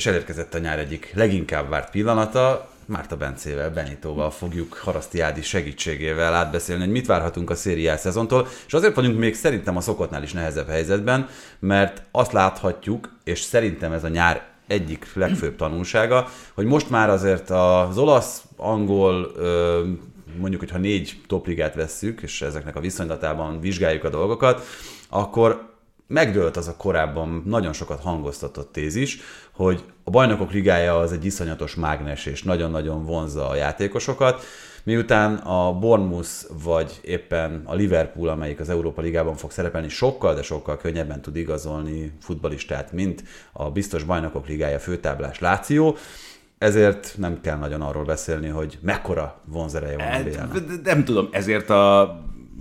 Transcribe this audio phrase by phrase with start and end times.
[0.00, 6.34] és elérkezett a nyár egyik leginkább várt pillanata, Márta Bencével, Benitóval fogjuk Haraszti Ádi segítségével
[6.34, 10.32] átbeszélni, hogy mit várhatunk a szériás szezontól, és azért vagyunk még szerintem a szokottnál is
[10.32, 11.28] nehezebb helyzetben,
[11.58, 17.50] mert azt láthatjuk, és szerintem ez a nyár egyik legfőbb tanulsága, hogy most már azért
[17.50, 19.32] az olasz, angol,
[20.38, 24.66] mondjuk, hogyha négy topligát vesszük, és ezeknek a viszonylatában vizsgáljuk a dolgokat,
[25.08, 25.69] akkor
[26.10, 29.20] megdőlt az a korábban nagyon sokat hangoztatott tézis,
[29.52, 34.44] hogy a bajnokok ligája az egy iszonyatos mágnes, és nagyon-nagyon vonzza a játékosokat,
[34.84, 36.30] miután a Bournemouth
[36.64, 41.36] vagy éppen a Liverpool, amelyik az Európa Ligában fog szerepelni, sokkal, de sokkal könnyebben tud
[41.36, 45.96] igazolni futbalistát, mint a biztos bajnokok ligája főtáblás Láció,
[46.58, 51.70] ezért nem kell nagyon arról beszélni, hogy mekkora vonzereje van a hát, Nem tudom, ezért
[51.70, 52.14] a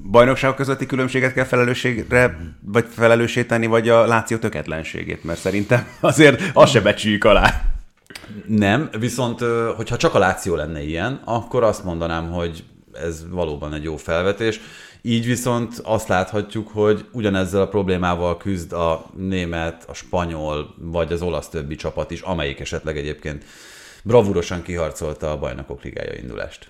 [0.03, 6.42] bajnokságok közötti különbséget kell felelősségre, vagy felelőssé tenni, vagy a Láció töketlenségét, mert szerintem azért
[6.53, 7.61] azt se becsüljük alá.
[8.47, 9.39] Nem, viszont
[9.75, 14.59] hogyha csak a Láció lenne ilyen, akkor azt mondanám, hogy ez valóban egy jó felvetés.
[15.02, 21.22] Így viszont azt láthatjuk, hogy ugyanezzel a problémával küzd a német, a spanyol, vagy az
[21.22, 23.44] olasz többi csapat is, amelyik esetleg egyébként
[24.03, 26.70] bravúrosan kiharcolta a bajnokok ligája indulást.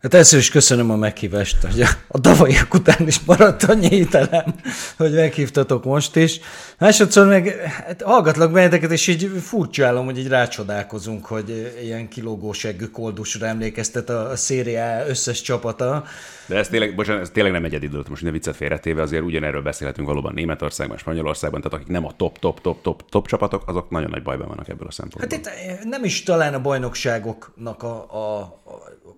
[0.00, 4.54] Hát először is köszönöm a meghívást, hogy a, tavalyiak után is maradt annyi hitelem,
[4.96, 6.40] hogy meghívtatok most is.
[6.78, 7.48] Másodszor meg
[7.86, 14.10] hát hallgatlak benneteket, és így furcsálom, hogy így rácsodálkozunk, hogy ilyen kilógó seggű koldusra emlékeztet
[14.10, 16.04] a, a szériá összes csapata.
[16.46, 19.62] De ez tényleg, bocsánat, ez tényleg nem egyedi dolog, most ne viccet félretéve, azért ugyanerről
[19.62, 23.90] beszélhetünk valóban Németországban, Spanyolországban, tehát akik nem a top, top, top, top, top csapatok, azok
[23.90, 25.38] nagyon nagy bajban vannak ebből a szempontból.
[25.40, 29.09] Hát itt nem is talán a bajnokságoknak a, a, a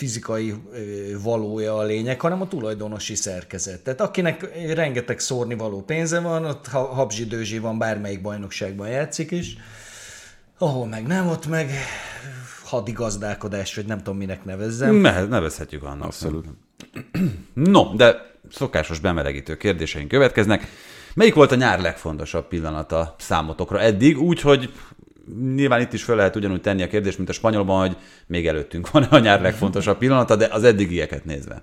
[0.00, 0.54] fizikai
[1.22, 3.80] valója a lényeg, hanem a tulajdonosi szerkezet.
[3.80, 9.56] Tehát akinek rengeteg szórni való pénze van, ott habzsi van, bármelyik bajnokságban játszik is,
[10.58, 11.70] ahol meg nem, ott meg
[12.64, 14.94] hadigazdálkodás, vagy nem tudom minek nevezzem.
[14.94, 16.04] Ne, nevezhetjük annak.
[16.04, 16.46] Abszolút.
[17.54, 18.16] No, de
[18.50, 20.66] szokásos bemelegítő kérdéseink következnek.
[21.14, 24.72] Melyik volt a nyár legfontosabb pillanata számotokra eddig, úgy, hogy
[25.54, 27.96] nyilván itt is fel lehet ugyanúgy tenni a kérdést, mint a spanyolban, hogy
[28.26, 31.62] még előttünk van a nyár legfontosabb pillanata, de az eddigieket nézve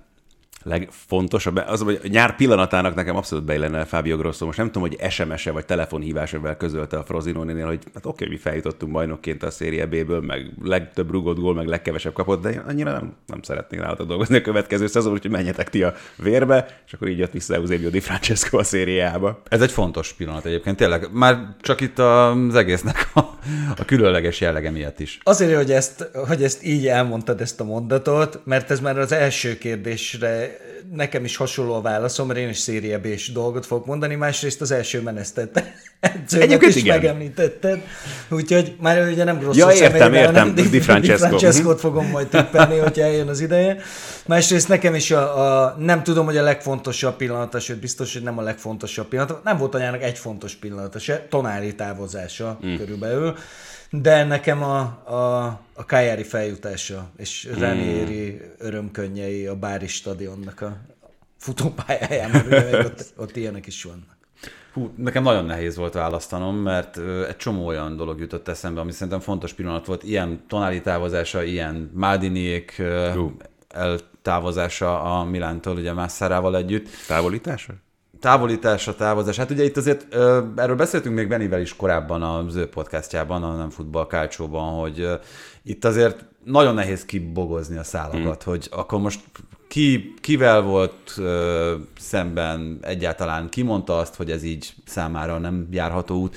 [0.68, 4.44] legfontosabb, az, hogy a nyár pillanatának nekem abszolút beillene Fábio Grosso.
[4.46, 8.92] Most nem tudom, hogy SMS-e vagy telefonhívásával közölte a Frozinónél, hogy hát oké, mi feljutottunk
[8.92, 13.14] bajnokként a Szérie B-ből, meg legtöbb rugott gól, meg legkevesebb kapott, de én annyira nem,
[13.26, 17.18] nem szeretnék nálatok dolgozni a következő szezon, úgyhogy menjetek ti a vérbe, és akkor így
[17.18, 19.42] jött vissza Eusebio Di Francesco a szériába.
[19.48, 21.08] Ez egy fontos pillanat egyébként, tényleg.
[21.12, 23.20] Már csak itt az egésznek a,
[23.76, 25.18] a különleges jellege miatt is.
[25.22, 29.58] Azért, hogy ezt, hogy ezt így elmondtad ezt a mondatot, mert ez már az első
[29.58, 30.56] kérdésre
[30.92, 34.70] nekem is hasonló a válaszom, mert én is széria b dolgot fogok mondani, másrészt az
[34.70, 35.62] első menesztett
[36.00, 36.96] edzőmet is igen.
[36.96, 37.80] megemlítetted,
[38.28, 41.26] úgyhogy már ugye nem rossz ja, értem, értem, Di, Di Francesco.
[41.26, 41.86] Francesco-t mhm.
[41.86, 43.76] fogom majd tippelni, hogyha eljön az ideje.
[44.26, 48.38] Másrészt nekem is a, a, nem tudom, hogy a legfontosabb pillanata, sőt biztos, hogy nem
[48.38, 52.76] a legfontosabb pillanata, nem volt anyának egy fontos pillanata se, tonári távozása mm.
[52.76, 53.36] körülbelül
[53.90, 55.44] de nekem a, a,
[55.74, 57.60] a Kájári feljutása és hmm.
[57.60, 60.76] Ranieri örömkönnyei a Bári stadionnak a
[61.36, 64.16] futópályáján, mert ott, ott ilyenek is vannak.
[64.72, 66.98] Hú, nekem nagyon nehéz volt választanom, mert
[67.28, 70.02] egy csomó olyan dolog jutott eszembe, ami szerintem fontos pillanat volt.
[70.02, 72.82] Ilyen tonáli távozása, ilyen Mádiniék
[73.68, 76.88] eltávozása a Milántól, ugye Mászárával együtt.
[77.06, 77.72] Távolítása?
[78.20, 79.36] Távolítás, a távozás.
[79.36, 80.14] Hát ugye itt azért
[80.56, 85.08] erről beszéltünk még Benivel is korábban az ő podcastjában, a Nem Futball Kálcsóban, hogy
[85.62, 88.52] itt azért nagyon nehéz kibogozni a szálakat, hmm.
[88.52, 89.20] hogy akkor most
[89.68, 96.16] ki, kivel volt ö, szemben egyáltalán, ki mondta azt, hogy ez így számára nem járható
[96.16, 96.36] út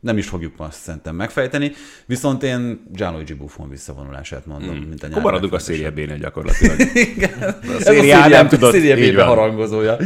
[0.00, 1.72] nem is fogjuk azt szerintem megfejteni,
[2.06, 4.88] viszont én Gianluigi Buffon visszavonulását mondom, hmm.
[4.88, 5.20] mint a nyár.
[5.20, 6.76] maradunk a széria b gyakorlatilag.
[7.14, 7.42] Igen.
[7.62, 8.68] A széria nem tudott.
[8.68, 9.96] A széria harangozója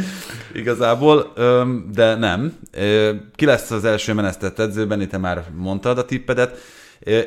[0.55, 1.33] igazából,
[1.93, 2.59] de nem.
[3.35, 6.59] Ki lesz az első menesztett edzőben, te már mondtad a tippedet.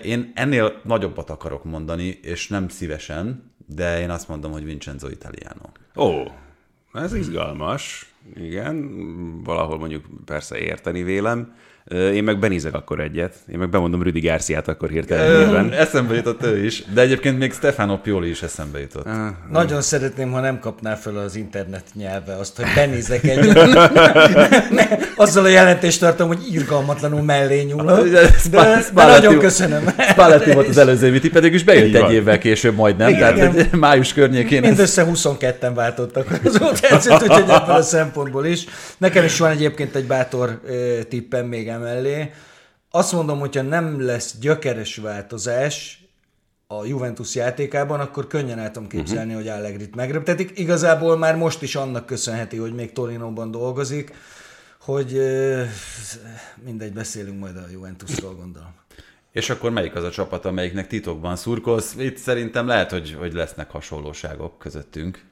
[0.04, 5.70] Én ennél nagyobbat akarok mondani, és nem szívesen, de én azt mondom, hogy Vincenzo Italiano.
[5.96, 6.32] Ó,
[6.94, 8.12] ez izgalmas.
[8.36, 11.56] Igen, valahol mondjuk persze érteni vélem.
[11.90, 13.34] Én meg benézek akkor egyet.
[13.52, 15.72] Én meg bemondom Rüdi Garciát akkor hirtelen.
[15.72, 19.06] Eszembe jutott ő is, de egyébként még Stefano Pioli is eszembe jutott.
[19.06, 23.58] Ah, Nagyon szeretném, ha nem kapná fel az internet nyelve azt, hogy benézek egyet.
[25.16, 28.08] Azzal a jelentést tartom, hogy irgalmatlanul mellé nyúlok.
[28.08, 29.94] De, de, de nagyon köszönöm.
[30.10, 33.36] Spalletti volt az előző viti, pedig is bejött egy évvel később majdnem, Igen.
[33.36, 34.62] tehát egy május környékén.
[34.62, 38.66] Mindössze 22-en váltottak az edzőt, úgyhogy ebből a szempontból is.
[38.98, 40.62] Nekem is van egyébként egy bátor
[41.10, 42.32] tippem még emellé.
[42.92, 46.02] azt mondom, hogyha nem lesz gyökeres változás
[46.68, 49.50] a Juventus játékában, akkor könnyen el tudom képzelni, uh-huh.
[49.50, 50.60] hogy Allegrit megröptetik.
[50.60, 54.14] Igazából már most is annak köszönheti, hogy még Torinóban dolgozik,
[54.82, 55.22] hogy
[56.64, 58.74] mindegy, beszélünk majd a Juventusról, gondolom.
[59.32, 61.96] És akkor melyik az a csapat, amelyiknek titokban szurkolsz?
[61.98, 65.26] Itt szerintem lehet, hogy, hogy lesznek hasonlóságok közöttünk.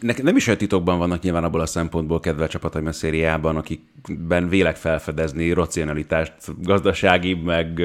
[0.00, 4.48] Nekem nem is olyan titokban vannak nyilván abból a szempontból kedve csapataim a szériában, akikben
[4.48, 6.32] vélek felfedezni racionalitást
[6.62, 7.82] gazdasági, meg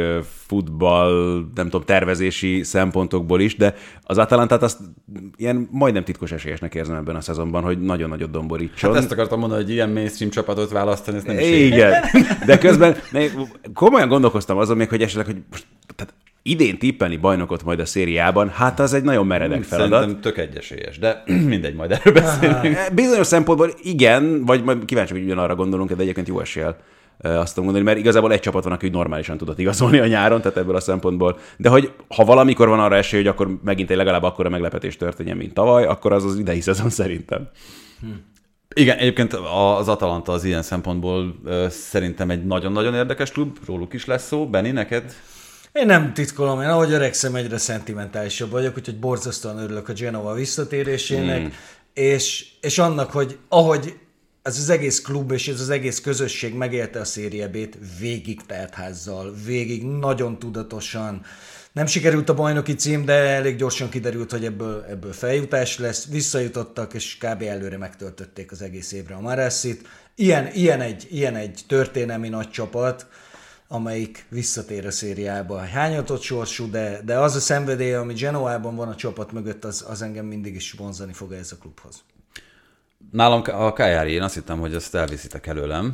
[0.48, 4.80] futball, nem tudom, tervezési szempontokból is, de az Atalantát azt
[5.36, 8.94] ilyen majdnem titkos esélyesnek érzem ebben a szezonban, hogy nagyon nagyot domborítson.
[8.94, 11.94] Hát ezt akartam mondani, hogy ilyen mainstream csapatot választani, ez nem is Igen,
[12.46, 12.96] de közben
[13.74, 15.66] komolyan gondolkoztam azon még, hogy esetleg, hogy most,
[16.44, 20.00] idén tippelni bajnokot majd a szériában, hát az egy nagyon meredek feladat.
[20.00, 21.24] Szerintem tök egyesélyes, de
[21.54, 22.78] mindegy, majd erről beszélünk.
[22.94, 26.78] Bizonyos szempontból igen, vagy majd kíváncsi, hogy ugyanarra gondolunk, de egyébként jó eséllyel
[27.24, 30.42] azt tudom mondani, mert igazából egy csapat van, aki úgy normálisan tudott igazolni a nyáron,
[30.42, 31.38] tehát ebből a szempontból.
[31.58, 35.38] De hogy ha valamikor van arra esély, hogy akkor megint egy legalább akkora meglepetés történjen,
[35.38, 37.50] mint tavaly, akkor az az idei szezon szerintem.
[38.00, 38.08] Hm.
[38.74, 39.34] Igen, egyébként
[39.78, 41.36] az Atalanta az ilyen szempontból
[41.70, 44.48] szerintem egy nagyon-nagyon érdekes klub, róluk is lesz szó.
[44.48, 45.14] Benni, neked
[45.74, 51.42] én nem titkolom, én ahogy öregszem, egyre szentimentálisabb vagyok, úgyhogy borzasztóan örülök a Genova visszatérésének,
[51.42, 51.48] mm.
[51.94, 53.96] és, és annak, hogy ahogy
[54.42, 59.34] ez az egész klub és ez az egész közösség megélte a Szérie B-t végig teltházzal,
[59.46, 61.22] végig nagyon tudatosan.
[61.72, 66.08] Nem sikerült a bajnoki cím, de elég gyorsan kiderült, hogy ebből, ebből feljutás lesz.
[66.08, 67.42] Visszajutottak, és kb.
[67.42, 69.88] előre megtöltötték az egész évre a Marassit.
[70.16, 73.08] Ilyen, ilyen, egy, ilyen egy történelmi nagy csapat,
[73.72, 75.60] amelyik visszatér a szériába.
[75.60, 80.02] Hányatott sorsú, de, de az a szenvedély, ami Genoában van a csapat mögött, az, az
[80.02, 82.04] engem mindig is vonzani fog ez a klubhoz.
[83.12, 85.94] Nálam a Kajári, én azt hittem, hogy azt elviszitek előlem.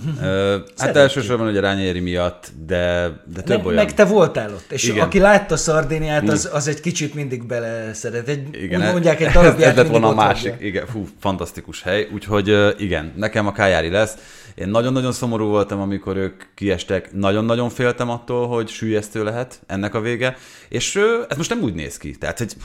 [0.77, 3.83] hát elsősorban ugye Rányéri miatt, de, de több meg, olyan...
[3.83, 5.05] Meg te voltál ott, és Igen.
[5.05, 8.27] aki látta Szardéniát, az, az egy kicsit mindig bele szeret.
[8.27, 12.07] Egy, igen, úgy mondják, egy darabját ez lett volna a másik, igen, fú, fantasztikus hely.
[12.13, 14.15] Úgyhogy igen, nekem a Kajári lesz.
[14.57, 17.13] Én nagyon-nagyon szomorú voltam, amikor ők kiestek.
[17.13, 20.37] Nagyon-nagyon féltem attól, hogy sűjesztő lehet ennek a vége.
[20.69, 20.99] És
[21.29, 22.11] ez most nem úgy néz ki.
[22.11, 22.55] Tehát, hogy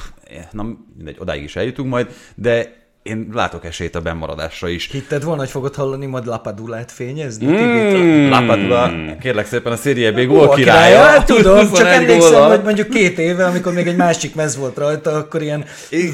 [0.51, 0.63] na,
[0.97, 4.91] mindegy, odáig is eljutunk majd, de én látok esélyt a bemaradásra is.
[4.91, 7.47] Hitted volna, hogy fogod hallani majd Lapadulát fényezni?
[7.47, 8.31] Mm.
[8.31, 10.97] Lapadula, kérlek szépen a Serie B gól királya.
[10.97, 11.23] királya.
[11.37, 15.43] Tudom, csak emlékszem, hogy mondjuk két éve, amikor még egy másik mez volt rajta, akkor
[15.43, 15.65] ilyen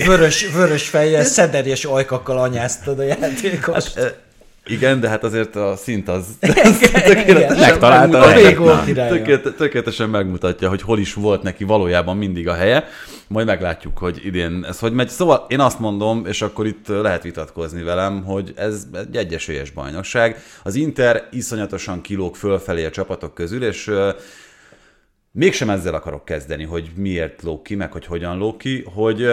[0.06, 3.98] vörös, vörös fejjel, szederjes ajkakkal anyáztad a játékost.
[3.98, 4.26] Hát,
[4.68, 6.26] igen, de hát azért a szint az,
[7.58, 8.32] megtalálta a
[9.56, 12.84] tökéletesen megmutatja, hogy hol is volt neki valójában mindig a helye.
[13.26, 15.08] Majd meglátjuk, hogy idén ez hogy megy.
[15.08, 20.42] Szóval én azt mondom, és akkor itt lehet vitatkozni velem, hogy ez egy egyesélyes bajnokság.
[20.62, 23.90] Az Inter iszonyatosan kilóg fölfelé a csapatok közül, és
[25.32, 29.28] mégsem ezzel akarok kezdeni, hogy miért lóg ki, meg hogy hogyan lóg ki, hogy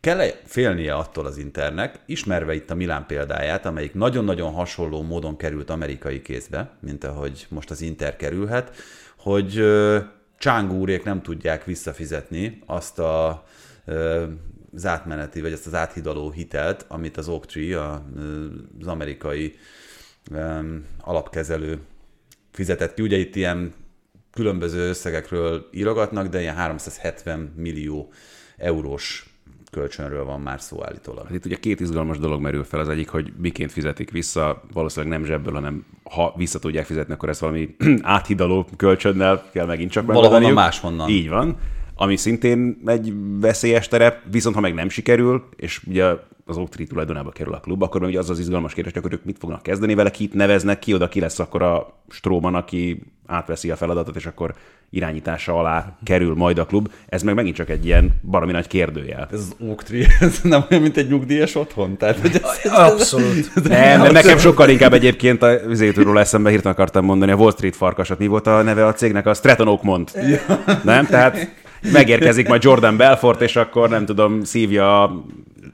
[0.00, 5.70] kell-e félnie attól az Internek, ismerve itt a Milán példáját, amelyik nagyon-nagyon hasonló módon került
[5.70, 8.76] amerikai kézbe, mint ahogy most az Inter kerülhet,
[9.16, 9.64] hogy
[10.38, 13.44] Csángúrék nem tudják visszafizetni azt a
[14.74, 17.80] az átmeneti, vagy ezt az áthidaló hitelt, amit az Oaktree,
[18.80, 19.54] az amerikai
[21.00, 21.80] alapkezelő
[22.50, 23.02] fizetett ki.
[23.02, 23.74] Ugye itt ilyen
[24.32, 28.12] különböző összegekről írogatnak, de ilyen 370 millió
[28.56, 29.29] eurós
[29.70, 31.24] kölcsönről van már szó állítólag.
[31.26, 32.80] Hát itt ugye két izgalmas dolog merül fel.
[32.80, 37.28] Az egyik, hogy miként fizetik vissza, valószínűleg nem zsebből, hanem ha vissza tudják fizetni, akkor
[37.28, 41.08] ezt valami áthidaló kölcsönnel kell megint csak Valahonnan máshonnan.
[41.08, 41.56] Így van.
[42.02, 46.04] Ami szintén egy veszélyes terep, viszont ha meg nem sikerül, és ugye
[46.46, 49.24] az Oaktri tulajdonába kerül a klub, akkor ugye az az izgalmas kérdés, hogy akkor ők
[49.24, 53.70] mit fognak kezdeni vele, kit neveznek ki, oda ki lesz akkor a Stróman, aki átveszi
[53.70, 54.54] a feladatot, és akkor
[54.90, 56.92] irányítása alá kerül majd a klub.
[57.08, 59.28] Ez meg megint csak egy ilyen baromi nagy kérdőjel.
[59.32, 61.96] Ez az Oaktri, ez nem olyan, mint egy nyugdíjas otthon?
[61.96, 63.54] Tehát, hogy ez, Abszolút.
[63.68, 67.76] nem, nem, nekem sokkal inkább egyébként a vizétúról eszembe hirtelen akartam mondani, a Wall Street
[67.76, 68.18] farkasat.
[68.18, 69.26] Mi volt a neve a cégnek?
[69.26, 70.12] A Stratton Oakmont.
[70.14, 70.62] Ja.
[70.84, 71.06] Nem?
[71.06, 71.58] Tehát
[71.92, 75.24] megérkezik majd Jordan Belfort, és akkor nem tudom, szívja a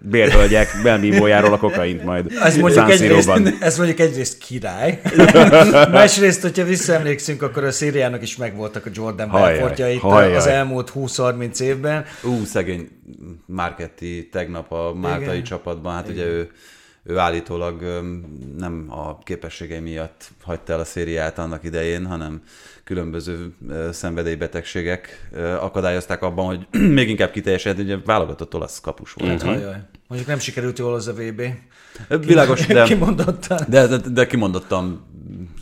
[0.03, 5.01] bérhölgyek belmívójáról a kokaint majd ez mondjuk, egyrészt, ez mondjuk egyrészt király.
[5.91, 9.99] Másrészt, hogyha visszaemlékszünk, akkor a szériának is megvoltak a Jordan Belfortjai
[10.37, 12.05] az elmúlt 20-30 évben.
[12.23, 12.89] Ú, szegény
[13.47, 15.43] Marketti tegnap a Máltai Igen.
[15.43, 16.17] csapatban, hát Igen.
[16.17, 16.51] ugye ő
[17.09, 18.03] ő állítólag
[18.59, 22.43] nem a képességei miatt hagyta el a szériát annak idején, hanem
[22.87, 23.55] különböző
[23.93, 26.67] szenvedélybetegségek akadályozták abban, hogy
[26.99, 29.45] még inkább kiteljesedett, ugye válogatott olasz kapus volt.
[29.45, 29.71] Mm-hmm.
[30.09, 31.43] Mondjuk nem sikerült jól az a VB.
[32.27, 33.59] Világos, de, kimondottan.
[33.69, 35.07] De, de, de kimondottan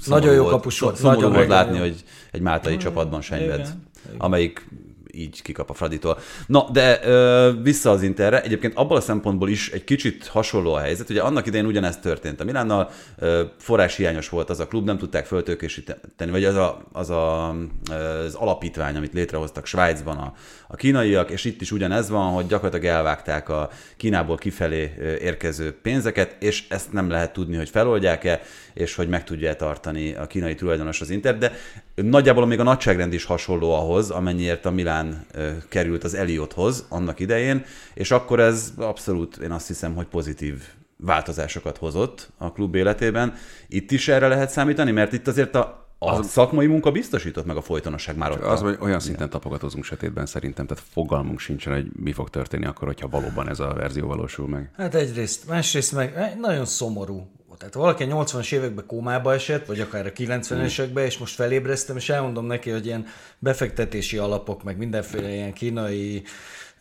[0.06, 3.74] Nagyon jó kapus volt, Szomorú nagyon volt látni, hogy egy máltai csapatban senyved,
[4.18, 4.68] amelyik
[5.16, 6.18] így kikap a Fraditól.
[6.46, 8.42] Na, de ö, vissza az Interre.
[8.42, 11.10] Egyébként abból a szempontból is egy kicsit hasonló a helyzet.
[11.10, 12.40] Ugye annak idején ugyanezt történt.
[12.40, 17.10] A Milánnal ö, forráshiányos volt az a klub, nem tudták föltőkésíteni, vagy az, a, az,
[17.10, 20.32] a, az alapítvány, amit létrehoztak Svájcban a,
[20.68, 26.36] a kínaiak, és itt is ugyanez van, hogy gyakorlatilag elvágták a Kínából kifelé érkező pénzeket,
[26.42, 28.40] és ezt nem lehet tudni, hogy feloldják-e,
[28.74, 31.52] és hogy meg tudja tartani a kínai tulajdonos az Inter, de
[31.94, 35.26] nagyjából még a nagyságrend is hasonló ahhoz, amennyiért a Milán
[35.68, 37.64] került az Eliothoz annak idején,
[37.94, 40.62] és akkor ez abszolút, én azt hiszem, hogy pozitív
[40.96, 43.34] változásokat hozott a klub életében.
[43.68, 46.26] Itt is erre lehet számítani, mert itt azért a, a az...
[46.26, 48.42] szakmai munka biztosított meg a folytonosság már ott.
[48.42, 52.86] Az, hogy olyan szinten tapogatózunk sötétben szerintem, tehát fogalmunk sincsen, hogy mi fog történni akkor,
[52.86, 54.70] hogyha valóban ez a verzió valósul meg.
[54.76, 57.26] Hát egyrészt, másrészt meg eh, nagyon szomorú.
[57.58, 62.08] Tehát valaki a 80-as években kómába esett, vagy akár a 90-esekben, és most felébreztem, és
[62.08, 63.06] elmondom neki, hogy ilyen
[63.38, 66.22] befektetési alapok, meg mindenféle ilyen kínai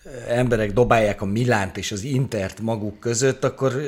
[0.03, 3.83] eh, emberek dobálják a Milánt és az Intert maguk között, akkor eh,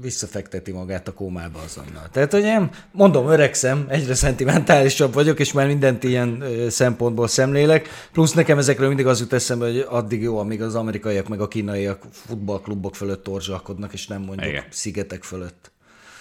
[0.00, 2.08] visszafekteti magát a kómába azonnal.
[2.12, 7.88] Tehát, hogy én mondom, öregszem, egyre szentimentálisabb vagyok, és már mindent ilyen ö, szempontból szemlélek.
[8.12, 11.48] Plusz nekem ezekről mindig az jut eszembe, hogy addig jó, amíg az amerikaiak meg a
[11.48, 14.64] kínaiak futballklubok fölött torzsalkodnak, és nem mondjuk Igen.
[14.70, 15.70] szigetek fölött.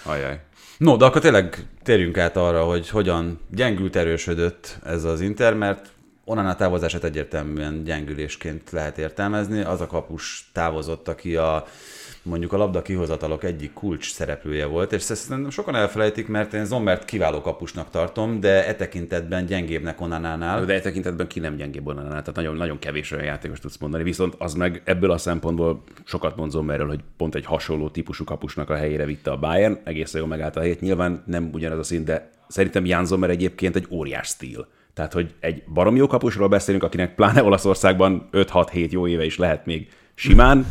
[0.06, 0.40] Ajaj.
[0.78, 5.95] No, de akkor tényleg térjünk át arra, hogy hogyan gyengült, erősödött ez az Inter, mert
[6.25, 9.62] onnan a távozását egyértelműen gyengülésként lehet értelmezni.
[9.62, 11.65] Az a kapus távozott, aki a
[12.25, 17.05] mondjuk a labda kihozatalok egyik kulcs szereplője volt, és ezt sokan elfelejtik, mert én Zombert
[17.05, 20.65] kiváló kapusnak tartom, de e tekintetben gyengébbnek Onanánál.
[20.65, 24.03] De e tekintetben ki nem gyengébb onnan, tehát nagyon, nagyon kevés olyan játékos tudsz mondani,
[24.03, 28.70] viszont az meg ebből a szempontból sokat mondom erről, hogy pont egy hasonló típusú kapusnak
[28.70, 30.82] a helyére vitte a Bayern, egészen jól megállt a helyét.
[30.82, 34.67] Nyilván nem ugyanez a szint, de szerintem Jan Sommer egyébként egy óriás stíl.
[34.96, 39.66] Tehát, hogy egy barom jó kapusról beszélünk, akinek pláne Olaszországban 5-6-7 jó éve is lehet
[39.66, 40.66] még simán,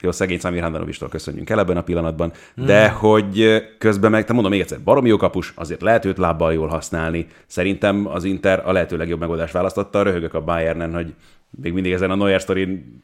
[0.00, 4.52] jó, szegény Samir Handanovistól köszönjünk el ebben a pillanatban, de hogy közben meg, te mondom
[4.52, 7.26] még egyszer, baromi jó kapus, azért lehet őt lábbal jól használni.
[7.46, 11.14] Szerintem az Inter a lehető legjobb megoldást választotta, röhögök a Bayernen, hogy
[11.50, 13.02] még mindig ezen a Neuer sztorin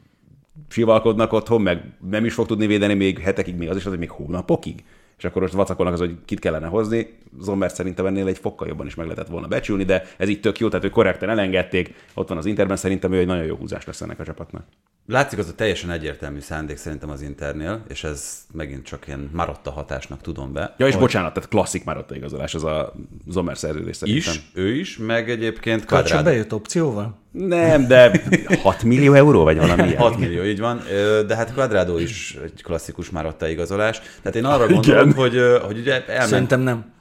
[0.69, 4.09] sivalkodnak otthon, meg nem is fog tudni védeni még hetekig, még az is hogy még
[4.09, 4.83] hónapokig.
[5.19, 7.17] És akkor most vacakolnak az, hogy kit kellene hozni.
[7.39, 10.59] Zombert szerintem ennél egy fokkal jobban is meg lehetett volna becsülni, de ez így tök
[10.59, 11.93] jó, tehát ők korrekten elengedték.
[12.13, 14.63] Ott van az Interben, szerintem ő egy nagyon jó húzás lesz ennek a csapatnak.
[15.07, 19.71] Látszik az a teljesen egyértelmű szándék szerintem az Internél, és ez megint csak ilyen marotta
[19.71, 20.75] hatásnak tudom be.
[20.77, 22.93] Ja, és hogy bocsánat, tehát klasszik már ott a igazolás, az a
[23.27, 24.33] Zomer szerződés szerintem.
[24.33, 26.23] is, ő is, meg egyébként Csak Quadrado.
[26.23, 27.18] bejött opcióval?
[27.31, 28.21] Nem, de
[28.61, 29.97] 6 millió euró, vagy valami ilyen.
[29.97, 30.81] 6 millió, így van,
[31.27, 34.01] de hát Quadrado is egy klasszikus Marotta igazolás.
[34.21, 36.29] Tehát én arra gondolom, hogy, ö, hogy ugye elment...
[36.29, 36.91] Szerintem nem.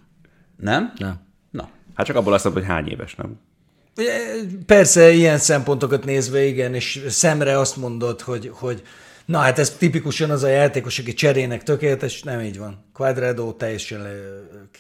[0.56, 0.92] Nem?
[0.98, 1.14] Nem.
[1.50, 1.68] Na.
[1.94, 3.40] Hát csak abból azt mondom, hogy hány éves, nem?
[4.66, 8.82] Persze, ilyen szempontokat nézve, igen, és szemre azt mondod, hogy, hogy
[9.28, 12.84] na hát ez tipikusan az a játékos, aki cserének tökéletes, nem így van.
[12.92, 14.06] Quadrado teljesen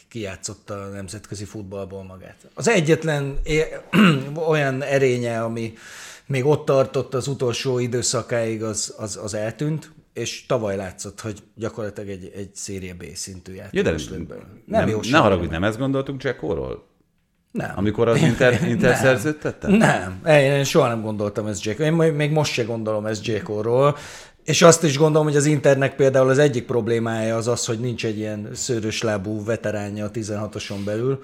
[0.08, 2.36] kijátszotta a nemzetközi futballból magát.
[2.54, 3.38] Az egyetlen
[4.48, 5.72] olyan erénye, ami
[6.26, 12.08] még ott tartott az utolsó időszakáig, az, az, az eltűnt, és tavaly látszott, hogy gyakorlatilag
[12.08, 14.46] egy, egy széria B szintű játékos lett belőle.
[14.64, 16.88] nem, jó ne haragudj, nem ezt gondoltuk Jackoról?
[17.50, 17.72] Nem.
[17.76, 19.20] Amikor az Inter, Inter
[19.60, 20.20] Nem.
[20.22, 21.78] Nem, én soha nem gondoltam ezt Jack.
[21.78, 23.96] Én még most se gondolom ezt Jacko-ról.
[24.48, 28.04] És azt is gondolom, hogy az Internek például az egyik problémája az az, hogy nincs
[28.04, 31.22] egy ilyen szőrös lábú veteránja a 16-oson belül.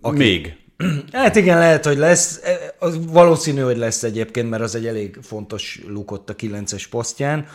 [0.00, 0.16] Aki...
[0.16, 0.56] Még.
[1.12, 2.40] Hát igen, lehet, hogy lesz.
[2.42, 6.84] E, Az valószínű, hogy lesz egyébként, mert az egy elég fontos luk ott a 9-es
[6.90, 7.46] posztján.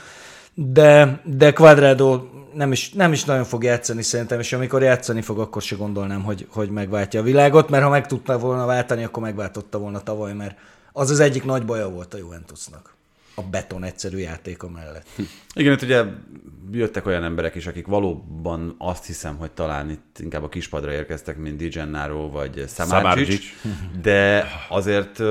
[0.53, 2.21] De, de Quadrado
[2.53, 6.23] nem is, nem is nagyon fog játszani szerintem, és amikor játszani fog, akkor se gondolnám,
[6.23, 10.33] hogy, hogy megváltja a világot, mert ha meg tudta volna váltani, akkor megváltotta volna tavaly,
[10.33, 10.57] mert
[10.93, 12.97] az az egyik nagy baja volt a Juventusnak.
[13.39, 15.07] A beton egyszerű játéka mellett.
[15.53, 16.03] Igen, itt ugye
[16.71, 21.37] jöttek olyan emberek is, akik valóban azt hiszem, hogy talán itt inkább a kispadra érkeztek,
[21.37, 23.43] mint Di Gennaro vagy Samardzic.
[24.01, 25.21] de azért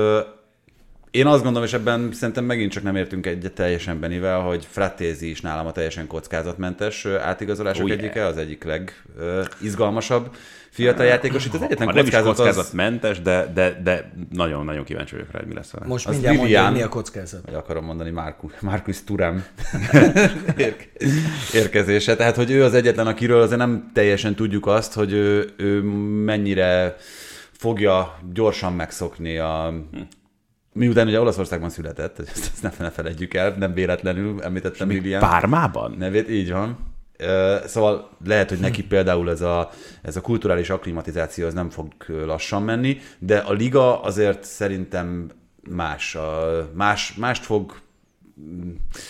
[1.11, 5.29] én azt gondolom, és ebben szerintem megint csak nem értünk egyet teljesen Benivel, hogy Frattézi
[5.29, 8.01] is nálam a teljesen kockázatmentes átigazolások Oh, yeah.
[8.01, 10.35] egyike, az egyik legizgalmasabb
[10.69, 11.45] fiatal játékos.
[11.45, 15.31] Itt az egyetlen Ha nem is kockázat, az, kockázatmentes, de, de, de nagyon-nagyon kíváncsi vagyok
[15.31, 15.85] rá, hogy mi lesz vele.
[15.85, 16.71] Most Az mindjárt mondja, Vivian.
[16.71, 17.41] hogy mi a kockázat.
[17.45, 19.45] vagy akarom mondani Markus, Markus Turem
[20.57, 20.89] érke-
[21.53, 22.15] érkezése.
[22.15, 25.81] Tehát, hogy ő az egyetlen, akiről azért nem teljesen tudjuk azt, hogy ő, ő
[26.23, 26.95] mennyire
[27.51, 29.73] fogja gyorsan megszokni a
[30.79, 35.95] Miután ugye Olaszországban született, ezt ezt ne, ne felejtjük el, nem véletlenül említettem Vivian Pármában?
[35.97, 36.77] nevét, így van.
[37.65, 39.69] Szóval lehet, hogy neki például ez a,
[40.01, 45.29] ez a kulturális akklimatizáció az nem fog lassan menni, de a liga azért szerintem
[45.69, 46.17] más,
[46.73, 47.79] más mást fog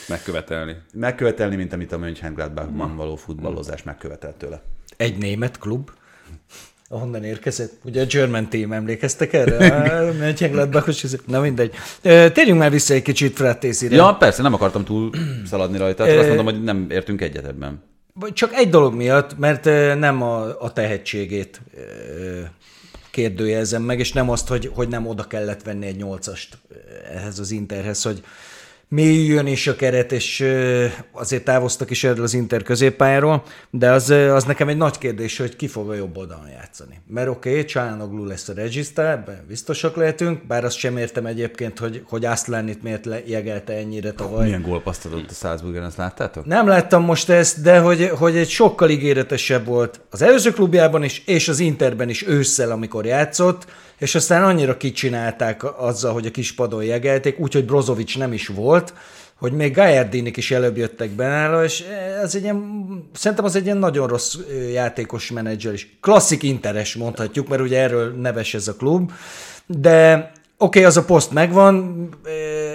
[0.07, 0.75] Megkövetelni.
[0.93, 4.61] megkövetelni, mint amit a Mönchengladbachban való futballozás megkövetelt tőle.
[4.97, 5.89] Egy német klub,
[6.89, 7.73] ahonnan érkezett.
[7.83, 10.11] Ugye a German Team, emlékeztek erre?
[10.19, 11.73] Mönchengladbachos, na mindegy.
[12.01, 13.95] Térjünk már vissza egy kicsit Frattészire.
[13.95, 15.09] Ja, persze, nem akartam túl
[15.45, 17.83] szaladni rajta, csak azt mondom, hogy nem értünk egyet ebben.
[18.33, 19.65] Csak egy dolog miatt, mert
[19.99, 21.61] nem a, a tehetségét
[23.11, 26.57] kérdőjelezem meg, és nem azt, hogy, hogy nem oda kellett venni egy nyolcast
[27.13, 28.23] ehhez az Interhez, hogy
[28.89, 30.45] mélyüljön is a keret, és
[31.11, 35.55] azért távoztak is erről az Inter középpályáról, de az, az nekem egy nagy kérdés, hogy
[35.55, 37.01] ki fog a jobb oldalon játszani.
[37.07, 41.79] Mert oké, okay, Csálanoglu lesz a regiszter, ebben biztosak lehetünk, bár azt sem értem egyébként,
[41.79, 44.45] hogy, hogy Aszlánit miért jegelte ennyire tavaly.
[44.45, 46.45] Milyen gólpaszt adott a Salzburgen, ezt láttátok?
[46.45, 51.23] Nem láttam most ezt, de hogy, hogy egy sokkal ígéretesebb volt az előző klubjában is,
[51.25, 53.65] és az Interben is ősszel, amikor játszott,
[53.99, 58.93] és aztán annyira kicsinálták azzal, hogy a kis padon jegelték, úgyhogy Brozovic nem is volt,
[59.39, 61.81] hogy még Gajardinik is előbb jöttek be nála, és
[62.21, 65.97] ez egy ilyen, szerintem az egy ilyen nagyon rossz ö, játékos menedzser is.
[66.01, 69.11] Klasszik interes mondhatjuk, mert ugye erről neves ez a klub,
[69.65, 72.29] de oké, okay, az a poszt megvan, ö,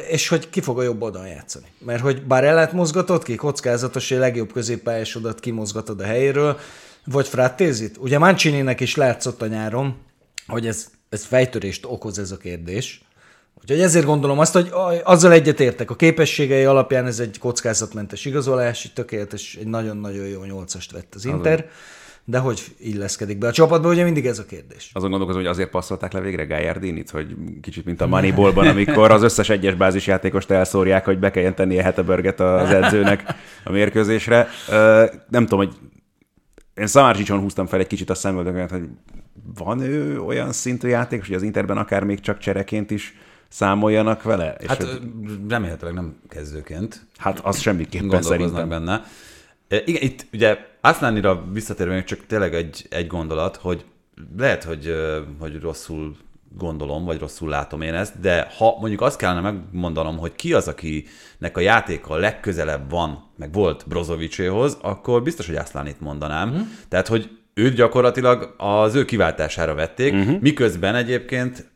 [0.09, 1.67] és hogy ki fog a jobb oldalon játszani.
[1.79, 6.59] Mert hogy bár ellát mozgatod ki, kockázatos, hogy a legjobb középpályásodat kimozgatod a helyéről,
[7.05, 7.97] vagy Frattézit.
[7.99, 9.97] Ugye Mancininek is látszott a nyáron,
[10.47, 13.03] hogy ez, ez fejtörést okoz ez a kérdés.
[13.63, 14.71] Úgyhogy ezért gondolom azt, hogy
[15.05, 15.91] azzal egyetértek.
[15.91, 21.25] A képességei alapján ez egy kockázatmentes igazolás, egy tökéletes, egy nagyon-nagyon jó nyolcast vett az
[21.25, 21.69] Inter,
[22.25, 24.91] de hogy illeszkedik be a csapatba, ugye mindig ez a kérdés.
[24.93, 29.23] Azon gondolkozom, hogy azért passzolták le végre Gájárdinit, hogy kicsit mint a Moneyballban, amikor az
[29.23, 33.25] összes egyes bázisjátékost elszórják, hogy be kelljen tennie Heteberget az edzőnek
[33.65, 34.49] a mérkőzésre.
[35.29, 35.75] Nem tudom, hogy
[36.75, 38.89] én Szamárcsicsón húztam fel egy kicsit a szemöldökömet, hogy
[39.55, 43.15] van ő olyan szintű játékos, hogy az Interben akár még csak csereként is
[43.49, 44.55] számoljanak vele?
[44.61, 45.01] És Hát hogy-
[45.49, 48.69] remélhetőleg nem kezdőként hát az semmiképpen szerintem.
[48.69, 49.05] benne.
[49.69, 53.85] Igen, itt ugye Aszlánira visszatérve még csak tényleg egy, egy gondolat, hogy
[54.37, 54.95] lehet, hogy,
[55.39, 56.17] hogy rosszul
[56.59, 60.69] gondolom, vagy rosszul látom én ezt, de ha mondjuk azt kellene megmondanom, hogy ki az,
[60.69, 66.49] akinek a játéka a legközelebb van, meg volt Brozovicséhoz, akkor biztos, hogy Aszlánit mondanám.
[66.49, 66.67] Uh-huh.
[66.89, 70.41] Tehát, hogy őt gyakorlatilag az ő kiváltására vették, uh-huh.
[70.41, 71.73] miközben egyébként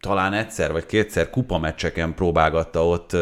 [0.00, 3.16] talán egyszer vagy kétszer kupameccseken próbálgatta ott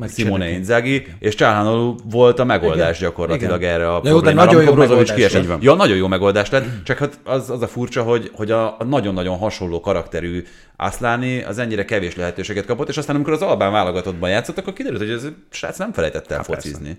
[0.00, 0.50] ö, Simone.
[0.50, 3.08] Inzaghi, és Csálhánolú volt a megoldás Igen.
[3.08, 3.74] gyakorlatilag Igen.
[3.74, 5.46] erre a de problémára, nagyon jó Brozovic kiesett.
[5.46, 5.62] lett.
[5.62, 8.84] Ja, nagyon jó megoldás lett, csak hát az, az a furcsa, hogy, hogy a, a
[8.84, 10.42] nagyon-nagyon hasonló karakterű
[10.76, 15.00] Aszláni az ennyire kevés lehetőséget kapott, és aztán amikor az Albán válogatottban játszott, akkor kiderült,
[15.00, 16.98] hogy ez a srác nem felejtett el focizni.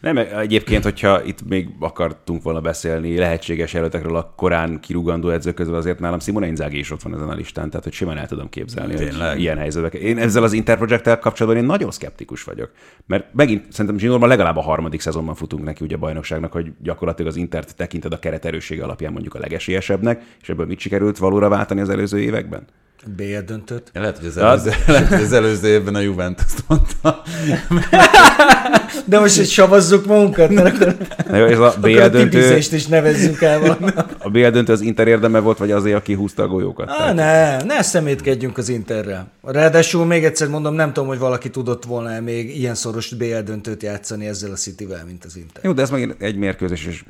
[0.00, 5.74] Nem, egyébként, hogyha itt még akartunk volna beszélni lehetséges előttekről a korán kirúgandó edzők közül,
[5.74, 8.48] azért nálam Simone Inzaghi is ott van ezen a listán, tehát hogy simán el tudom
[8.48, 9.30] képzelni, Tényleg?
[9.30, 9.94] hogy ilyen helyzetek.
[9.94, 12.70] Én ezzel az Interproject-tel kapcsolatban én nagyon szkeptikus vagyok.
[13.06, 17.30] Mert megint szerintem Zsinórban legalább a harmadik szezonban futunk neki ugye a bajnokságnak, hogy gyakorlatilag
[17.30, 21.48] az Intert tekinted a keret erőssége alapján mondjuk a legesélyesebbnek, és ebből mit sikerült valóra
[21.48, 22.66] váltani az előző években?
[23.16, 23.90] BL döntött.
[23.92, 27.22] Lehet, hogy az előző, lehet, hogy az előző évben a Juventus mondta.
[29.04, 30.96] De most egy savazzuk magunkat, mert akkor,
[31.28, 33.90] Na jó, ez a akkor BL a döntő, tipizést is nevezzük el valami.
[34.18, 36.88] a BL döntő az Inter érdeme volt, vagy azért, aki húzta a golyókat?
[36.90, 39.30] Á, ne, ne szemétkedjünk az Interrel.
[39.42, 43.82] Ráadásul még egyszer mondom, nem tudom, hogy valaki tudott volna még ilyen szoros BL döntőt
[43.82, 45.64] játszani ezzel a Cityvel, mint az Inter.
[45.64, 47.04] Jó, de ez meg egy mérkőzés, és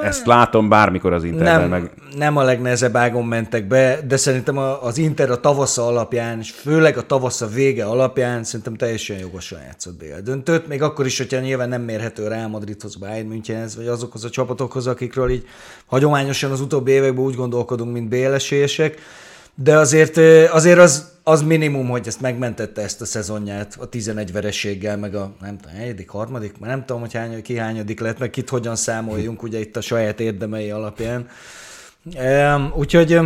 [0.00, 4.58] ezt látom bármikor az Interben, Nem, meg nem a legnehezebb ágon mentek be, de szerintem
[4.58, 9.98] az Inter a tavasza alapján, és főleg a tavasza vége alapján szerintem teljesen jogosan játszott
[9.98, 14.24] BL döntőt, még akkor is, hogyha nyilván nem mérhető Real Madridhoz, Bayern Münchenhez, vagy azokhoz
[14.24, 15.46] a csapatokhoz, akikről így
[15.86, 18.36] hagyományosan az utóbbi években úgy gondolkodunk, mint BL
[19.54, 20.16] de azért,
[20.50, 25.34] azért az, az minimum, hogy ezt megmentette ezt a szezonját a 11 vereséggel, meg a
[25.40, 28.76] nem tudom, negyedik, harmadik, már nem tudom, hogy hány, ki hányadik lett, meg kit hogyan
[28.76, 31.28] számoljunk, ugye itt a saját érdemei alapján.
[32.74, 33.18] Úgyhogy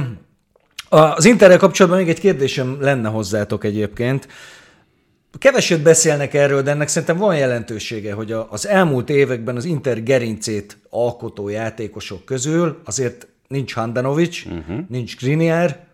[0.88, 4.28] az Interrel kapcsolatban még egy kérdésem lenne hozzátok egyébként.
[5.38, 10.78] Keveset beszélnek erről, de ennek szerintem van jelentősége, hogy az elmúlt években az Inter gerincét
[10.90, 14.78] alkotó játékosok közül azért nincs Handanovic, uh-huh.
[14.88, 15.88] nincs Grinier,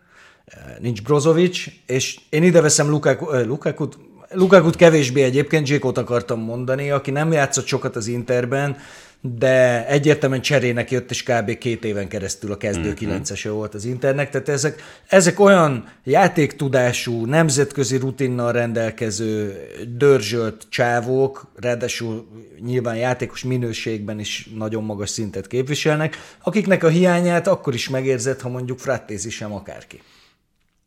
[0.80, 3.98] nincs Brozovic, és én ide veszem Lukaku, eh, Lukakut,
[4.30, 8.76] Lukakut kevésbé egyébként, Zsékot akartam mondani, aki nem játszott sokat az Interben,
[9.20, 11.58] de egyértelműen cserének jött, és kb.
[11.58, 12.94] két éven keresztül a kezdő Mhm.
[12.96, 19.56] kilencese volt az internet, tehát ezek, ezek olyan játéktudású, nemzetközi rutinnal rendelkező,
[19.96, 22.26] dörzsölt csávók, ráadásul
[22.60, 28.48] nyilván játékos minőségben is nagyon magas szintet képviselnek, akiknek a hiányát akkor is megérzed, ha
[28.48, 30.00] mondjuk frattézi sem akárki.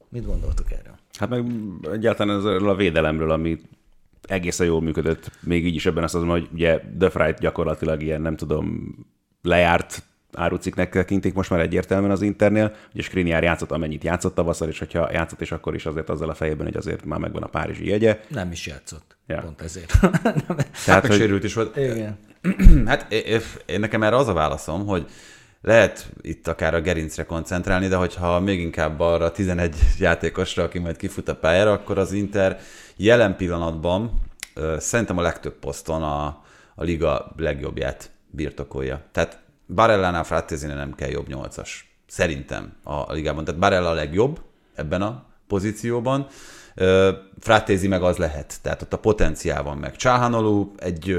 [0.10, 0.96] Mit gondoltok erről?
[1.20, 1.44] Hát meg
[1.92, 3.60] egyáltalán ezzel a védelemről, ami
[4.22, 8.22] egészen jól működött, még így is ebben azt mondom, hogy ugye The Fright gyakorlatilag ilyen,
[8.22, 8.96] nem tudom,
[9.42, 12.76] lejárt árucikknek tekintik most már egyértelműen az Internél.
[12.94, 16.34] Ugye Skriniar játszott, amennyit játszott tavasszal, és hogyha játszott, és akkor is azért azzal a
[16.34, 18.20] fejében, hogy azért már megvan a Párizsi jegye.
[18.28, 19.18] Nem is játszott.
[19.28, 19.42] Ja.
[19.42, 20.00] Pont ezért.
[20.86, 21.78] Tehát, hogy- meg sérült is volt.
[21.78, 22.18] Igen.
[22.86, 23.14] Hát
[23.66, 25.06] én nekem erre az a válaszom, hogy
[25.62, 30.98] lehet itt akár a gerincre koncentrálni, de hogyha még inkább arra 11 játékosra, aki majd
[30.98, 32.60] kifut a pályára, akkor az Inter
[32.96, 34.22] jelen pillanatban
[34.78, 36.26] szerintem a legtöbb poszton a,
[36.76, 39.02] a liga legjobbját birtokolja.
[39.12, 39.40] Tehát
[39.74, 41.94] Barellánál Frattezine nem kell jobb nyolcas.
[42.08, 43.44] Szerintem a, ligában.
[43.44, 44.42] Tehát Barella a legjobb
[44.76, 46.28] ebben a pozícióban.
[47.40, 49.96] Frattézi meg az lehet, tehát ott a potenciál van meg.
[49.96, 51.18] Csáhanolú egy,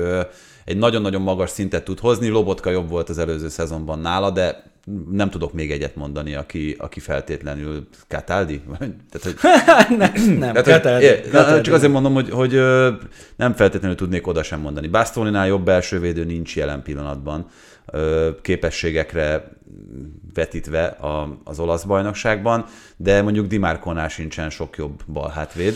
[0.64, 4.62] egy nagyon-nagyon magas szintet tud hozni, Lobotka jobb volt az előző szezonban nála, de
[5.10, 8.62] nem tudok még egyet mondani, aki, aki feltétlenül Cataldi?
[9.10, 9.36] Tehát, hogy,
[9.98, 10.52] nem, nem.
[10.52, 11.60] tehát, Cataldi- hogy, Cataldi.
[11.60, 12.52] csak azért mondom, hogy, hogy
[13.36, 14.88] nem feltétlenül tudnék oda sem mondani.
[14.88, 17.46] Bastoninál jobb belsővédő nincs jelen pillanatban
[18.42, 19.48] képességekre
[20.34, 22.64] vetítve a, az olasz bajnokságban,
[22.96, 25.74] de mondjuk Dimárkonál sincsen sok jobb balhátvéd.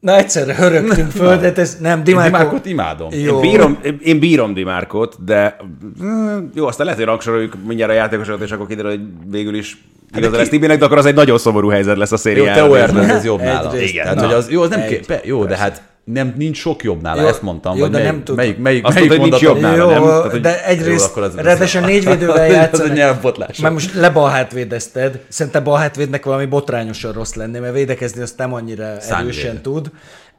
[0.00, 2.30] Na egyszerre hörögtünk föl, de ez nem, Én Dimárko...
[2.30, 3.08] Dimárkot imádom.
[3.12, 3.34] Jó.
[3.34, 5.56] Én bírom, én bírom Dimárkot, de
[6.02, 9.76] mm, jó, aztán lehet, hogy rangsoroljuk mindjárt a játékosokat, és akkor kiderül, hogy végül is
[10.16, 12.54] igaza ki- lesz Tibinek, de akkor az egy nagyon szomorú helyzet lesz a Jó, szériában.
[12.54, 13.72] Teo Hernández jobb nála.
[13.72, 14.88] Egyrészt, Tehát, hogy az, jó, az nem Egy.
[14.88, 17.74] ké, pe, jó, de hát nem, nincs sok jobb nála, Jó, ezt mondtam.
[17.74, 18.36] jó, vagy de melyik, nem tudom.
[18.36, 20.02] melyik, melyik, Azt melyik mondta, hogy nincs jobb nála, Jó, nem?
[20.02, 22.94] Tehát, hogy- de egyrészt, Jó, akkor az- ráadásul négyvédővel Az egy játszanak.
[22.96, 23.58] nyelvbotlás.
[23.58, 29.38] Mert most lebalhátvédezted, szerintem balhátvédnek valami botrányosan rossz lenni, mert védekezni azt nem annyira Szárnyvédő.
[29.38, 29.90] erősen tud.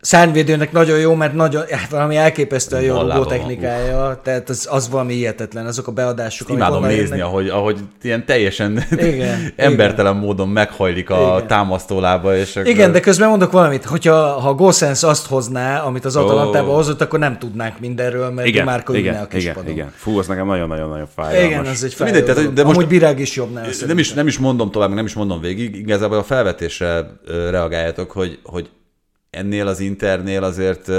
[0.02, 5.14] Szárnyvédőnek nagyon jó, mert nagyon, valami elképesztően jó rugó van, technikája, tehát az, az valami
[5.14, 7.24] hihetetlen, azok a beadások, Imádom nézni, jönnek.
[7.26, 11.48] ahogy, ahogy ilyen teljesen Igen, embertelen módon meghajlik a Igen.
[11.48, 12.70] támasztólába, és akkor...
[12.70, 16.74] Igen, de közben mondok valamit, hogyha ha Gossens azt hozná, amit az Atalantába Ó.
[16.76, 19.64] hozott, akkor nem tudnánk mindenről, mert igen, Márka ülne a igen, kispadon.
[19.64, 19.92] igen, igen.
[19.96, 21.46] Fú, az nekem nagyon-nagyon-nagyon fáj.
[21.46, 24.14] Igen, az egy Mindegy, fájó tehát, de most- Amúgy Virág is jobb nála nem is,
[24.14, 28.70] nem is mondom tovább, nem is mondom végig, igazából a felvetésre ö, reagáljatok, hogy, hogy
[29.32, 30.92] ennél az Internél azért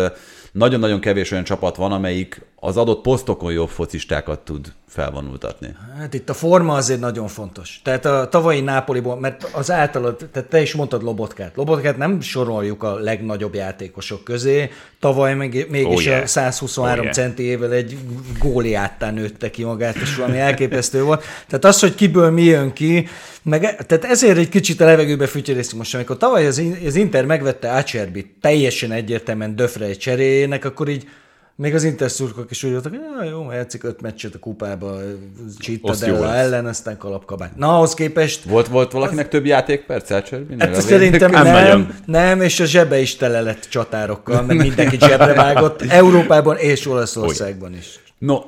[0.53, 5.77] nagyon-nagyon kevés olyan csapat van, amelyik az adott posztokon jobb focistákat tud felvonultatni.
[5.99, 7.81] Hát itt a forma azért nagyon fontos.
[7.85, 11.57] Tehát a tavalyi Nápoliból, mert az általad, tehát te is mondtad Lobotkát.
[11.57, 14.71] Lobotkát nem soroljuk a legnagyobb játékosok közé.
[15.01, 16.23] Tavaly meg, mégis Oh, yeah.
[16.23, 17.15] a 123 Oh, yeah.
[17.15, 17.99] centiével egy
[18.39, 21.25] góliáttán nőtte ki magát, és valami elképesztő volt.
[21.47, 23.09] Tehát az, hogy kiből mi jön ki,
[23.43, 27.73] meg, tehát ezért egy kicsit a levegőbe fütyörésztünk most, amikor tavaly az, az Inter megvette
[27.73, 31.07] Acerbit teljesen egyértelműen Döfre egy cseréjének, akkor így
[31.63, 34.97] még az Inter szurkok is úgy voltak, hogy "Ja, jó, játszik öt meccset a kupába,
[36.21, 36.37] lesz.
[36.37, 37.57] ellen, aztán kalapkabát.
[37.57, 40.55] Na, ahhoz képest Volt, volt valakinek több játékperc Elcserbi?
[40.59, 45.35] Hát szerintem nem nem, nem, és a zsebe is tele lett csatárokkal, mert mindenki zsebre
[45.35, 47.99] vágott, Európában és Olaszországban is.
[48.19, 48.39] No,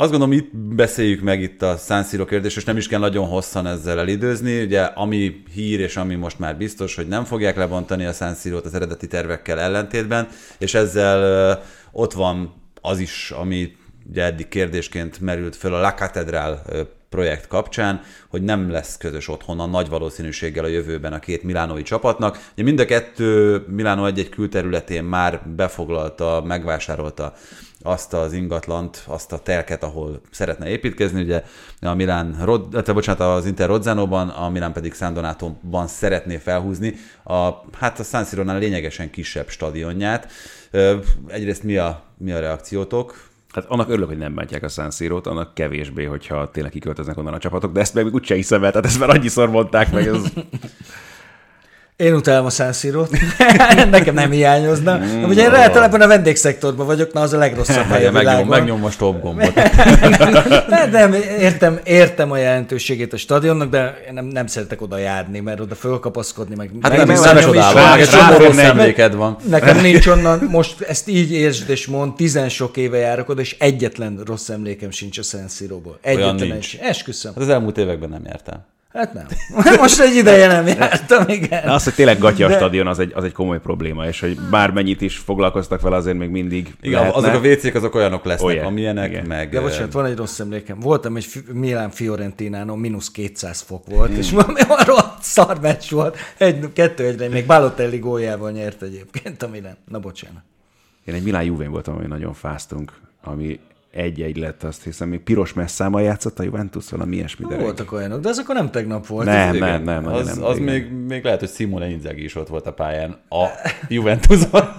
[0.00, 1.76] azt gondolom, itt beszéljük meg itt a
[2.08, 4.62] Siro kérdés, és nem is kell nagyon hosszan ezzel elidőzni.
[4.62, 8.64] Ugye, ami hír, és ami most már biztos, hogy nem fogják lebontani a San Siro-t
[8.64, 13.76] az eredeti tervekkel ellentétben, és ezzel ott van az is, ami
[14.10, 16.62] ugye eddig kérdésként merült föl a La Catedral
[17.10, 21.82] projekt kapcsán, hogy nem lesz közös otthon a nagy valószínűséggel a jövőben a két milánói
[21.82, 22.50] csapatnak.
[22.52, 27.32] Ugye mind a kettő Milánó egy-egy külterületén már befoglalta, megvásárolta
[27.82, 31.22] azt az ingatlant, azt a telket, ahol szeretne építkezni.
[31.22, 31.42] Ugye
[31.80, 35.36] a Milán, Rod, illetve, bocsánat, az Inter Rozzanóban, a Milán pedig San
[35.86, 36.94] szeretné felhúzni
[37.24, 40.32] a, hát a San Siro-nál lényegesen kisebb stadionját.
[41.26, 43.29] Egyrészt mi a, mi a reakciótok?
[43.52, 47.34] Hát annak örülök, hogy nem bántják a San Siro-t, annak kevésbé, hogyha tényleg kiköltöznek onnan
[47.34, 50.22] a csapatok, de ezt meg úgyse hiszem el, tehát ezt már annyiszor mondták meg, ez
[52.00, 53.18] Én utálom a San Siro-t.
[53.90, 54.98] Nekem nem hiányozna.
[54.98, 58.46] Mm, ugye én általában a vendégszektorban vagyok, na az a legrosszabb hely a Megnyom, világon.
[58.46, 59.52] megnyom a stop gombot.
[60.70, 65.60] De nem, értem, értem a jelentőségét a stadionnak, de nem, nem szeretek oda járni, mert
[65.60, 66.70] oda fölkapaszkodni, meg...
[66.80, 69.36] Hát meg nem nem nem csodálom, egy csomó rossz emléked van.
[69.48, 73.56] Nekem nincs onnan, most ezt így értsd és mond, tizen sok éve járok oda, és
[73.58, 75.98] egyetlen rossz emlékem sincs a San Siro-ból.
[76.02, 76.74] Egyetlen nincs.
[76.74, 76.80] egy.
[76.82, 77.32] Esküszöm.
[77.34, 78.69] Hát az elmúlt években nem jártál.
[78.92, 79.26] Hát nem.
[79.80, 81.64] Most egy ideje nem jártam, igen.
[81.64, 84.38] Na, az, hogy tényleg gatya a stadion, az egy, az egy komoly probléma, és hogy
[84.50, 87.28] bármennyit is foglalkoztak vele, azért még mindig Igen, lehetne.
[87.28, 89.26] azok a WC-k azok olyanok lesznek, Olyan, amilyenek, igen.
[89.26, 89.52] meg...
[89.52, 90.80] Ja, bocsánat, van egy rossz emlékem.
[90.80, 96.16] Voltam egy Milán Fiorentinánon, mínusz 200 fok volt, és valami rohadt szar meccs volt.
[96.38, 99.76] Egy, kettő egyre, még Balotelli góljával nyert egyébként a Milán.
[99.88, 100.42] Na bocsánat.
[101.04, 103.60] Én egy Milán Juvén voltam, ami nagyon fáztunk, ami
[103.92, 107.46] egy-egy lett, azt hiszem, még piros messzámmal játszott a Juventus, valami ilyesmi.
[107.48, 109.26] de Voltak olyanok, de azok akkor nem tegnap volt.
[109.26, 109.68] Nem, Igen.
[109.82, 110.72] nem, nem, az, nem, az igen.
[110.72, 113.46] még, még lehet, hogy Simone Inzaghi is ott volt a pályán a
[113.88, 114.72] Juventusban.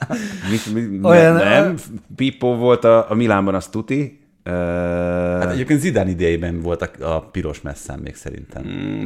[0.72, 1.76] Mi, mi, Olyan- nem, nem,
[2.16, 4.20] Pippo volt a, a Milánban, az tuti.
[4.46, 8.62] Hát egyébként Zidane idejében volt a, piros messzám még szerintem.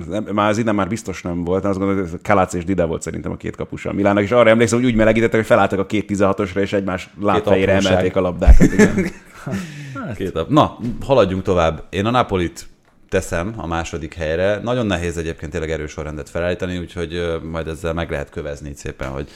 [0.09, 3.03] nem, már az innen már biztos nem volt, azt gondolom, hogy Kalác és Dida volt
[3.03, 5.87] szerintem a két kapusa a Milánnak, és arra emlékszem, hogy úgy melegítettek, hogy felálltak a
[5.87, 8.73] két 16-osra, és egymás lábfejére emelték a labdákat.
[8.73, 9.07] Igen.
[10.17, 10.49] Két nap.
[10.49, 11.83] Na, haladjunk tovább.
[11.91, 12.69] Én a Napolit
[13.09, 14.61] teszem a második helyre.
[14.63, 19.29] Nagyon nehéz egyébként tényleg erős sorrendet felállítani, úgyhogy majd ezzel meg lehet kövezni szépen, hogy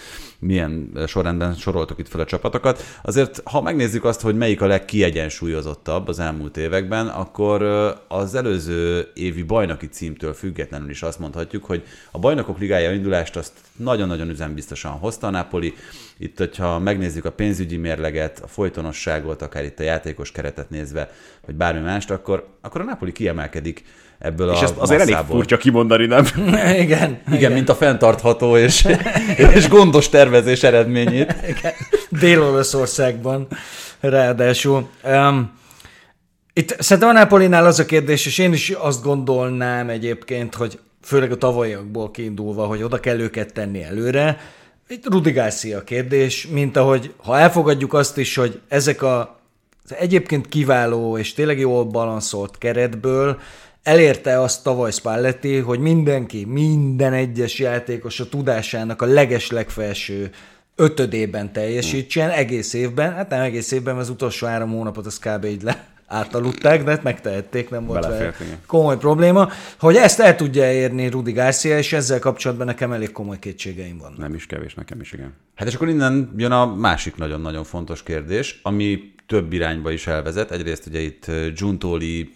[0.45, 2.83] milyen sorrendben soroltuk itt fel a csapatokat.
[3.03, 7.63] Azért, ha megnézzük azt, hogy melyik a legkiegyensúlyozottabb az elmúlt években, akkor
[8.09, 13.53] az előző évi bajnoki címtől függetlenül is azt mondhatjuk, hogy a bajnokok ligája indulást azt
[13.77, 15.75] nagyon-nagyon üzembiztosan hozta a Napoli.
[16.19, 21.13] Itt, hogyha megnézzük a pénzügyi mérleget, a folytonosságot, akár itt a játékos keretet nézve,
[21.47, 23.85] vagy bármi mást, akkor, akkor a Napoli kiemelkedik
[24.25, 25.37] ebből és a ezt azért elég masszából.
[25.37, 26.27] furcsa kimondani, nem?
[26.85, 27.21] igen.
[27.33, 28.89] Igen, mint a fenntartható és,
[29.55, 31.35] és gondos tervezés eredményét.
[32.21, 33.47] Dél-Olaszországban
[34.01, 34.89] ráadásul.
[35.05, 35.53] Um,
[36.53, 41.33] itt szerintem a Napolinál az a kérdés, és én is azt gondolnám egyébként, hogy főleg
[41.33, 44.39] a tavalyiakból kiindulva, hogy oda kell őket tenni előre.
[44.89, 49.43] Itt Rudi Garcia a kérdés, mint ahogy, ha elfogadjuk azt is, hogy ezek a
[49.85, 53.39] az egyébként kiváló és tényleg jól balanszolt keretből
[53.85, 60.31] elérte azt tavaly Spalletti, hogy mindenki, minden egyes játékos a tudásának a leges legfelső
[60.77, 63.15] ötödében teljesítsen egész évben.
[63.15, 65.45] Hát nem egész évben, mert az utolsó három hónapot az kb.
[65.45, 68.35] így le átaludták, de hát megtehették, nem volt vele
[68.67, 73.39] komoly probléma, hogy ezt el tudja érni Rudi Garcia, és ezzel kapcsolatban nekem elég komoly
[73.39, 74.19] kétségeim vannak.
[74.19, 75.33] Nem is kevés nekem is, igen.
[75.55, 80.51] Hát és akkor innen jön a másik nagyon-nagyon fontos kérdés, ami több irányba is elvezet.
[80.51, 82.35] Egyrészt ugye itt Giuntoli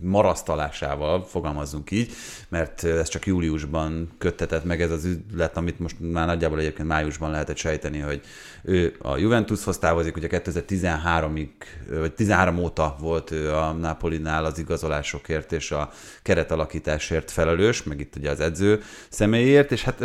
[0.00, 2.12] marasztalásával, fogalmazzunk így,
[2.54, 7.30] mert ez csak júliusban köttetett meg ez az üzlet, amit most már nagyjából egyébként májusban
[7.30, 8.20] lehetett sejteni, hogy
[8.62, 11.48] ő a Juventushoz távozik, ugye 2013-ig,
[11.88, 15.90] vagy 13 óta volt ő a Napolinál az igazolásokért és a
[16.22, 20.04] keretalakításért felelős, meg itt ugye az edző személyért, és hát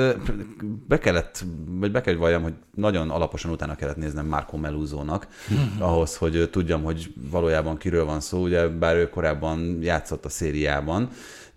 [0.87, 5.27] be kellett, vagy be kell hogy valljam, hogy nagyon alaposan utána kellett néznem Marco Meluzónak,
[5.79, 11.09] ahhoz, hogy tudjam, hogy valójában kiről van szó, ugye bár ő korábban játszott a szériában,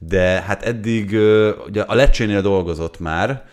[0.08, 1.10] de hát eddig
[1.66, 3.44] ugye a Lecsénél dolgozott már,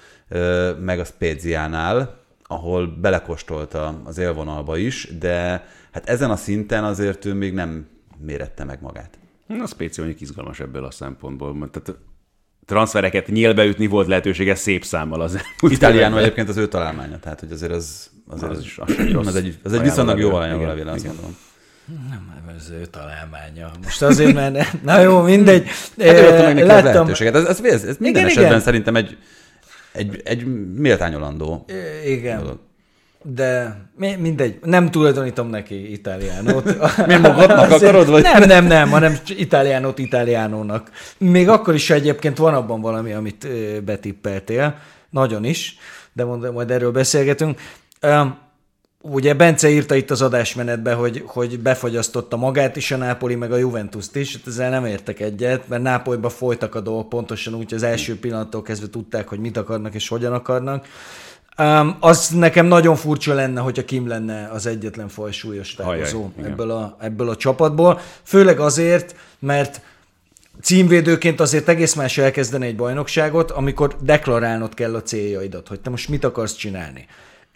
[0.80, 7.34] meg a Speziánál, ahol belekostolta az élvonalba is, de hát ezen a szinten azért ő
[7.34, 9.18] még nem mérette meg magát.
[9.48, 11.70] A Spéci mondjuk izgalmas ebből a szempontból.
[11.72, 12.00] Tehát
[12.66, 17.52] transfereket nyílbe ütni volt lehetősége szép számmal az Italiano egyébként az ő találmánya, tehát hogy
[17.52, 20.66] azért az, azért Az az, is- az rossz az egy, az egy viszonylag jó ajánló
[20.66, 21.36] levél, azt gondolom.
[22.10, 23.72] Nem, ez ő találmánya.
[23.84, 24.84] Most azért, mert...
[24.84, 25.68] Na jó, mindegy.
[26.00, 27.36] Hát ő adta meg neki a Láttam, lehetőséget.
[27.36, 28.60] Ez, ez, ez, ez minden Igen, esetben igen.
[28.60, 29.18] szerintem egy,
[29.92, 31.66] egy, egy méltányolandó
[32.06, 32.40] igen.
[32.40, 32.60] dolog.
[33.24, 36.64] De mi- mindegy, nem tulajdonítom neki Italiánót.
[37.08, 38.24] Miért magadnak Azért- akarod, vagy?
[38.24, 40.92] Nem, nem, nem, hanem Italiánót Italiánónak.
[41.18, 43.48] Még akkor is, egyébként van abban valami, amit
[43.84, 44.76] betippeltél,
[45.10, 45.78] nagyon is,
[46.14, 47.60] de majd erről beszélgetünk.
[49.02, 53.58] Ugye Bence írta itt az adásmenetben, hogy, hogy befagyasztotta magát is a Nápoli, meg a
[53.58, 57.84] Juventus-t is, hát ezzel nem értek egyet, mert Nápolyban folytak a dolgok pontosan úgy, az
[57.84, 60.88] első pillanattól kezdve tudták, hogy mit akarnak és hogyan akarnak.
[61.58, 66.98] Um, az nekem nagyon furcsa lenne, hogyha Kim lenne az egyetlen fajsúlyos távozó ebből a,
[67.02, 68.00] ebből a csapatból.
[68.24, 69.82] Főleg azért, mert
[70.62, 76.10] címvédőként azért egész más elkezdeni egy bajnokságot, amikor deklarálnod kell a céljaidat, hogy te most
[76.10, 77.08] mit akarsz csinálni.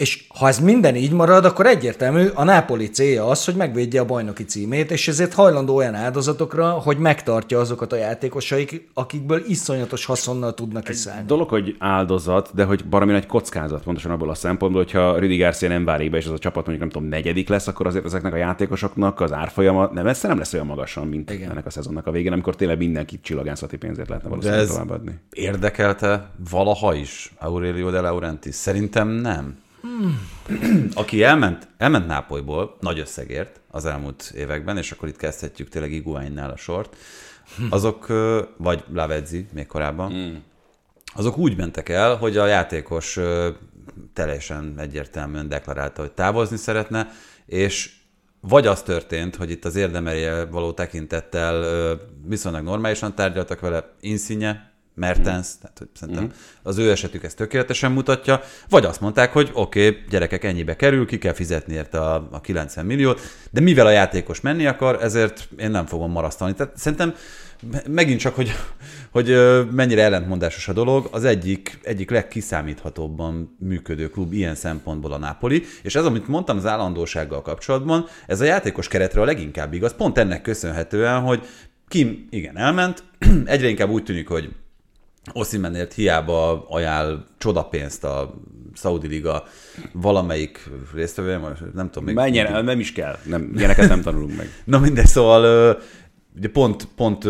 [0.04, 4.06] És ha ez minden így marad, akkor egyértelmű, a Nápoli célja az, hogy megvédje a
[4.06, 10.54] bajnoki címét, és ezért hajlandó olyan áldozatokra, hogy megtartja azokat a játékosaik, akikből iszonyatos haszonnal
[10.54, 11.26] tudnak kiszállni.
[11.28, 15.70] Dolog, hogy áldozat, de hogy baromi nagy kockázat, pontosan abból a szempontból, hogyha Rüdi Garcia
[15.70, 18.34] nem válik be, és az a csapat mondjuk nem tudom, negyedik lesz, akkor azért ezeknek
[18.34, 21.52] a játékosoknak az árfolyama nem, messze nem lesz olyan magasan, mint Igen.
[21.52, 25.20] ennek a szezonnak a végén, amikor tényleg mindenkit csillagászati pénzért lehetne valószínűleg továbbadni.
[25.30, 28.56] érdekelte valaha is Aurelio de Laurentiis?
[28.56, 29.62] Szerintem nem.
[30.94, 36.50] Aki elment, elment Nápolyból nagy összegért az elmúlt években, és akkor itt kezdhetjük tényleg Iguainnál
[36.50, 36.96] a sort,
[37.70, 38.08] azok,
[38.58, 40.36] vagy Lavezzi még korábban, mm.
[41.06, 43.20] azok úgy mentek el, hogy a játékos
[44.14, 47.08] teljesen egyértelműen deklarálta, hogy távozni szeretne,
[47.46, 47.92] és
[48.40, 55.48] vagy az történt, hogy itt az érdemelje való tekintettel viszonylag normálisan tárgyaltak vele, Insigne, Mertens,
[55.48, 55.62] mm.
[55.62, 56.30] tehát hogy szerintem mm.
[56.64, 61.06] az ő esetük ezt tökéletesen mutatja, vagy azt mondták, hogy oké, okay, gyerekek, ennyibe kerül,
[61.06, 65.50] ki kell fizetni érte a, a 90 milliót, de mivel a játékos menni akar, ezért
[65.58, 66.54] én nem fogom marasztani.
[66.54, 67.16] Tehát szerintem
[67.88, 68.52] megint csak, hogy,
[69.12, 69.38] hogy
[69.72, 75.96] mennyire ellentmondásos a dolog, az egyik, egyik legkiszámíthatóbban működő klub ilyen szempontból a Napoli, és
[75.96, 80.42] ez, amit mondtam az állandósággal kapcsolatban, ez a játékos keretre a leginkább igaz, pont ennek
[80.42, 81.46] köszönhetően, hogy
[81.88, 83.04] Kim igen elment,
[83.46, 84.50] egyre inkább úgy tűnik, hogy
[85.32, 88.34] Oszimenért hiába ajánl csodapénzt a
[88.76, 89.44] Saudi Liga
[89.92, 91.40] valamelyik résztvevője,
[91.74, 92.16] nem tudom még.
[92.16, 94.50] Menjen, nem is kell, nem, ilyeneket nem tanulunk meg.
[94.66, 95.78] Na mindegy, szóval
[96.38, 97.26] ugye pont, pont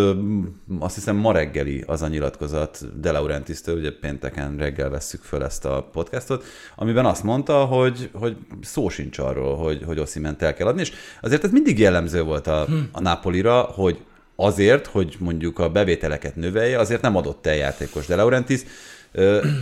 [0.80, 5.66] azt hiszem ma reggeli az a nyilatkozat De Laurentisztől, ugye pénteken reggel vesszük föl ezt
[5.66, 6.44] a podcastot,
[6.76, 10.92] amiben azt mondta, hogy, hogy szó sincs arról, hogy, hogy Osziment el kell adni, és
[11.22, 14.00] azért ez mindig jellemző volt a, a Napolira, hogy
[14.36, 18.62] azért, hogy mondjuk a bevételeket növelje, azért nem adott el játékos De Laurentiis,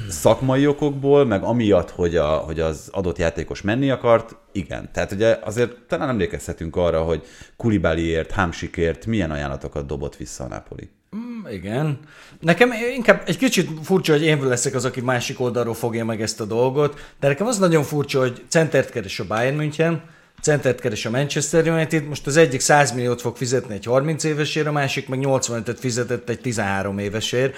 [0.10, 4.89] szakmai okokból, meg amiatt, hogy, a, hogy az adott játékos menni akart, igen.
[4.93, 7.23] Tehát ugye azért talán emlékezhetünk arra, hogy
[7.57, 10.89] Kulibáliért, Hámsikért milyen ajánlatokat dobott vissza a Napoli.
[11.15, 11.99] Mm, igen.
[12.39, 16.41] Nekem inkább egy kicsit furcsa, hogy én leszek az, aki másik oldalról fogja meg ezt
[16.41, 20.03] a dolgot, de nekem az nagyon furcsa, hogy centert keres a Bayern München,
[20.41, 24.67] centert keres a Manchester United, most az egyik 100 milliót fog fizetni egy 30 évesért,
[24.67, 27.56] a másik meg 85-et fizetett egy 13 évesért.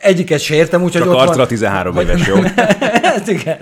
[0.00, 1.46] Egyiket se értem, úgyhogy Csak ott van...
[1.46, 2.36] 13 éves, jó?
[3.02, 3.58] hát igen.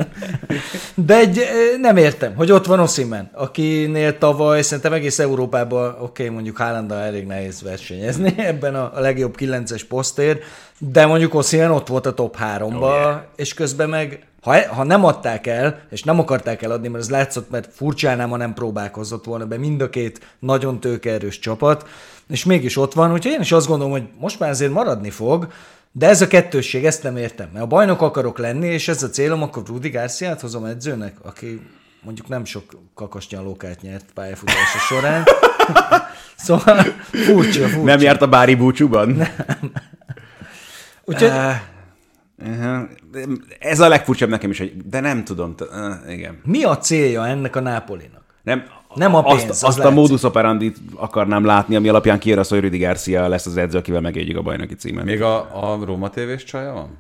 [0.95, 1.41] De egy,
[1.81, 6.95] nem értem, hogy ott van Oszimen, akinél tavaly szerintem egész Európában, oké, okay, mondjuk Hálanda
[6.95, 10.39] elég nehéz versenyezni ebben a, legjobb 9-es posztér,
[10.79, 13.21] de mondjuk Oszimen ott volt a top 3-ba, oh, yeah.
[13.37, 17.51] és közben meg ha, ha nem adták el, és nem akarták eladni, mert ez látszott,
[17.51, 21.89] mert furcsánám, ha nem próbálkozott volna be mind a két nagyon tőkeerős csapat,
[22.29, 25.49] és mégis ott van, úgyhogy én is azt gondolom, hogy most már azért maradni fog,
[25.93, 27.49] de ez a kettősség, ezt nem értem.
[27.53, 31.61] Mert a bajnok akarok lenni, és ez a célom, akkor Rudi Garciát hozom edzőnek, aki
[32.03, 35.25] mondjuk nem sok kakasnyalókát nyert pályafutása során.
[36.47, 37.85] szóval furcsa, furcsa.
[37.85, 39.09] Nem járt a Bári búcsúban?
[39.09, 39.73] Nem.
[41.05, 41.29] Úgyhogy...
[41.29, 41.71] Uh,
[42.43, 42.81] uh,
[43.59, 45.55] ez a legfurcsább nekem is, hogy de nem tudom.
[45.61, 46.41] Uh, igen.
[46.45, 48.23] Mi a célja ennek a Nápolinak?
[48.43, 48.63] Nem,
[48.95, 52.61] nem a pénz, azt, az azt a modus operandi akarnám látni, ami alapján kiír hogy
[52.61, 55.05] Rüdi Garcia lesz az edző, akivel megégyik a bajnoki címet.
[55.05, 56.99] Még a, a Róma tévés csaja van?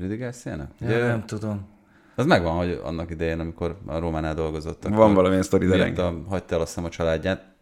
[0.00, 0.68] Rüdi Garcia-nek?
[0.80, 1.72] Ja, nem tudom.
[2.16, 4.88] Az megvan, hogy annak idején, amikor a Rómánál dolgozott.
[4.88, 5.92] Van valamilyen sztori, de
[6.28, 7.53] hagyta el azt a családját.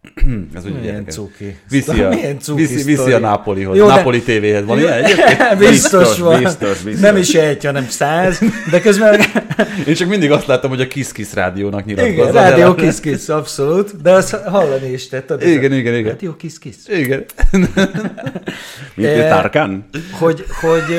[0.55, 1.57] Ez úgy Milyen cuki.
[1.71, 3.77] Viszi a, Milyen cuki viszi, viszi a Nápolihoz.
[3.77, 4.25] Jó, Nápoli de...
[4.25, 5.59] tévéhez van ilyen egyébként?
[5.59, 6.43] biztos, van.
[6.43, 7.01] Biztos, biztos.
[7.01, 9.21] Nem is egy, hanem száz, de közben...
[9.87, 12.31] Én csak mindig azt láttam, hogy a Kiss Kiss rádiónak nyilatkozza.
[12.31, 14.03] Igen, rádió Kiss Kiss, abszolút.
[14.03, 15.43] De azt hallani is tett.
[15.43, 16.11] Igen, igen, igen.
[16.11, 16.77] Rádió Kiss Kiss.
[16.88, 17.25] Igen.
[18.95, 19.88] Mint e, Tarkan?
[20.11, 20.97] Hogy, hogy,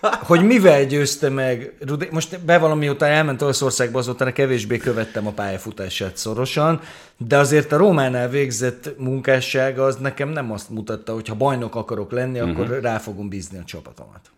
[0.00, 2.08] hogy mivel győzte meg Rudi...
[2.10, 6.80] Most bevallom, mióta elment Olaszországba, azóta kevésbé követtem a pályafutását szorosan,
[7.18, 12.12] de azért a Rómánál végzett munkásság az nekem nem azt mutatta, hogy ha bajnok akarok
[12.12, 12.60] lenni, uh-huh.
[12.60, 14.30] akkor rá fogom bízni a csapatomat.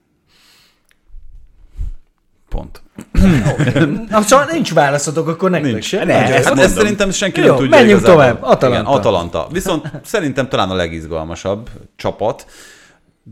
[2.48, 2.82] Pont.
[4.08, 5.84] Na, szóval nincs válaszotok, akkor nektek nincs.
[5.84, 6.04] se.
[6.04, 8.24] Ne, ezt, ezt szerintem senki Jó, nem tudja menjünk igazából.
[8.24, 8.42] tovább.
[8.42, 8.80] Atalanta.
[8.80, 9.46] Igen, Atalanta.
[9.50, 12.46] Viszont szerintem talán a legizgalmasabb csapat.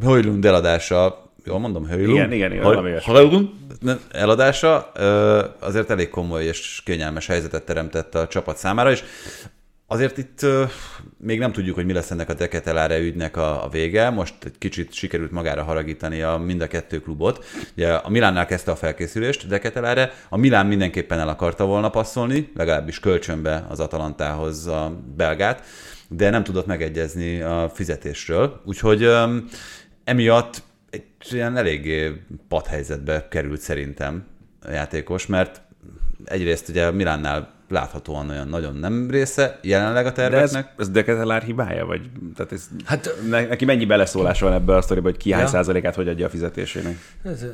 [0.05, 2.17] Hojlund eladása jól mondom, Höjlund?
[2.17, 3.01] Igen, igen, igen.
[3.05, 3.49] Höjlund
[4.11, 4.93] eladása
[5.61, 9.03] azért elég komoly és kényelmes helyzetet teremtett a csapat számára, és
[9.89, 10.47] Azért itt
[11.19, 14.11] még nem tudjuk, hogy mi lesz ennek a Deketeláre ügynek a, a vége.
[14.11, 17.45] Most egy kicsit sikerült magára haragítani a mind a kettő klubot.
[17.77, 23.01] Ugye a Milánnál kezdte a felkészülést Deketeláre, a Milán mindenképpen el akarta volna passzolni, legalábbis
[23.01, 25.63] kölcsönbe az Atalantához a belgát,
[26.09, 28.61] de nem tudott megegyezni a fizetésről.
[28.65, 29.09] Úgyhogy
[30.05, 30.63] emiatt
[30.97, 34.25] egy ilyen eléggé padhelyzetbe került szerintem
[34.63, 35.61] a játékos, mert
[36.25, 40.65] egyrészt ugye Milánnál láthatóan olyan nagyon nem része jelenleg a terveknek.
[40.65, 41.87] De ez, ez Deketelár hibája?
[41.87, 45.49] Vagy, tehát ez, hát, neki mennyi beleszólás van ebbe a sztoriba, hogy ki hány ja.
[45.49, 46.99] százalékát hogy adja a fizetésének?
[47.23, 47.45] Ez,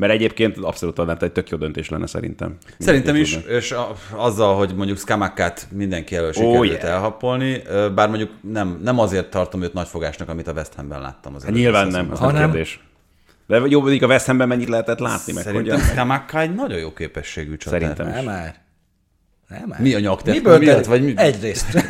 [0.00, 2.56] mert egyébként abszolút tehát egy tök jó döntés lenne szerintem.
[2.78, 3.50] Szerintem is, tudnak.
[3.50, 6.84] és a, azzal, hogy mondjuk Skamakát mindenki elől sikerült oh, yeah.
[6.84, 7.62] elhappolni,
[7.94, 11.34] bár mondjuk nem, nem azért tartom őt nagyfogásnak, amit a West Hamben láttam.
[11.34, 12.80] Az hát nyilván nem, az nem kérdés.
[13.46, 15.32] De jó, mondjuk a West Hamben mennyit lehetett látni?
[15.32, 17.80] Meg Szerintem Skamaka egy nagyon jó képességű csatár.
[17.80, 18.14] Szerintem is.
[18.14, 18.54] Nem már.
[19.48, 21.12] Nem, Mi a nyaktető Miből miatt, ter- vagy mi?
[21.16, 21.66] Egyrészt.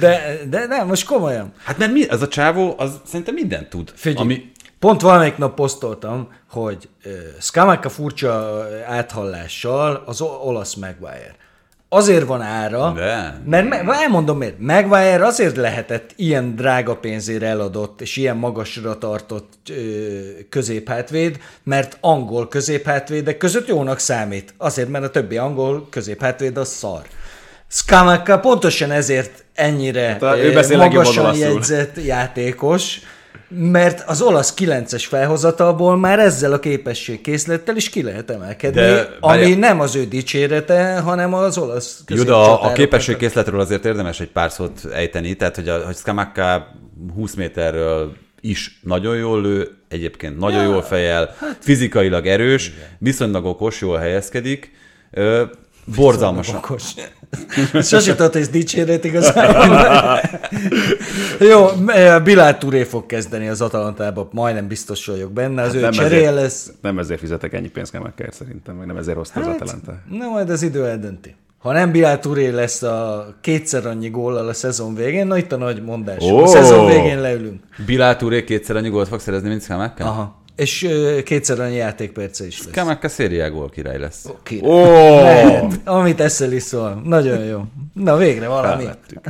[0.00, 1.52] De, de nem, most komolyan.
[1.64, 3.92] Hát mert mi, ez a csávó, az szerintem mindent tud.
[3.94, 4.52] Figyelj, Ami...
[4.86, 11.34] pont valamelyik nap posztoltam, hogy uh, Skamaka furcsa áthallással az olasz Maguire.
[11.88, 13.40] Azért van ára, De.
[13.46, 14.58] mert me- elmondom miért.
[14.58, 19.74] Maguire azért lehetett ilyen drága pénzére eladott, és ilyen magasra tartott ö,
[20.48, 24.54] középhátvéd, mert angol középhátvédek között jónak számít.
[24.58, 27.02] Azért, mert a többi angol középhátvéd az szar.
[27.68, 33.00] Skamaka pontosan ezért ennyire Hát, ő magasan jegyzett játékos,
[33.48, 39.40] mert az olasz 9-es felhozatalból már ezzel a képességkészlettel is ki lehet emelkedni, De, ami
[39.40, 39.58] várjál.
[39.58, 44.50] nem az ő dicsérete, hanem az olasz Jó, de a, képességkészletről azért érdemes egy pár
[44.50, 46.74] szót ejteni, tehát hogy, a, hogy Skamaka
[47.14, 53.80] 20 méterről is nagyon jól lő, egyébként nagyon jól fejel, hát- fizikailag erős, viszonylag okos,
[53.80, 54.70] jól helyezkedik,
[55.96, 56.56] borzalmasan.
[56.56, 56.82] Okos.
[57.82, 60.20] Sose ez dicséret igazából.
[61.50, 61.66] Jó,
[62.24, 66.34] Bilál Touré fog kezdeni az Atalantába, majdnem biztos vagyok benne, az hát ő nem ezért-
[66.34, 66.72] lesz.
[66.80, 69.94] Nem ezért fizetek ennyi pénzt Kemekker szerintem, meg nem ezért hozta az Atalanta.
[70.10, 71.34] Na majd az idő eldönti.
[71.58, 75.56] Ha nem Bilál Touré lesz a kétszer annyi góllal a szezon végén, na itt a
[75.56, 76.22] nagy mondás.
[76.22, 76.42] Ó!
[76.42, 77.62] A szezon végén leülünk.
[77.86, 80.04] Bilal Touré kétszer annyi gólt fog szerezni, mint Skamaka?
[80.04, 80.42] Aha.
[80.56, 80.88] És
[81.24, 82.72] kétszer annyi játékperce is lesz.
[82.72, 84.26] Skamaka szériá gól király lesz.
[84.42, 84.70] Király.
[84.70, 84.84] Ó!
[85.20, 85.80] Lehet.
[85.84, 87.02] Amit eszel is szól.
[87.04, 87.62] Nagyon jó.
[87.92, 88.82] Na végre valami.
[88.82, 89.20] Felvettük.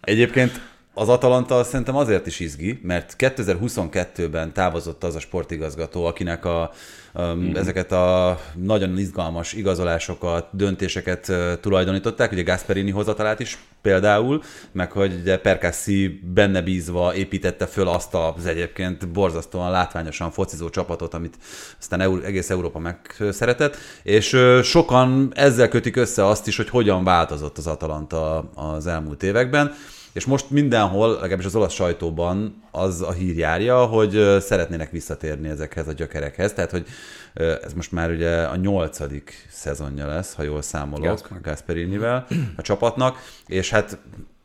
[0.00, 0.60] Egyébként
[0.94, 6.70] az Atalanta szerintem azért is izgi, mert 2022-ben távozott az a sportigazgató, akinek a,
[7.14, 7.56] um, mm.
[7.56, 14.42] ezeket a nagyon izgalmas igazolásokat, döntéseket tulajdonították, ugye Gasperini hozatalát is például,
[14.72, 21.14] meg hogy ugye Perkassi benne bízva építette föl azt az egyébként borzasztóan látványosan focizó csapatot,
[21.14, 21.34] amit
[21.78, 27.66] aztán egész Európa megszeretett, és sokan ezzel kötik össze azt is, hogy hogyan változott az
[27.66, 29.74] Atalanta az elmúlt években,
[30.14, 35.88] és most mindenhol, legalábbis az olasz sajtóban az a hír járja, hogy szeretnének visszatérni ezekhez
[35.88, 36.52] a gyökerekhez.
[36.52, 36.86] Tehát, hogy
[37.34, 41.40] ez most már ugye a nyolcadik szezonja lesz, ha jól számolok, Gasper.
[41.40, 43.98] Gasperinivel a csapatnak, és hát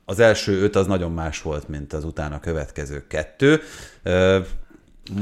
[0.06, 3.62] az első öt az nagyon más volt, mint az utána következő kettő.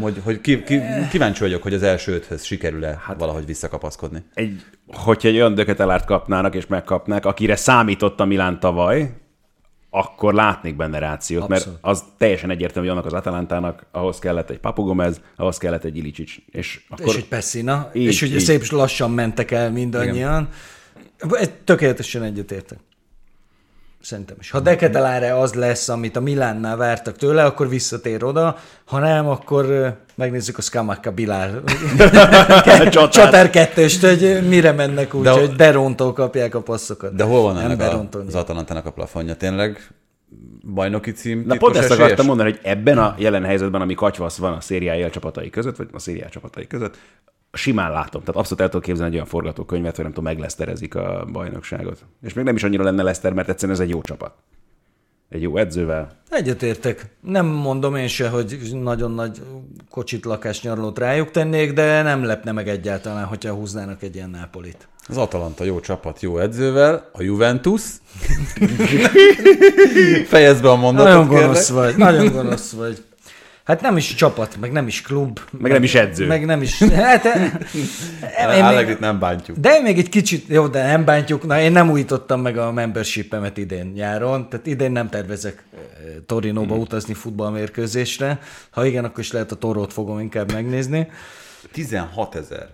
[0.02, 0.82] Hogy, hogy ki, ki,
[1.12, 4.24] kíváncsi vagyok, hogy az első öthöz sikerül-e hát, valahogy visszakapaszkodni.
[4.34, 9.12] Egy, hogyha egy olyan döketelárt kapnának és megkapnák, akire számított a Milán tavaly,
[9.90, 11.66] akkor látnék benne rációt, Abszolút.
[11.82, 15.84] mert az teljesen egyértelmű, hogy annak az Atalantának ahhoz kellett egy Papu Gomez, ahhoz kellett
[15.84, 18.42] egy Ilicic, és akkor És egy Pessina, Így, és ugye így.
[18.42, 20.50] szép lassan mentek el mindannyian.
[21.32, 22.80] Egy- Tökéletesen egyetértek.
[24.02, 24.52] Szerintem is.
[24.52, 29.94] Ha Deketeláre az lesz, amit a Milánnál vártak tőle, akkor visszatér oda, ha nem, akkor
[30.16, 31.14] megnézzük a Skamaka
[32.90, 33.12] Csatát.
[33.12, 37.16] csatár kettőst, hogy mire mennek úgy, De- hogy Berontól kapják a passzokat.
[37.16, 39.36] De hol van Nem ennek a, az Atalantának a plafonja?
[39.36, 39.92] Tényleg
[40.74, 41.44] bajnoki cím?
[41.46, 45.10] Na pont ezt akartam mondani, hogy ebben a jelen helyzetben, ami katyvasz van a szériája
[45.10, 46.98] csapatai között, vagy a szériá csapatai között,
[47.52, 48.22] simán látom.
[48.22, 52.06] Tehát abszolút el tudok képzelni egy olyan forgatókönyvet, hogy nem tudom, megleszterezik a bajnokságot.
[52.22, 54.34] És még nem is annyira lenne Leszter, mert egyszerűen ez egy jó csapat.
[55.30, 56.12] Egy jó edzővel.
[56.30, 57.06] Egyetértek.
[57.22, 59.42] Nem mondom én se, hogy nagyon nagy
[59.90, 64.88] kocsit lakás nyaralót rájuk tennék, de nem lepne meg egyáltalán, hogyha húznának egy ilyen Nápolit.
[65.10, 67.82] Az Atalanta jó csapat, jó edzővel, a Juventus.
[70.28, 71.46] Fejezd be a mondatot, Nagyon kérlek.
[71.46, 73.04] gonosz vagy, nagyon gonosz vagy.
[73.68, 75.40] Hát nem is csapat, meg nem is klub.
[75.52, 76.28] Meg nem is edző.
[76.28, 76.84] Meg nem is...
[76.84, 77.26] Hát,
[78.56, 79.58] én Allegrit még, nem bántjuk.
[79.58, 83.58] de még egy kicsit, jó, de nem bántjuk, na én nem újítottam meg a membership-emet
[83.58, 85.80] idén nyáron, tehát idén nem tervezek eh,
[86.26, 86.82] Torinóba Hmm.
[86.82, 88.40] utazni futballmérkőzésre.
[88.70, 91.08] Ha igen, akkor is lehet a Torót fogom inkább megnézni.
[91.72, 92.68] 16 ezer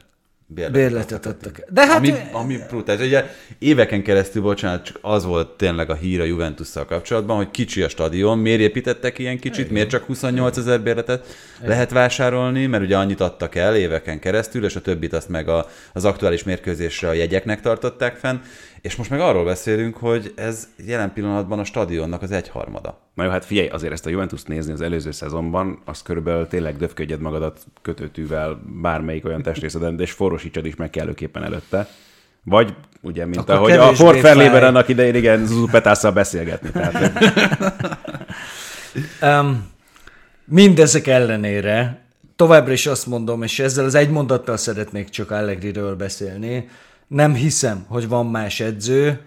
[0.71, 1.59] Bérletet adtak.
[1.69, 1.97] De hát...
[1.97, 3.07] ami, ami brutális.
[3.07, 3.25] Ugye
[3.59, 7.89] éveken keresztül, bocsánat, csak az volt tényleg a hír a Juventus-szal kapcsolatban, hogy kicsi a
[7.89, 11.25] stadion, miért építettek ilyen kicsit, miért csak 28 ezer bérletet
[11.61, 15.67] lehet vásárolni, mert ugye annyit adtak el éveken keresztül, és a többit azt meg a,
[15.93, 18.37] az aktuális mérkőzésre a jegyeknek tartották fenn,
[18.83, 22.99] és most meg arról beszélünk, hogy ez jelen pillanatban a stadionnak az egyharmada.
[23.13, 26.77] Na jó, hát figyelj, azért ezt a Juventus nézni az előző szezonban, az körülbelül tényleg
[26.77, 31.87] döfködjed magadat kötőtűvel bármelyik olyan testrészeden, és forrósítsad is meg kellőképpen előtte.
[32.43, 36.71] Vagy ugye, mint Akkor ahogy a Ford Fairlében annak idején, igen, Zuzu Petásszal beszélgetni.
[36.71, 37.11] Tehát,
[39.21, 39.71] Um,
[40.45, 42.01] mindezek ellenére
[42.35, 46.69] továbbra is azt mondom, és ezzel az egy mondattal szeretnék csak Allegriről beszélni,
[47.13, 49.21] nem hiszem, hogy van más edző,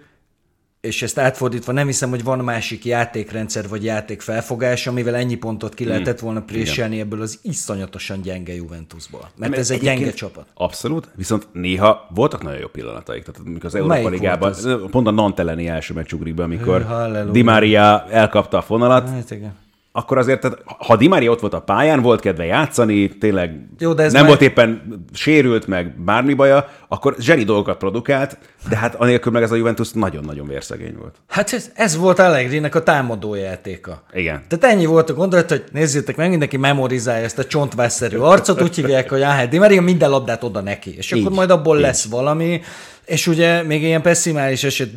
[0.80, 5.84] és ezt átfordítva nem hiszem, hogy van másik játékrendszer vagy játékfelfogás, amivel ennyi pontot ki
[5.84, 9.30] lehetett volna préselni ebből az iszonyatosan gyenge Juventusból.
[9.37, 10.47] Mert ez egy gyenge csapat.
[10.55, 13.24] Abszolút, viszont néha voltak nagyon jó pillanataik.
[13.24, 14.55] Tehát amikor az Európa Ligában,
[14.91, 16.87] pont a Nantelleni első meccsugrik be, amikor.
[17.32, 19.55] Di Maria elkapta a fonalat, Hát igen.
[19.97, 23.93] Akkor azért, tehát, ha Di Maria ott volt a pályán, volt kedve játszani, tényleg Jó,
[23.93, 28.39] de ez nem már- volt éppen sérült, meg bármi baja, akkor zseni dolgokat produkált,
[28.69, 31.15] de hát anélkül meg ez a Juventus nagyon-nagyon vérszegény volt.
[31.29, 34.03] Hát ez, ez volt Allegri-nek a támadó játéka.
[34.13, 34.43] Igen.
[34.49, 38.75] Tehát ennyi volt a gondolat, hogy nézzétek meg, mindenki memorizálja ezt a csontvászszerű arcot, úgy
[38.75, 41.83] hívják, hogy áh, Di Maria minden labdát oda neki, és akkor Így, majd abból így.
[41.83, 42.61] lesz valami,
[43.05, 44.89] és ugye még ilyen pessimális eset,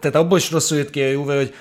[0.00, 1.54] tehát abból is rosszul jött ki a Juve, hogy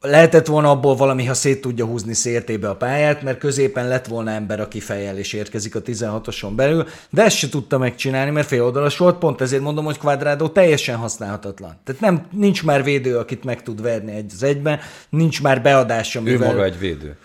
[0.00, 4.30] lehetett volna abból valami, ha szét tudja húzni széltébe a pályát, mert középen lett volna
[4.30, 8.64] ember, aki fejjel is érkezik a 16-oson belül, de ezt se tudta megcsinálni, mert fél
[8.64, 11.76] oldalas volt, pont ezért mondom, hogy Quadrado teljesen használhatatlan.
[11.84, 14.78] Tehát nem, nincs már védő, akit meg tud verni egy az egyben,
[15.08, 16.48] nincs már beadás, Ő amivel...
[16.48, 17.16] maga egy védő.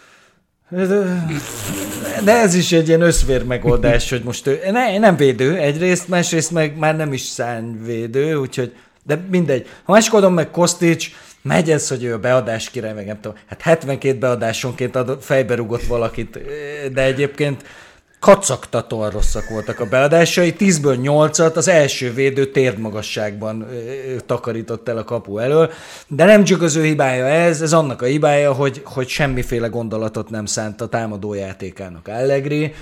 [2.23, 6.51] De ez is egy ilyen összvér megoldás, hogy most ő ne, nem védő egyrészt, másrészt
[6.51, 9.67] meg már nem is szányvédő, úgyhogy, de mindegy.
[9.85, 11.11] A másik meg Kostics,
[11.43, 15.55] megy ez, hogy ő a beadás király, meg nem tudom, hát 72 beadásonként ad, fejbe
[15.55, 16.39] rugott valakit,
[16.93, 17.63] de egyébként
[18.19, 23.67] kacagtatóan rosszak voltak a beadásai, 10-ből 8-at az első védő térdmagasságban
[24.25, 25.71] takarított el a kapu elől,
[26.07, 30.29] de nem csak az ő hibája ez, ez annak a hibája, hogy, hogy semmiféle gondolatot
[30.29, 31.35] nem szánt a támadó
[32.05, 32.73] Allegri,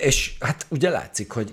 [0.00, 1.52] és hát ugye látszik, hogy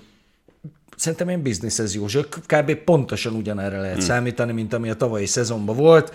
[0.96, 2.74] szerintem ilyen business as usual, kb.
[2.74, 4.06] pontosan ugyanerre lehet hmm.
[4.06, 6.14] számítani, mint ami a tavalyi szezonban volt.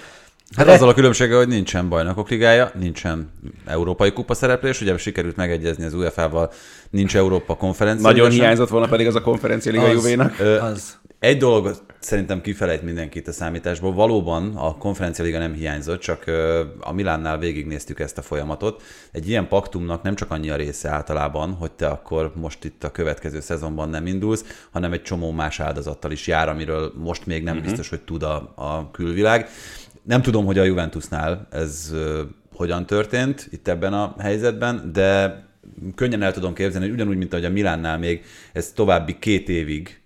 [0.56, 3.32] Hát Re- azzal a különbséggel, hogy nincsen bajnokok ligája, nincsen
[3.66, 6.52] európai kupa szereplés, ugye sikerült megegyezni az UEFA-val,
[6.90, 8.10] nincs Európa konferencia.
[8.10, 8.40] Nagyon sem.
[8.40, 9.88] hiányzott volna pedig az a konferencia liga.
[9.88, 10.40] Juvénak.
[10.40, 11.00] Az.
[11.20, 13.94] Egy dolog szerintem kifelejt mindenkit a számításból.
[13.94, 16.24] Valóban a konferencia liga nem hiányzott, csak
[16.80, 18.82] a Milánnál végignéztük ezt a folyamatot.
[19.12, 22.92] Egy ilyen paktumnak nem csak annyi a része általában, hogy te akkor most itt a
[22.92, 27.62] következő szezonban nem indulsz, hanem egy csomó más áldozattal is jár, amiről most még nem
[27.62, 29.50] biztos, hogy tud a, a külvilág.
[30.04, 31.92] Nem tudom, hogy a Juventusnál ez
[32.54, 35.40] hogyan történt itt ebben a helyzetben, de
[35.96, 38.24] könnyen el tudom képzelni, hogy ugyanúgy, mint ahogy a Milánnál még
[38.54, 40.02] ez további két évig,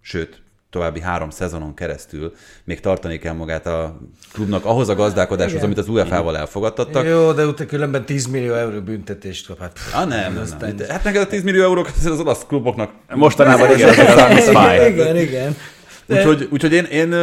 [0.00, 2.32] sőt, további három szezonon keresztül
[2.64, 4.00] még tartani kell magát a
[4.32, 5.64] klubnak ahhoz a gazdálkodáshoz, Igen.
[5.64, 7.06] amit az UEFA-val elfogadtattak.
[7.06, 9.58] Jó, de utána különben 10 millió euró büntetést kap.
[9.60, 10.88] Hát, Ah, nem, nem, aztán- nem.
[10.88, 15.56] Hát neked a 10 millió eurók az olasz kluboknak Mostanában igen, igen, igen, igen.
[16.06, 17.14] Úgyhogy, úgyhogy én, én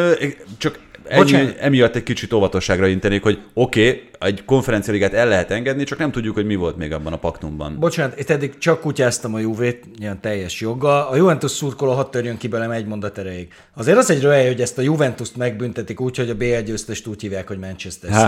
[0.57, 0.79] csak
[1.10, 5.99] ennyi, emiatt egy kicsit óvatosságra intenék, hogy oké, okay, egy konferencialigát el lehet engedni, csak
[5.99, 7.76] nem tudjuk, hogy mi volt még abban a paktumban.
[7.80, 11.08] Bocsánat, itt eddig csak kutyáztam a Juvét, ilyen teljes joggal.
[11.12, 13.47] A Juventus szurkoló hadd törjön ki belem egy mondat erejéig.
[13.76, 17.22] Azért az egy röhely, hogy ezt a Juventus-t megbüntetik úgy, hogy a BL győztest úgy
[17.22, 18.22] hívják, hogy Manchester City.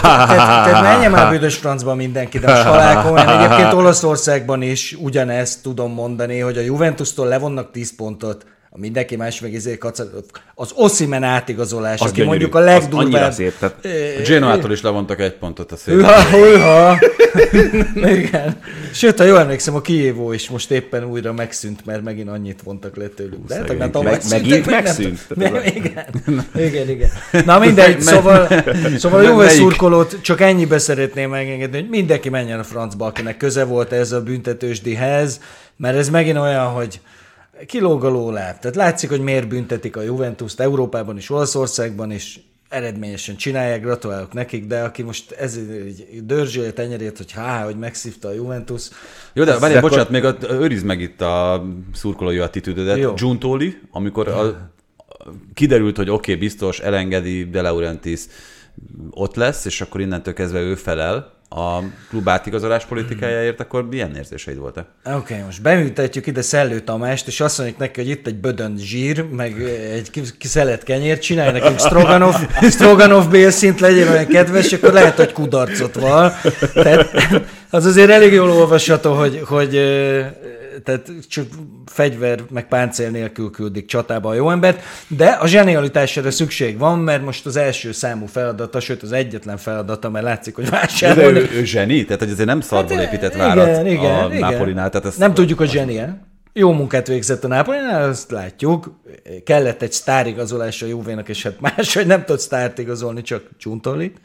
[0.00, 3.28] Tehát, menjen már büdös francba mindenki, de most halál komolyan.
[3.28, 8.44] Egyébként Olaszországban is ugyanezt tudom mondani, hogy a Juventus-tól levonnak 10 pontot,
[8.78, 9.78] mindenki más meg izé
[10.54, 12.28] az Oszimen átigazolás, Az aki gyönyörű.
[12.28, 13.06] mondjuk a Az legdurvább.
[13.06, 13.58] annyira szép.
[13.58, 13.76] Tehát
[14.18, 15.94] A Genoától is levontak egy pontot a szél.
[16.30, 16.98] Hűha.
[18.18, 18.60] Igen.
[18.92, 22.96] Sőt, ha jól emlékszem, a Kijévó is most éppen újra megszűnt, mert megint annyit vontak
[22.96, 23.46] le tőlük.
[23.46, 23.68] De hát
[24.02, 25.20] Meg- megint meg nem megszűnt?
[25.28, 25.52] tudom.
[25.52, 26.04] Nem, igen.
[26.56, 27.10] igen, igen.
[27.44, 28.48] Na mindegy, szóval,
[28.98, 33.64] szóval a Juve szurkolót csak ennyibe szeretném megengedni, hogy mindenki menjen a francba, akinek köze
[33.64, 35.40] volt ez a büntetősdihez,
[35.76, 37.00] mert ez megint olyan, hogy
[37.66, 38.58] kilóg a lóláb.
[38.58, 44.66] Tehát látszik, hogy miért büntetik a Juventus-t Európában is, Olaszországban is, eredményesen csinálják, gratulálok nekik,
[44.66, 48.88] de aki most ez egy dörzsöli a tenyerét, hogy há, hogy megszívta a Juventus.
[49.32, 52.96] Jó, de várj, akkor- bocsánat, még a, őrizd meg itt a szurkolói attitűdödet.
[52.96, 53.14] Jó.
[53.14, 54.70] Giuntoli, amikor a,
[55.54, 58.20] kiderült, hogy oké, okay, biztos, elengedi De Laurentiis
[59.10, 64.58] ott lesz, és akkor innentől kezdve ő felel a klub átigazolás politikájáért, akkor milyen érzéseid
[64.58, 64.86] voltak?
[65.04, 68.76] Oké, okay, most beműtetjük ide Szellő Tamást, és azt mondjuk neki, hogy itt egy bödön
[68.78, 72.34] zsír, meg egy szelet kenyér, csinálj nekünk Stroganov,
[72.74, 76.32] Stroganov bélszint, legyen olyan kedves, akkor lehet, hogy kudarcot val.
[76.72, 77.10] Tehát
[77.70, 79.74] az azért elég jól olvasható, hogy, hogy
[80.84, 81.46] tehát csak
[81.86, 87.24] fegyver meg páncél nélkül küldik csatába a jó embert, de a zsenialitására szükség van, mert
[87.24, 91.38] most az első számú feladata, sőt az egyetlen feladata, mert látszik, hogy De vásárolni.
[91.38, 94.38] ő, ő zseni, tehát hogy azért nem szarból Hát, épített igen, várat igen, a igen.
[94.38, 94.90] Napolinál.
[94.90, 96.28] Tehát ezt Nem tudjuk, hogy zsenie.
[96.52, 99.00] Jó munkát végzett a Nápolinál, azt látjuk.
[99.44, 104.20] Kellett egy sztárigazolás a Juvénak, és hát más, hogy nem tudsz sztárt igazolni, csak csuntolit.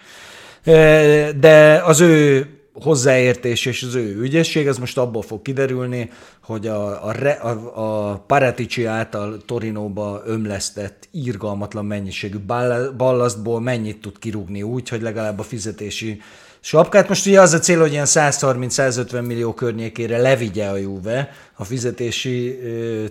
[1.39, 2.47] De az ő
[2.81, 6.09] hozzáértés és az ő ügyesség, ez most abból fog kiderülni,
[6.43, 12.37] hogy a, a, a, a Paratici által Torinóba ömlesztett írgalmatlan mennyiségű
[12.97, 16.21] ballasztból mennyit tud kirúgni úgy, hogy legalább a fizetési
[16.59, 17.07] sapkát.
[17.07, 22.59] Most ugye az a cél, hogy ilyen 130-150 millió környékére levigye a Juve a fizetési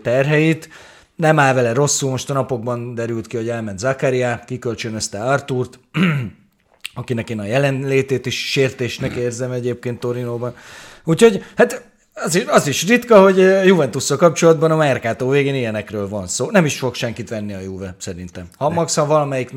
[0.02, 0.68] terheit.
[1.16, 5.78] Nem áll vele rosszul, most a napokban derült ki, hogy elment Zakaria, kikölcsönözte Arturt,
[6.94, 10.54] akinek én a jelenlétét is sértésnek érzem egyébként Torinóban.
[11.04, 13.36] Úgyhogy hát az is, az is ritka, hogy
[13.66, 16.50] juventus kapcsolatban a Mercato végén ilyenekről van szó.
[16.50, 18.48] Nem is fog senkit venni a Juve, szerintem.
[18.58, 19.50] Ha max, ha valamelyik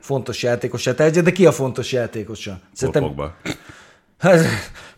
[0.00, 2.60] fontos játékosa tehetje, de ki a fontos játékosa?
[2.72, 3.14] Szerintem...
[4.18, 4.40] Hát,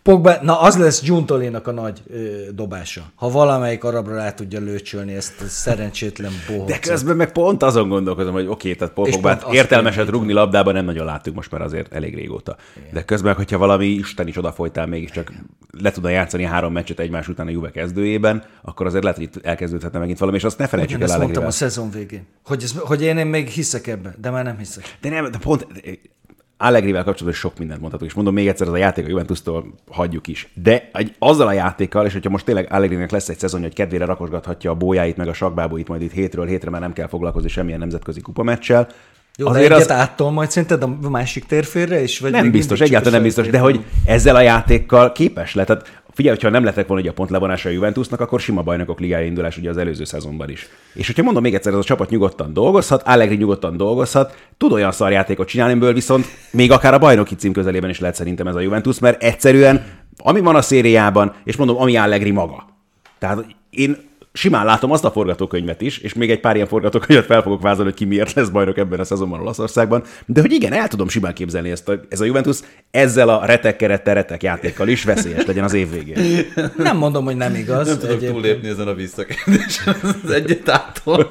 [0.05, 3.01] Pogba, na az lesz Giuntolinak a nagy ö, dobása.
[3.15, 6.67] Ha valamelyik arabra rá tudja lőcsölni ezt a szerencsétlen bohócot.
[6.67, 10.85] De közben meg pont azon gondolkozom, hogy oké, okay, tehát Pogbát értelmeset rugni labdában nem
[10.85, 12.55] nagyon láttuk most már azért elég régóta.
[12.77, 12.89] Igen.
[12.93, 15.33] De közben, hogyha valami isteni csoda folytál mégiscsak
[15.81, 19.45] le tudna játszani három meccset egymás után a Juve kezdőjében, akkor azért lehet, hogy itt
[19.45, 21.07] elkezdődhetne megint valami, és azt ne felejtsük el.
[21.07, 24.43] Ezt mondtam a szezon végén, hogy, ez, hogy én, én még hiszek ebbe, de már
[24.43, 24.97] nem hiszek.
[25.01, 25.67] De nem, de pont
[26.57, 30.27] Allegrivel kapcsolatban sok mindent mondhatok, és mondom még egyszer, az a játék a Juventus-tól hagyjuk
[30.27, 30.51] is.
[30.53, 34.05] De egy, azzal a játékkal, és hogyha most tényleg Allegrinek lesz egy szezonja, hogy kedvére
[34.05, 37.79] rakosgathatja a bójáit, meg a sakbábóit majd itt hétről hétre, mert nem kell foglalkozni semmilyen
[37.79, 38.87] nemzetközi kupameccsel,
[39.37, 39.95] jó, Azért de egyet az...
[39.95, 42.19] áttol majd szerinted a másik térférre is?
[42.19, 45.69] Vagy nem biztos, egyáltalán nem biztos, de hogy ezzel a játékkal képes lehet.
[45.69, 49.25] Tehát figyelj, hogyha nem lettek volna egy a pontlevonása a Juventusnak, akkor sima bajnokok ligája
[49.25, 50.67] indulás ugye az előző szezonban is.
[50.93, 54.91] És hogyha mondom még egyszer, ez a csapat nyugodtan dolgozhat, Allegri nyugodtan dolgozhat, tud olyan
[54.91, 58.59] szarjátékot csinálni, amiből viszont még akár a bajnoki cím közelében is lehet szerintem ez a
[58.59, 59.85] Juventus, mert egyszerűen,
[60.17, 62.65] ami van a szériában, és mondom, ami Allegri maga.
[63.19, 63.97] Tehát én
[64.35, 67.89] simán látom azt a forgatókönyvet is, és még egy pár ilyen forgatókönyvet fel fogok vázolni,
[67.89, 71.33] hogy ki miért lesz bajnok ebben a szezonban Olaszországban, de hogy igen, el tudom simán
[71.33, 72.57] képzelni ezt a, ez a Juventus
[72.91, 76.45] ezzel a retek kerettel, retek játékkal is veszélyes legyen az év végén.
[76.77, 77.87] Nem mondom, hogy nem igaz.
[77.87, 81.27] Nem tudok túlépni ezen a visszakérdésen, az egyet átol.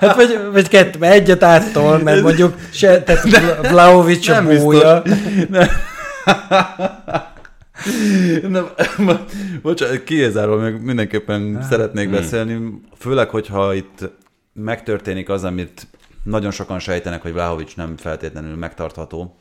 [0.00, 5.02] Hát vagy, vagy kettő, egyet áttol, mert mondjuk se, tehát Vlaovic a búja.
[5.48, 5.68] Nem.
[8.48, 8.68] Nem,
[9.62, 11.62] bocsánat, Kiezáról még mindenképpen ah.
[11.62, 12.14] szeretnék hmm.
[12.14, 14.10] beszélni, főleg, hogyha itt
[14.52, 15.86] megtörténik az, amit
[16.22, 19.36] nagyon sokan sejtenek, hogy Vlahovics nem feltétlenül megtartható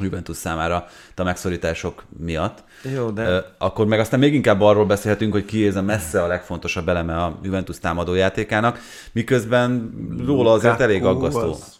[0.00, 2.64] Juventus számára a megszorítások miatt.
[2.94, 3.44] Jó, de...
[3.58, 7.22] Akkor meg aztán még inkább arról beszélhetünk, hogy ki ez a messze a legfontosabb eleme
[7.22, 8.78] a Juventus támadójátékának,
[9.12, 9.92] miközben
[10.26, 11.50] róla azért elég aggasztó.
[11.50, 11.76] Az...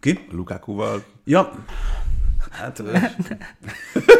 [0.00, 0.26] Ki?
[0.30, 1.04] Lukakuval.
[1.24, 1.52] Ja,
[2.50, 2.82] hát...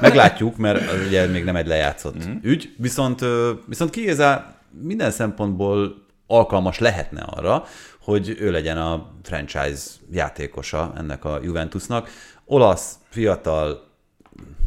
[0.00, 2.36] Meglátjuk, mert az ugye még nem egy lejátszott mm.
[2.42, 3.24] ügy, viszont,
[3.66, 7.64] viszont Kieza minden szempontból alkalmas lehetne arra,
[8.00, 9.82] hogy ő legyen a franchise
[10.12, 12.10] játékosa ennek a Juventusnak.
[12.44, 13.86] Olasz, fiatal,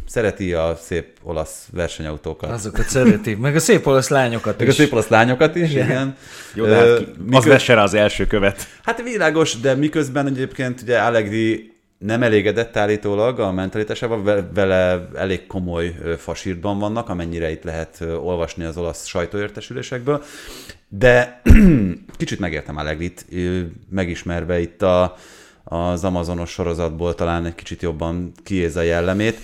[0.07, 2.51] szereti a szép olasz versenyautókat.
[2.51, 4.77] Azokat szereti, meg a szép olasz lányokat meg is.
[4.77, 5.85] Meg a szép olasz lányokat is, igen.
[5.85, 6.15] igen.
[6.53, 7.37] Jó, de hát, miköz...
[7.37, 8.67] az vesse az első követ.
[8.83, 11.70] Hát világos, de miközben egyébként ugye Allegri
[12.01, 18.77] nem elégedett állítólag a mentalitásával, vele elég komoly fasírban vannak, amennyire itt lehet olvasni az
[18.77, 20.23] olasz sajtóértesülésekből,
[20.87, 21.41] de
[22.17, 23.25] kicsit megértem Allegrit,
[23.89, 25.15] megismerve itt a,
[25.63, 29.37] az Amazonos sorozatból talán egy kicsit jobban kiéz a jellemét.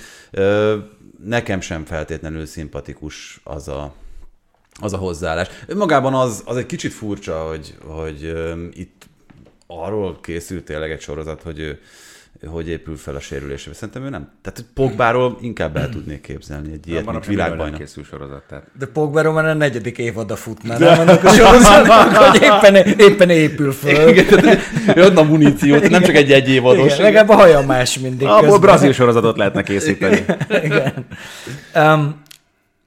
[1.26, 3.94] Nekem sem feltétlenül szimpatikus az a,
[4.82, 5.48] az a hozzáállás.
[5.76, 8.34] Magában az, az egy kicsit furcsa, hogy, hogy
[8.74, 9.06] itt
[9.68, 11.80] arról készült tényleg egy sorozat, hogy ő
[12.46, 13.74] hogy épül fel a sérülése.
[13.74, 14.30] Szerintem ő nem.
[14.42, 17.80] Tehát Pogbáról inkább el tudnék képzelni egy ilyet, mint világbajnok.
[17.80, 18.44] készül sorozat.
[18.48, 18.64] Tehát.
[18.80, 23.72] De Pogbáról már a negyedik évada futna, nem annak a sorozatnak, hogy éppen, éppen épül
[23.72, 24.10] fel.
[24.96, 26.94] Jön a muníciót, nem csak egy egy évados.
[26.94, 28.28] Igen, legalább a haja más mindig.
[28.28, 30.26] Abból brazil sorozatot lehetne készíteni.
[30.50, 30.64] Igen.
[30.64, 31.06] Igen.
[31.76, 32.22] Um,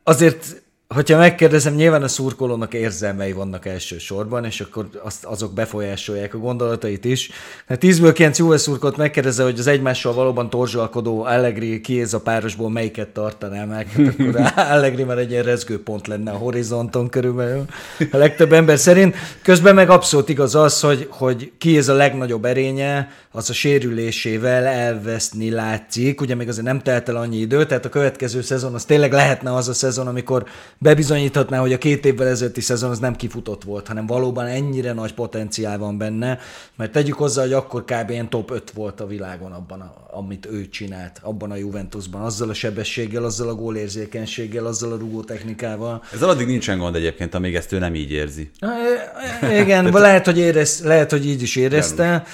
[0.03, 0.60] azért
[0.95, 7.05] hogyha megkérdezem, nyilván a szurkolónak érzelmei vannak elsősorban, és akkor azt, azok befolyásolják a gondolatait
[7.05, 7.31] is.
[7.69, 12.71] Hát 10-ből 9 Juve szurkolt megkérdezze, hogy az egymással valóban torzsalkodó Allegri kiéz a párosból
[12.71, 17.65] melyiket tartaná meg, hát akkor Allegri már egy ilyen rezgőpont lenne a horizonton körülbelül
[18.13, 19.17] a legtöbb ember szerint.
[19.43, 25.51] Közben meg abszolút igaz az, hogy, hogy kiéz a legnagyobb erénye, az a sérülésével elveszni
[25.51, 26.21] látszik.
[26.21, 29.55] Ugye még azért nem telt el annyi idő, tehát a következő szezon az tényleg lehetne
[29.55, 30.45] az a szezon, amikor
[30.83, 35.15] bebizonyíthatná, hogy a két évvel ezelőtti szezon az nem kifutott volt, hanem valóban ennyire nagy
[35.15, 36.39] potenciál van benne,
[36.77, 38.11] mert tegyük hozzá, hogy akkor kb.
[38.11, 42.49] ilyen top 5 volt a világon abban, a, amit ő csinált, abban a Juventusban, azzal
[42.49, 46.03] a sebességgel, azzal a gólérzékenységgel, azzal a rugótechnikával.
[46.15, 48.51] Ez addig nincsen gond egyébként, amíg ezt ő nem így érzi.
[49.61, 52.25] Igen, lehet, hogy érez, lehet, hogy így is érezte.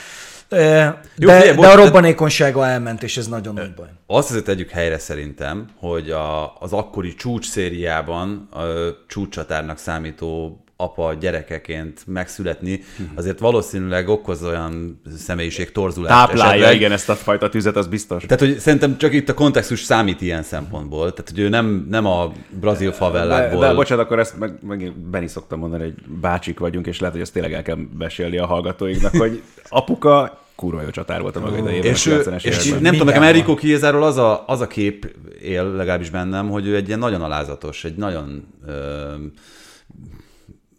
[0.49, 3.89] De, Jó, de, figyelj, de bocs, a robbanékonysága elment, és ez nagyon nagy baj.
[4.07, 8.63] Azt azért tegyük helyre szerintem, hogy a, az akkori csúcs szériában a
[9.07, 12.83] csúcsatárnak számító apa gyerekeként megszületni,
[13.15, 16.77] azért valószínűleg okoz olyan személyiség torzulást Táplálja, esetleg.
[16.77, 18.23] igen, ezt a fajta tüzet, az biztos.
[18.23, 21.13] Tehát, hogy szerintem csak itt a kontextus számít ilyen szempontból.
[21.13, 23.61] Tehát, hogy ő nem, nem a brazil De, favellákból.
[23.61, 27.25] de bocsánat, akkor ezt meg, meg Benni szoktam mondani, hogy bácsik vagyunk, és lehet, hogy
[27.25, 31.59] ezt tényleg el kell mesélni a hallgatóinknak, hogy apuka kurva jó csatár volt a maga
[31.59, 31.91] idejében.
[31.91, 35.65] és, ő, 90-es és nem tudom, nekem Enrico Chiesáról az a, az a kép él
[35.65, 39.13] legalábbis bennem, hogy ő egy ilyen nagyon alázatos, egy nagyon ö,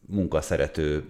[0.08, 1.04] munkaszerető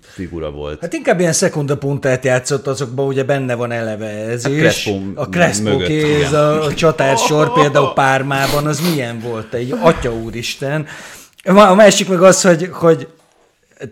[0.00, 0.80] figura volt.
[0.80, 4.90] Hát inkább ilyen szekunda puntát játszott, azokban ugye benne van eleve ez A is.
[5.14, 9.54] A Crespo kéz, a, a csatársor például Pármában, az milyen volt?
[9.54, 10.86] Egy atya úristen.
[11.44, 13.08] A másik meg az, hogy, hogy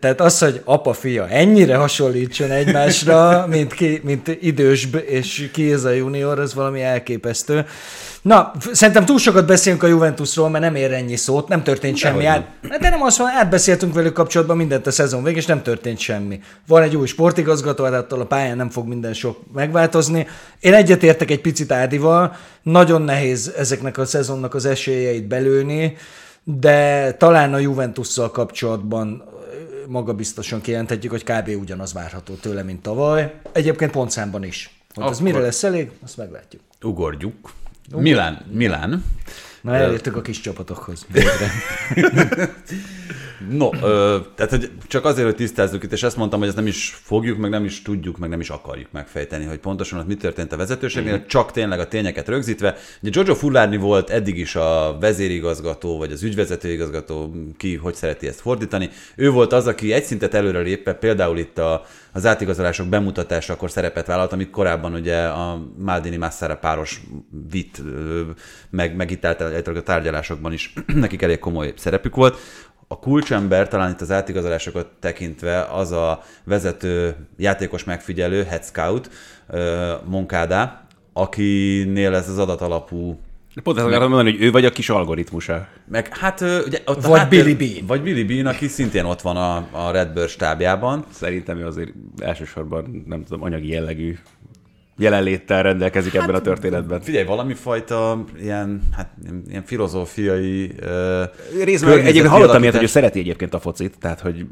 [0.01, 6.55] tehát az, hogy apa-fia ennyire hasonlítson egymásra, mint, ki, mint idős és Kieza junior, az
[6.55, 7.67] valami elképesztő.
[8.23, 12.25] Na, szerintem túl sokat beszélünk a Juventusról, mert nem ér ennyi szót, nem történt semmi.
[12.25, 12.47] Át,
[12.81, 16.41] de nem azt mondom, átbeszéltünk velük kapcsolatban mindent a szezon végén, és nem történt semmi.
[16.67, 20.27] Van egy új sportigazgató, hát attól a pályán nem fog minden sok megváltozni.
[20.61, 25.97] Én egyetértek egy picit Ádival, nagyon nehéz ezeknek a szezonnak az esélyeit belőni,
[26.45, 29.33] de talán a Juventusszal kapcsolatban
[29.89, 31.49] magabiztosan kijelenthetjük, hogy kb.
[31.61, 33.35] ugyanaz várható tőle, mint tavaly.
[33.53, 34.79] Egyébként pontszámban is.
[34.95, 36.63] Hogy az Akkor- mire lesz elég, azt meglátjuk.
[36.83, 37.53] Ugorjuk.
[37.97, 38.45] Milán.
[38.53, 39.05] Milán.
[39.61, 41.07] Na, elértük a kis csapatokhoz.
[43.51, 46.67] No, ö, tehát hogy csak azért, hogy tisztázzuk itt, és ezt mondtam, hogy ezt nem
[46.67, 50.15] is fogjuk, meg nem is tudjuk, meg nem is akarjuk megfejteni, hogy pontosan ott mi
[50.15, 51.27] történt a vezetőségnél, mm.
[51.27, 52.77] csak tényleg a tényeket rögzítve.
[53.03, 58.41] Ugye Giorgio Fullárni volt eddig is a vezérigazgató, vagy az ügyvezetőigazgató, ki hogy szereti ezt
[58.41, 58.91] fordítani.
[59.17, 64.07] Ő volt az, aki egy szintet előre lépve, például itt a, az átigazolások bemutatásakor szerepet
[64.07, 67.01] vállalt, amit korábban ugye a Maldini Massara páros
[67.51, 67.83] vitt,
[68.71, 72.39] meg, meg itt a tárgyalásokban is nekik elég komoly szerepük volt.
[72.95, 79.11] A kulcsember talán itt az átigazolásokat tekintve az a vezető játékos megfigyelő, head scout,
[79.49, 83.19] ö, Moncada, akinél ez az adatalapú
[83.63, 85.69] Pont ezt akartam mondani, hogy ő vagy a kis algoritmusa.
[85.89, 87.87] meg hát ugye ott Vagy háttér- Billy Bean.
[87.87, 91.05] Vagy Billy Bean, aki szintén ott van a, a Redbird stábjában.
[91.11, 94.19] Szerintem ő azért elsősorban, nem tudom, anyagi jellegű
[94.99, 97.01] jelenléttel rendelkezik ebben a történetben.
[97.01, 99.11] Figyelj, valami fajta ilyen, hát,
[99.49, 100.71] ilyen- filozófiai...
[100.81, 101.23] ö,
[101.65, 104.47] Részben egyébként hallottam ilyet, hogy ő szereti egyébként a focit, tehát hogy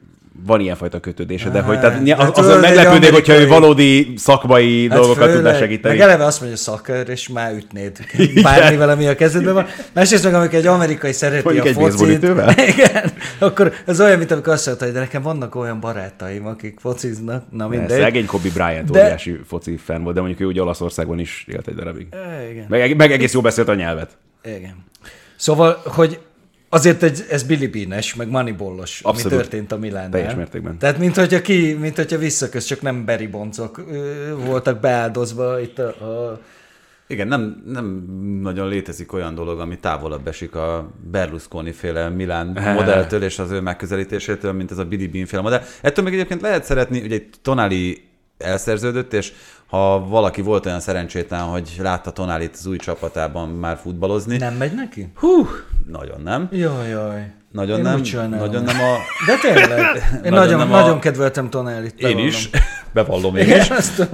[0.46, 4.98] van ilyenfajta kötődése, de hogy tehát, Hát, az, azon meglepődnék, hogyha ő valódi szakmai hát
[4.98, 5.94] dolgokat tudna főleg, segíteni.
[5.96, 7.98] Meg eleve azt mondja, hogy szakkör, és már ütnéd
[8.42, 9.66] bármivel, ami a kezedben van.
[9.92, 12.22] Másrészt meg, amikor egy amerikai szereti Mondjuk a egy focit,
[12.74, 16.78] igen, akkor ez olyan, mint amikor azt mondta, hogy de nekem vannak olyan barátaim, akik
[16.80, 17.78] fociznak, na Mindegy.
[17.78, 18.00] mindegy.
[18.00, 21.66] Szegény Kobe Bryant De- óriási foci fan volt, de mondjuk ő ugye Olaszországban is élt
[21.68, 22.06] egy darabig.
[22.12, 22.66] É, Igen.
[22.68, 24.16] Meg, meg egész jól beszélt a nyelvet.
[24.44, 24.84] Igen.
[25.36, 26.18] Szóval, hogy
[26.72, 30.10] azért egy, ez Billy Bean-es, meg Moneyballos, ami történt a Milánnál.
[30.10, 30.78] Teljes mértékben.
[30.78, 33.04] Tehát, mint hogyha ki, mint hogyha visszaköz, csak nem
[33.90, 36.40] ö, voltak beáldozva itt a, a
[37.06, 38.04] Igen, nem, nem
[38.42, 42.46] nagyon létezik olyan dolog, ami távolabb esik a Berlusconi féle Milán
[42.76, 45.62] modelltől és az ő megközelítésétől, mint ez a Billy Bean féle modell.
[45.80, 48.11] Ettől még egyébként lehet szeretni, ugye egy Tonali
[48.42, 49.32] elszerződött, és
[49.66, 54.74] ha valaki volt olyan szerencsétlen, hogy látta Tonalit az új csapatában már futballozni, Nem megy
[54.74, 55.12] neki?
[55.14, 55.46] hú,
[55.86, 56.48] nagyon nem.
[56.52, 57.32] Jaj, jaj.
[57.52, 58.96] Nagyon Én nem, nagyon nem a...
[59.26, 62.00] De tényleg, én Nagyon nagyon, nem nagyon, a- kedveltem Tonálit.
[62.00, 62.50] Én is,
[62.92, 63.70] bevallom én is.
[63.70, 64.08] azt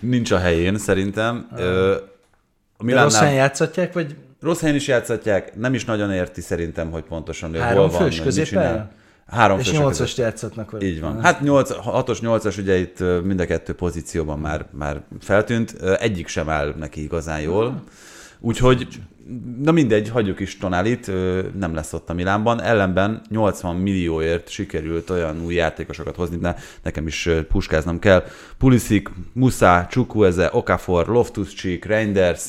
[0.00, 1.48] Nincs a helyén, szerintem.
[1.56, 1.90] Ö,
[2.76, 6.40] A De rossz helyen Milánnál játszhatják, vagy rossz helyen is játszhatják, nem is nagyon érti
[6.40, 8.90] szerintem, hogy pontosan ő Három hol van, fős hogy.
[9.30, 10.84] Három és fős a nyolcast játszhatnak vele.
[10.84, 11.20] Így van.
[11.22, 15.70] Hát 8, 6-os, 8-as ugye itt mind a kettő pozícióban már, már feltűnt.
[15.82, 17.82] Egyik sem áll neki igazán jól.
[18.40, 18.88] Úgyhogy,
[19.62, 21.06] na mindegy, hagyjuk is Tonálit,
[21.58, 22.62] nem lesz ott a Milánban.
[22.62, 28.24] Ellenben 80 millióért sikerült olyan új játékosokat hozni, de nekem is puskáznom kell.
[28.58, 32.44] Pulisic, Musa, Chukwueze, Okafor, Loftus-Cheek, Reinders,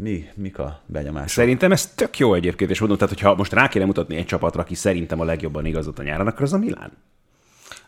[0.00, 1.28] mi, mik a benyomások?
[1.28, 4.60] Szerintem ez tök jó egyébként, és mondom, tehát hogyha most rá kéne mutatni egy csapatra,
[4.60, 6.92] aki szerintem a legjobban igazolt a nyáron, akkor az a Milán.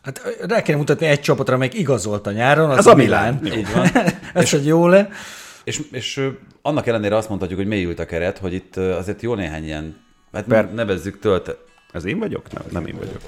[0.01, 3.39] Hát rá kell mutatni egy csapatra, amelyik igazolt a nyáron, az, Az a a Milán.
[3.41, 3.57] Milán.
[3.57, 3.87] Így van.
[4.33, 5.09] Ez, hogy jó le.
[5.63, 6.29] És, és
[6.61, 9.97] annak ellenére azt mondhatjuk, hogy mélyült a keret, hogy itt azért jó néhány ilyen,
[10.33, 11.57] hát Per- nevezzük tölt,
[11.91, 12.51] Ez én vagyok?
[12.53, 13.21] Nem, nem én vagyok.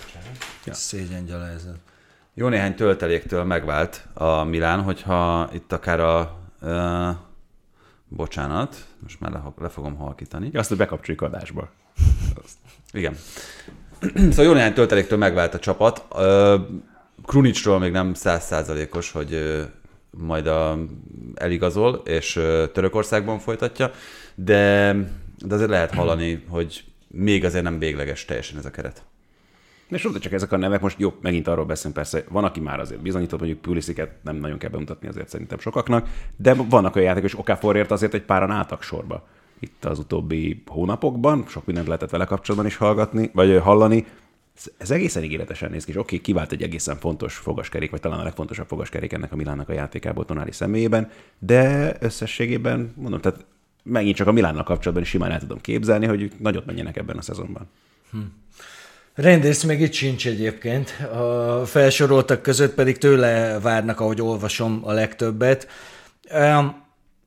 [0.66, 0.74] Ja.
[0.74, 1.76] Szégyen gyalázat.
[2.34, 7.08] jó néhány tölteléktől megvált a Milán, hogyha itt akár a, uh,
[8.08, 10.50] bocsánat, most már le, le fogom halkítani.
[10.54, 11.70] Azt, hogy bekapcsoljuk adásba.
[12.92, 13.16] Igen.
[14.30, 16.06] szóval jó néhány tölteléktől megvált a csapat.
[17.26, 19.62] Krunicsról még nem százszázalékos, hogy
[20.10, 20.78] majd a,
[21.36, 22.34] eligazol, és
[22.74, 23.92] Törökországban folytatja,
[24.36, 24.94] de,
[25.38, 29.04] de azért lehet hallani, hogy még azért nem végleges teljesen ez a keret.
[29.90, 32.80] És mondta csak ezek a nevek, most jó, megint arról beszélünk, persze, van, aki már
[32.80, 37.38] azért bizonyított, mondjuk Pulisiket nem nagyon kell bemutatni azért szerintem sokaknak, de vannak olyan játékos,
[37.38, 39.28] Okaforért azért egy páran álltak sorba
[39.60, 44.06] itt az utóbbi hónapokban, sok mindent lehetett vele kapcsolatban is hallgatni, vagy hallani,
[44.78, 48.24] ez egészen ígéretesen néz ki, és oké, kivált egy egészen fontos fogaskerék, vagy talán a
[48.24, 53.46] legfontosabb fogaskerék ennek a Milánnak a játékából Tonári személyében, de összességében, mondom, tehát
[53.84, 57.22] megint csak a Milánnal kapcsolatban is simán el tudom képzelni, hogy nagyot menjenek ebben a
[57.22, 57.68] szezonban.
[58.12, 58.20] Hm.
[59.18, 60.90] Rendész még itt sincs egyébként.
[61.00, 65.68] A felsoroltak között pedig tőle várnak, ahogy olvasom a legtöbbet.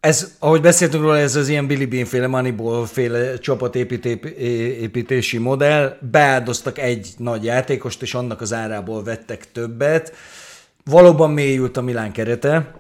[0.00, 5.96] Ez, ahogy beszéltünk róla, ez az ilyen Billy Bean féle, Moneyball féle csapatépítési modell.
[6.10, 10.14] Beáldoztak egy nagy játékost, és annak az árából vettek többet.
[10.84, 12.74] Valóban mélyült a Milán kerete.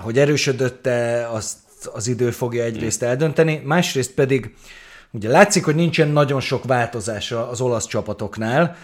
[0.00, 1.56] Hogy erősödötte, azt
[1.92, 4.54] az idő fogja egyrészt eldönteni, másrészt pedig
[5.10, 8.76] Ugye látszik, hogy nincsen nagyon sok változás az olasz csapatoknál,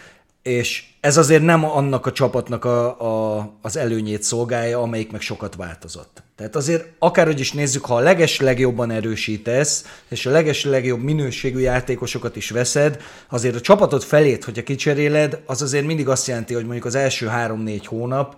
[0.42, 5.56] és ez azért nem annak a csapatnak a, a, az előnyét szolgálja, amelyik meg sokat
[5.56, 6.22] változott.
[6.36, 11.58] Tehát azért akárhogy is nézzük, ha a leges legjobban erősítesz, és a leges legjobb minőségű
[11.58, 16.64] játékosokat is veszed, azért a csapatot felét, hogyha kicseréled, az azért mindig azt jelenti, hogy
[16.64, 18.36] mondjuk az első három-négy hónap,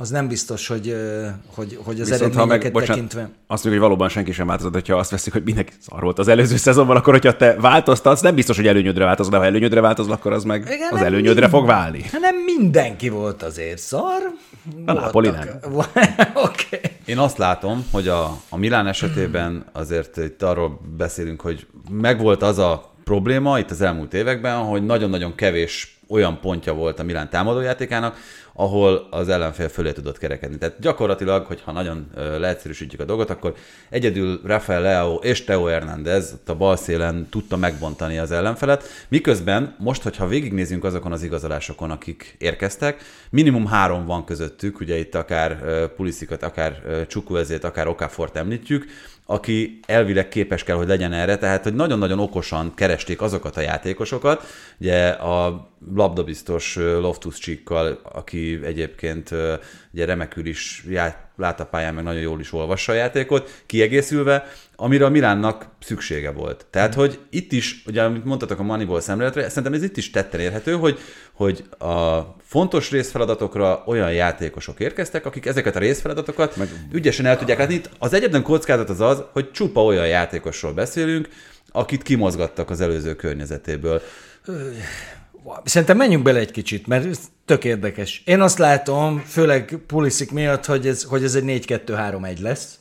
[0.00, 0.96] az nem biztos, hogy,
[1.54, 3.22] hogy, hogy az Viszont, eredményeket meg, bocsánat, tekintve.
[3.22, 6.28] Azt mondjuk, hogy valóban senki sem változott, hogyha azt veszik, hogy mindenki szar volt az
[6.28, 10.12] előző szezonban, akkor hogyha te változtatsz, nem biztosz, hogy előnyödre változol, de ha előnyödre változol,
[10.12, 12.04] akkor az meg Igen, az előnyödre mind, fog válni.
[12.20, 14.34] Nem mindenki volt azért szar.
[14.86, 15.48] A Napoli nem.
[16.34, 16.80] okay.
[17.04, 22.58] Én azt látom, hogy a, a Milán esetében azért itt arról beszélünk, hogy megvolt az
[22.58, 28.16] a probléma itt az elmúlt években, hogy nagyon-nagyon kevés olyan pontja volt a Milán támadójátékának,
[28.60, 30.58] ahol az ellenfél fölé tudott kerekedni.
[30.58, 33.54] Tehát gyakorlatilag, hogyha nagyon leegyszerűsítjük a dolgot, akkor
[33.90, 40.02] egyedül Rafael Leo és Teo Hernández a bal szélen tudta megbontani az ellenfelet, miközben most,
[40.02, 45.58] hogyha végignézünk azokon az igazolásokon, akik érkeztek, minimum három van közöttük, ugye itt akár
[45.96, 48.84] Puliszikat, akár Csukuezét, akár Okafort említjük,
[49.30, 54.46] aki elvileg képes kell, hogy legyen erre, tehát hogy nagyon-nagyon okosan keresték azokat a játékosokat,
[54.80, 59.30] ugye a labdabiztos Loftus Csíkkal, aki egyébként
[59.92, 60.84] ugye remekül is
[61.36, 64.46] lát a pályán, meg nagyon jól is olvassa a játékot, kiegészülve,
[64.80, 66.66] amire a Milánnak szüksége volt.
[66.70, 70.40] Tehát, hogy itt is, ugye, amit mondtatok a Moneyball szemléletre, szerintem ez itt is tetten
[70.40, 70.98] érhető, hogy,
[71.32, 76.68] hogy a fontos részfeladatokra olyan játékosok érkeztek, akik ezeket a részfeladatokat meg...
[76.92, 77.74] ügyesen el tudják látni.
[77.74, 81.28] Itt az egyetlen kockázat az az, hogy csupa olyan játékosról beszélünk,
[81.72, 84.02] akit kimozgattak az előző környezetéből.
[85.64, 88.22] Szerintem menjünk bele egy kicsit, mert ez tök érdekes.
[88.24, 92.78] Én azt látom, főleg Pulisic miatt, hogy ez, hogy ez egy 4-2-3-1 lesz,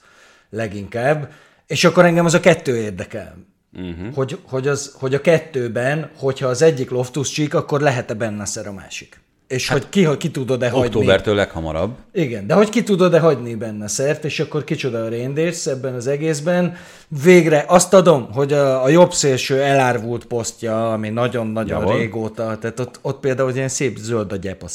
[0.50, 1.32] leginkább,
[1.70, 3.36] és akkor engem az a kettő érdekel.
[3.74, 4.13] Uh-huh.
[4.13, 8.72] Hogy, hogy, az, hogy a kettőben, hogyha az egyik Loftus csík, akkor lehet-e benne a
[8.72, 9.22] másik.
[9.47, 10.86] És hát, hogy ki, hogy ki tudod-e hagyni.
[10.86, 11.95] Októbertől leghamarabb.
[12.13, 16.07] Igen, de hogy ki tudod-e hagyni benne szert, és akkor kicsoda a Rangers ebben az
[16.07, 16.76] egészben.
[17.24, 22.80] Végre azt adom, hogy a, a jobb szélső elárvult posztja, ami nagyon-nagyon ja, régóta, tehát
[22.80, 24.67] ott, ott például ilyen szép zöld a gyep a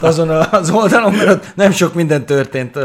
[0.00, 2.78] Azon az oldalon, mert ott nem sok minden történt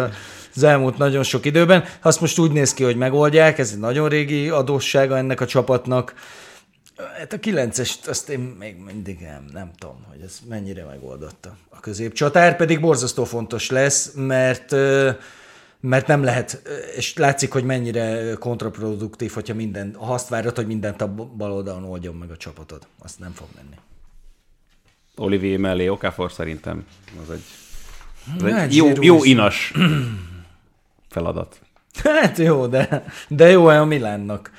[0.55, 1.83] az elmúlt nagyon sok időben.
[2.01, 6.13] Azt most úgy néz ki, hogy megoldják, ez egy nagyon régi adóssága ennek a csapatnak
[7.17, 11.57] Hát a 9-est azt én még mindig nem, nem tudom, hogy ez mennyire megoldotta.
[11.69, 14.75] A középcsatár pedig borzasztó fontos lesz, mert
[15.79, 16.61] mert nem lehet,
[16.95, 21.83] és látszik, hogy mennyire kontraproduktív, hogyha minden, ha azt várod, hogy mindent a bal oldalon
[21.83, 22.87] oldjon meg a csapatod.
[22.99, 23.75] Azt nem fog menni.
[25.15, 26.85] Olivier mellé Okafor szerintem
[27.23, 27.43] az egy,
[28.37, 29.73] az egy jó, jó inas
[31.15, 31.59] feladat.
[32.03, 34.51] Hát jó, de, de jó a Milánnak.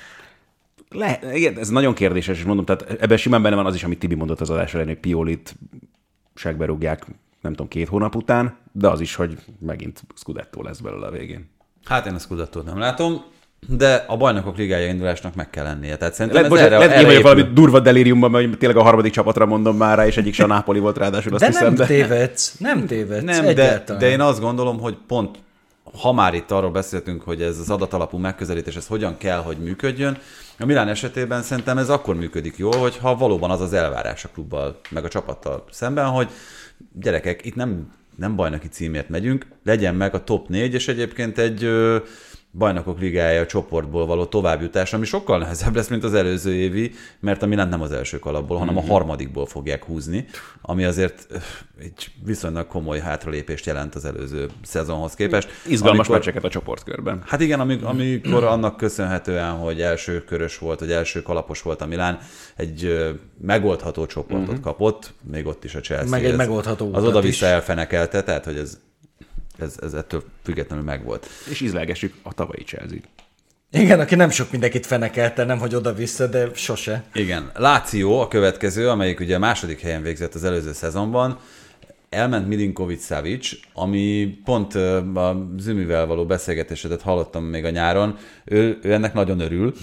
[0.89, 3.99] Le, igen, ez nagyon kérdéses, és mondom, tehát ebben simán benne van az is, amit
[3.99, 5.55] Tibi mondott az adás ellen, hogy Piolit
[6.35, 7.05] segbe rúgják,
[7.41, 11.49] nem tudom, két hónap után, de az is, hogy megint Scudetto lesz belőle a végén.
[11.85, 13.23] Hát én a Scudetto nem látom,
[13.67, 15.97] de a bajnokok ligája indulásnak meg kell lennie.
[15.97, 19.45] Tehát szerintem Le, ez erre, lehet, erre valami durva delíriumban, hogy tényleg a harmadik csapatra
[19.45, 21.65] mondom már rá, és egyik se a Nápoli volt ráadásul, azt de hiszem.
[21.65, 21.85] Nem de...
[21.85, 25.37] tévedsz, nem tévedsz, nem, de, de, én azt gondolom, hogy pont
[26.01, 30.17] ha már itt arról beszéltünk, hogy ez az adatalapú megközelítés, ez hogyan kell, hogy működjön,
[30.59, 34.79] a Milán esetében szerintem ez akkor működik jól, hogyha valóban az az elvárás a klubbal,
[34.89, 36.29] meg a csapattal szemben, hogy
[36.93, 41.69] gyerekek, itt nem, nem bajnoki címért megyünk, legyen meg a top 4, és egyébként egy
[42.51, 47.45] bajnokok ligája csoportból való továbbjutás, ami sokkal nehezebb lesz, mint az előző évi, mert a
[47.45, 48.89] Milan nem az első kalapból, hanem a Mhm.
[48.89, 50.25] harmadikból fogják húzni,
[50.61, 51.27] ami azért
[51.79, 55.49] egy viszonylag komoly hátralépést jelent az előző szezonhoz képest.
[55.67, 57.23] Izgalmas Amikor- meccseket a csoportkörben.
[57.25, 61.85] Hát igen, amik, amikor annak köszönhetően, hogy első körös volt, vagy első kalapos volt a
[61.85, 62.19] Milán,
[62.55, 63.07] egy
[63.41, 64.59] megoldható csoportot uh-huh.
[64.63, 66.09] kapott, még ott is a Chelsea.
[66.09, 67.51] Meg egy megoldható Az oda-vissza is.
[67.51, 68.79] elfenekelte, tehát hogy ez,
[69.59, 71.27] ez, ez ettől függetlenül megvolt.
[71.49, 72.97] És ízlelgessük a tavalyi chelsea
[73.71, 77.03] Igen, aki nem sok mindenkit fenekelte, nem hogy oda-vissza, de sose.
[77.13, 81.39] Igen, Láció a következő, amelyik ugye a második helyen végzett az előző szezonban,
[82.09, 84.75] elment Milinkovic Savic, ami pont
[85.15, 89.73] a Zümivel való beszélgetésedet hallottam még a nyáron, ő, ő ennek nagyon örül,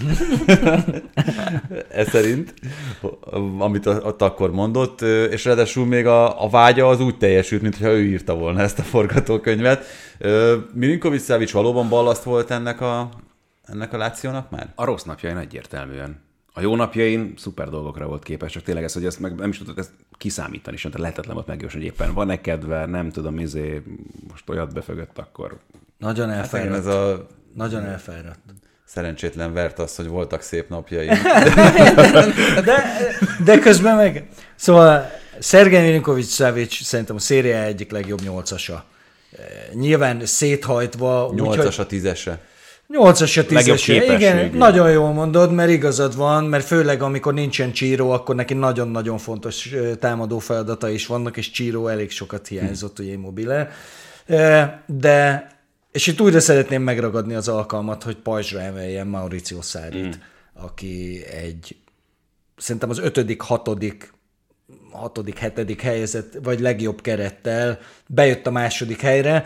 [1.89, 2.53] ez szerint,
[3.57, 8.05] amit ott akkor mondott, és ráadásul még a, a vágya az úgy teljesült, mintha ő
[8.05, 9.85] írta volna ezt a forgatókönyvet.
[10.73, 13.09] Milinkovic Savic valóban ballaszt volt ennek a,
[13.65, 14.71] ennek a Lációnak már?
[14.75, 16.23] A rossz napjain egyértelműen.
[16.57, 19.57] A jó napjain szuper dolgokra volt képes, csak tényleg ez, hogy ezt meg nem is
[19.57, 23.81] tudod ezt kiszámítani sem, tehát lehetetlen volt megjósolni, hogy éppen van-e kedve, nem tudom, izé,
[24.29, 25.57] most olyat befögött, akkor
[25.97, 26.77] Nagyon elfáradt.
[26.77, 28.39] ez a Nagyon elfáradt.
[28.85, 31.07] szerencsétlen vert az, hogy voltak szép napjai.
[32.65, 32.83] De,
[33.43, 34.27] de közben meg...
[34.55, 38.83] Szóval Szergej Milinkovic Savic szerintem a széria egyik legjobb nyolcasa.
[39.31, 39.39] Eh,
[39.73, 41.31] Nyilván széthajtva.
[41.35, 42.39] Nyolcas a tízese.
[42.87, 43.93] Nyolcas a Legjobb tízese.
[44.03, 44.57] Igen, képességű.
[44.57, 49.69] nagyon jól mondod, mert igazad van, mert főleg amikor nincsen Csíró, akkor neki nagyon-nagyon fontos
[49.99, 53.69] támadó feladata is vannak, és Csíró elég sokat hiányzott, ugye Immobile.
[54.25, 55.47] E, De,
[55.91, 60.19] és itt újra szeretném megragadni az alkalmat, hogy pajzsra emeljem Mauricio Szárit,
[60.53, 61.75] aki egy
[62.57, 64.13] szerintem az ötödik, hatodik,
[64.91, 69.45] hatodik, hetedik helyezett, vagy legjobb kerettel bejött a második helyre.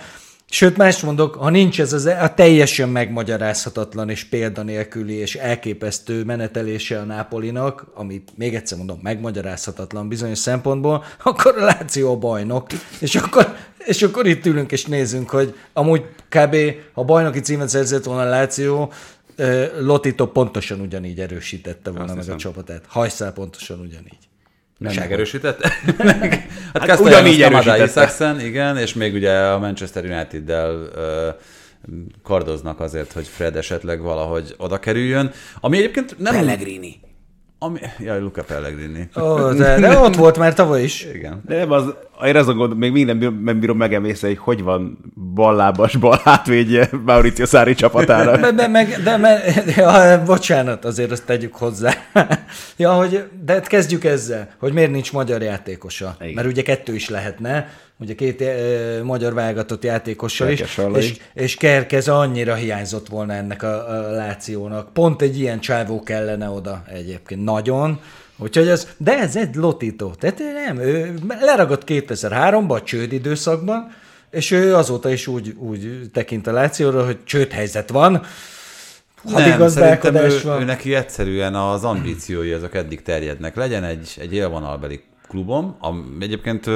[0.52, 7.00] Sőt, más mondok, ha nincs ez az a teljesen megmagyarázhatatlan és példanélküli és elképesztő menetelése
[7.00, 12.68] a Nápolinak, ami még egyszer mondom, megmagyarázhatatlan bizonyos szempontból, akkor a Láció a bajnok.
[13.00, 16.56] És akkor, és akkor itt ülünk és nézzünk, hogy amúgy kb.
[16.94, 18.92] ha bajnoki címet szerzett volna a Láció,
[19.80, 22.38] Lotito pontosan ugyanígy erősítette volna meg a hiszem.
[22.38, 22.84] csapatát.
[22.88, 24.29] Hajszál pontosan ugyanígy.
[24.80, 25.62] Nem megerősített?
[26.74, 28.36] hát, Hát ugyanígy erősítette.
[28.44, 30.90] Igen, és még ugye a Manchester United-del
[32.24, 35.32] kardoznak azért, hogy Fred esetleg valahogy oda kerüljön.
[35.60, 36.34] Ami egyébként nem...
[36.34, 37.00] Pellegrini.
[37.62, 39.10] Ami, jaj, Luca Pellegrini.
[39.22, 41.08] Ó, de, de ott volt már tavaly is.
[41.14, 41.42] Igen.
[41.46, 41.84] De nem, az,
[42.26, 44.98] én azon gondol, még minden bírom, nem bírom megemészni, hogy hogy van
[45.34, 48.40] ballábas, bal hátvédje Mauricio Szári csapatának.
[48.40, 49.42] De, de, meg, de, de,
[49.76, 51.94] ja, bocsánat, azért azt tegyük hozzá.
[52.78, 56.16] ja, hogy, de hát kezdjük ezzel, hogy miért nincs magyar játékosa.
[56.20, 56.34] Igen.
[56.34, 57.70] Mert ugye kettő is lehetne,
[58.00, 60.64] ugye két e, magyar válogatott játékossal is,
[60.96, 64.94] és, és Kerkez annyira hiányzott volna ennek a, a Lációnak.
[64.94, 68.00] Pont egy ilyen csávó kellene oda egyébként, nagyon.
[68.38, 70.14] Úgyhogy ez, de ez egy lotító.
[70.20, 73.92] Tehát nem, ő leragadt 2003-ban, a csőd időszakban,
[74.32, 78.22] és ő azóta is úgy, úgy tekint a Lációra, hogy csődhelyzet van,
[79.24, 80.62] Nem, szerintem ő, van.
[80.62, 83.56] ő neki egyszerűen az ambíciói azok eddig terjednek.
[83.56, 86.68] Legyen egy, egy élvonalbeli klubom, ami egyébként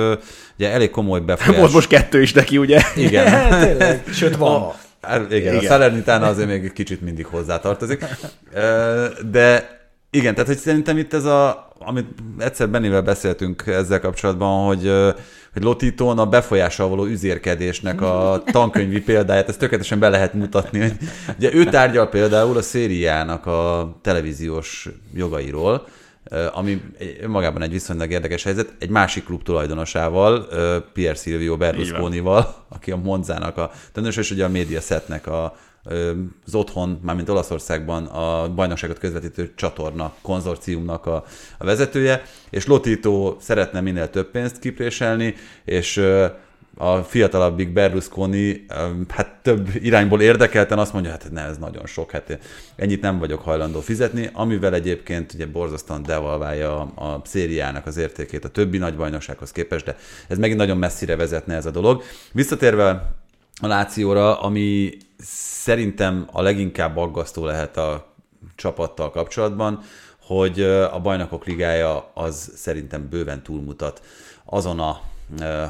[0.57, 1.59] ugye elég komoly befolyás.
[1.59, 2.81] Volt most kettő is neki, ugye?
[2.95, 3.27] Igen.
[3.33, 4.61] Hát, tényleg, sőt van.
[4.61, 5.71] A, hát igen, igen, a Igen.
[5.71, 8.05] Salernitana azért még egy kicsit mindig hozzátartozik.
[9.31, 14.91] De igen, tehát hogy szerintem itt ez a, amit egyszer Bennivel beszéltünk ezzel kapcsolatban, hogy,
[15.53, 20.79] hogy Lotitón a befolyással való üzérkedésnek a tankönyvi példáját, ezt tökéletesen be lehet mutatni.
[20.79, 20.93] Hogy,
[21.37, 25.87] ugye ő tárgyal például a szériának a televíziós jogairól,
[26.53, 26.81] ami
[27.21, 30.47] önmagában egy viszonylag érdekes helyzet, egy másik klub tulajdonosával,
[30.93, 35.55] Pier Silvio Berlusconival, aki a Monzának a tulajdonos, és ugye a Mediasetnek a
[36.45, 41.25] az otthon, mármint Olaszországban a bajnokságot közvetítő csatorna konzorciumnak a,
[41.57, 46.01] a vezetője, és Lotito szeretne minél több pénzt kipréselni, és
[46.77, 48.65] a fiatalabbik Berlusconi
[49.09, 52.39] hát több irányból érdekelten azt mondja, hát ne, ez nagyon sok, hát
[52.75, 58.45] ennyit nem vagyok hajlandó fizetni, amivel egyébként ugye borzasztóan devalválja a, a szériának az értékét
[58.45, 59.97] a többi nagy bajnoksághoz képest, de
[60.27, 62.03] ez megint nagyon messzire vezetne ez a dolog.
[62.31, 63.13] Visszatérve
[63.61, 64.97] a Lációra, ami
[65.63, 68.13] szerintem a leginkább aggasztó lehet a
[68.55, 69.79] csapattal kapcsolatban,
[70.21, 70.61] hogy
[70.91, 74.01] a bajnokok ligája az szerintem bőven túlmutat
[74.45, 75.01] azon a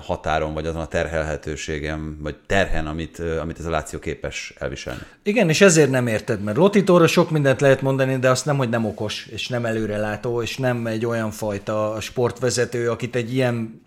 [0.01, 5.01] határon, vagy azon a terhelhetőségem, vagy terhen, amit, amit ez a Láció képes elviselni.
[5.23, 8.69] Igen, és ezért nem érted, mert Lotitóra sok mindent lehet mondani, de azt nem, hogy
[8.69, 13.81] nem okos, és nem előrelátó, és nem egy olyan fajta sportvezető, akit egy ilyen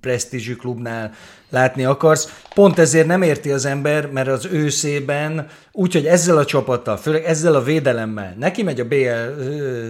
[0.00, 1.12] presztízsű klubnál
[1.50, 2.42] látni akarsz.
[2.54, 7.54] Pont ezért nem érti az ember, mert az őszében, úgyhogy ezzel a csapattal, főleg ezzel
[7.54, 9.86] a védelemmel, neki megy a BL ö,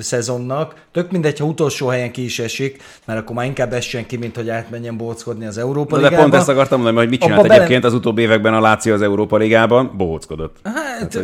[0.00, 4.16] szezonnak, tök mindegy, ha utolsó helyen ki is esik, mert akkor már inkább essen ki,
[4.16, 6.22] mint hogy átmenjen bóckodni az Európa Na, de Ligába.
[6.28, 8.94] pont ezt akartam mondani, hogy mit csinált Abba bele- egyébként az utóbbi években a Láció
[8.94, 9.94] az Európa Ligában?
[9.96, 10.56] Bohóckodott.
[10.64, 11.14] Hát,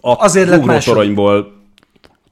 [0.00, 1.18] A azért lett második.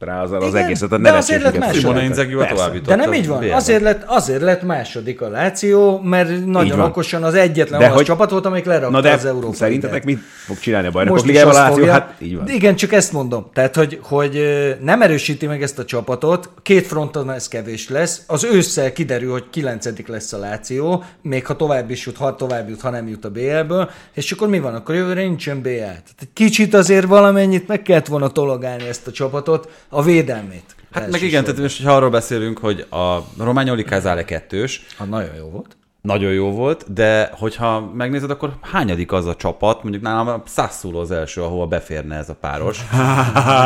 [0.01, 2.37] Ugrótoronyból rá az, egészet, a de azért lett második.
[2.37, 2.71] Persze.
[2.85, 3.39] De nem így van.
[3.39, 3.55] BL-ben.
[3.57, 8.07] Azért lett, azért lett második a Láció, mert nagyon okosan az egyetlen De olasz hogy-
[8.07, 11.55] csapat volt, amelyik lerakta Na de az Európa szerintetek mit fog csinálni a bajnokok ligájában
[11.55, 11.77] a Láció?
[11.77, 11.93] fogja.
[11.93, 12.49] Hát így van.
[12.49, 13.51] Igen, csak ezt mondom.
[13.53, 14.41] Tehát, hogy, hogy
[14.81, 18.23] nem erősíti meg ezt a csapatot, két fronton ez kevés lesz.
[18.27, 22.69] Az ősszel kiderül, hogy kilencedik lesz a Láció, még ha tovább is jut, ha tovább
[22.69, 24.75] jut, ha nem jut a BL-ből, és akkor mi van?
[24.75, 25.69] Akkor jövőre nincsen BL.
[25.79, 30.75] Tehát kicsit azért valamennyit meg kellett volna tologálni ezt a csapatot, a védelmét.
[30.93, 35.35] Hát meg igen, tehát most, ha arról beszélünk, hogy a Romagnoli Kazale kettős, Ha nagyon
[35.37, 35.77] jó volt.
[36.03, 41.01] nagyon jó volt, de hogyha megnézed, akkor hányadik az a csapat, mondjuk nálam a Sassuolo
[41.01, 42.81] az első, ahova beférne ez a páros.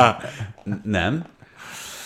[0.82, 1.24] Nem?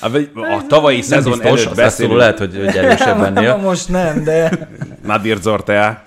[0.01, 2.19] A, a tavalyi Nem szezon biztos, előtt a beszélünk.
[2.19, 3.57] lehet, hogy, hogy erősebb ennél.
[3.57, 4.69] most nem, de,
[5.07, 6.03] Nadir Zortea.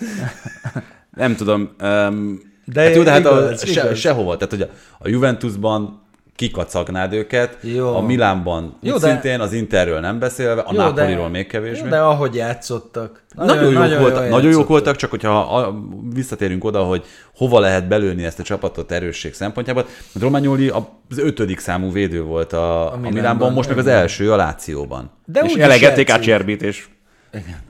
[1.18, 1.70] Nem tudom.
[1.84, 3.97] Um, de, Hát jó, de hát a, igaz, se, igaz.
[3.99, 4.38] sehova.
[4.38, 4.68] Tehát, hogy a,
[4.99, 6.01] a Juventusban
[6.41, 7.95] kikacagnád őket, Jó.
[7.95, 11.83] a Milánban Jó, de- szintén, az Interről nem beszélve, a Jó, Napoliról de- még kevésbé.
[11.83, 13.23] Jó, de ahogy játszottak.
[13.35, 15.75] Nagyon, nagyon, jók voltak, nagyon jók voltak, csak hogyha a,
[16.13, 19.85] visszatérünk oda, hogy hova lehet belőni ezt a csapatot erősség szempontjából.
[20.19, 24.35] Romagnoli az ötödik számú védő volt a, a, Milánban, Milánban, most meg az első a
[24.35, 25.11] Lációban.
[25.25, 26.13] De és elegették.
[26.13, 26.87] Acerbit, és
[27.33, 27.69] Igen.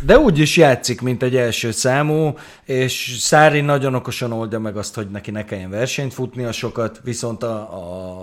[0.00, 2.34] De úgy is játszik, mint egy első számú,
[2.64, 7.42] és Szári nagyon okosan oldja meg azt, hogy neki ne kelljen versenyt futnia sokat, viszont
[7.42, 7.60] a,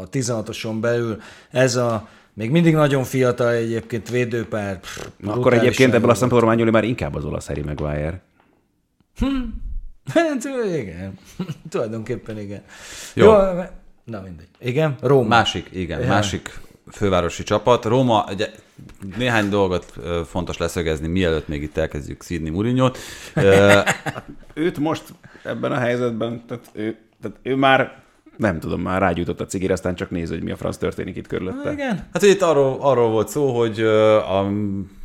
[0.01, 1.21] a 16-oson belül
[1.51, 4.79] ez a még mindig nagyon fiatal egyébként védőpár.
[4.79, 8.21] pff, akkor egyébként ebből a szempontból Rományoli már inkább az olasz Harry Maguire.
[10.13, 10.43] Hát
[10.75, 11.13] igen,
[11.69, 12.61] tulajdonképpen igen.
[13.13, 13.25] Jó.
[13.25, 13.31] Jó.
[14.03, 14.47] na mindegy.
[14.59, 15.27] Igen, Róma.
[15.27, 16.07] Másik, igen, Ja.
[16.07, 16.59] másik
[16.91, 17.85] fővárosi csapat.
[17.85, 18.49] Róma, ugye
[19.17, 19.93] néhány dolgot
[20.25, 22.97] fontos leszögezni, mielőtt még itt elkezdjük szídni Mourinho-t.
[23.35, 23.79] Ö,
[24.53, 25.03] Őt most
[25.43, 28.03] ebben a helyzetben, tehát ő, tehát ő már
[28.37, 31.27] nem tudom, már rágyújtott a cigire, aztán csak néz, hogy mi a franc történik itt
[31.27, 31.71] körülötte.
[31.71, 32.07] Igen.
[32.13, 34.51] Hát itt arról, arról volt szó, hogy a,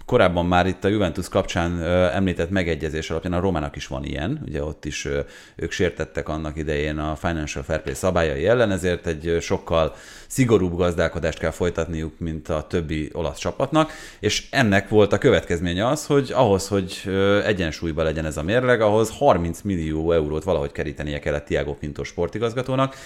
[0.07, 1.83] korábban már itt a Juventus kapcsán
[2.13, 5.09] említett megegyezés alapján a Romának is van ilyen, ugye ott is
[5.57, 9.95] ők sértettek annak idején a Financial Fair Play szabályai ellen, ezért egy sokkal
[10.27, 16.07] szigorúbb gazdálkodást kell folytatniuk, mint a többi olasz csapatnak, és ennek volt a következménye az,
[16.07, 21.19] hogy ahhoz, hogy ö, egyensúlyban legyen ez a mérleg, ahhoz 30 millió eurót valahogy kerítenie
[21.19, 22.97] kellett Tiago Pinto sportigazgatónak.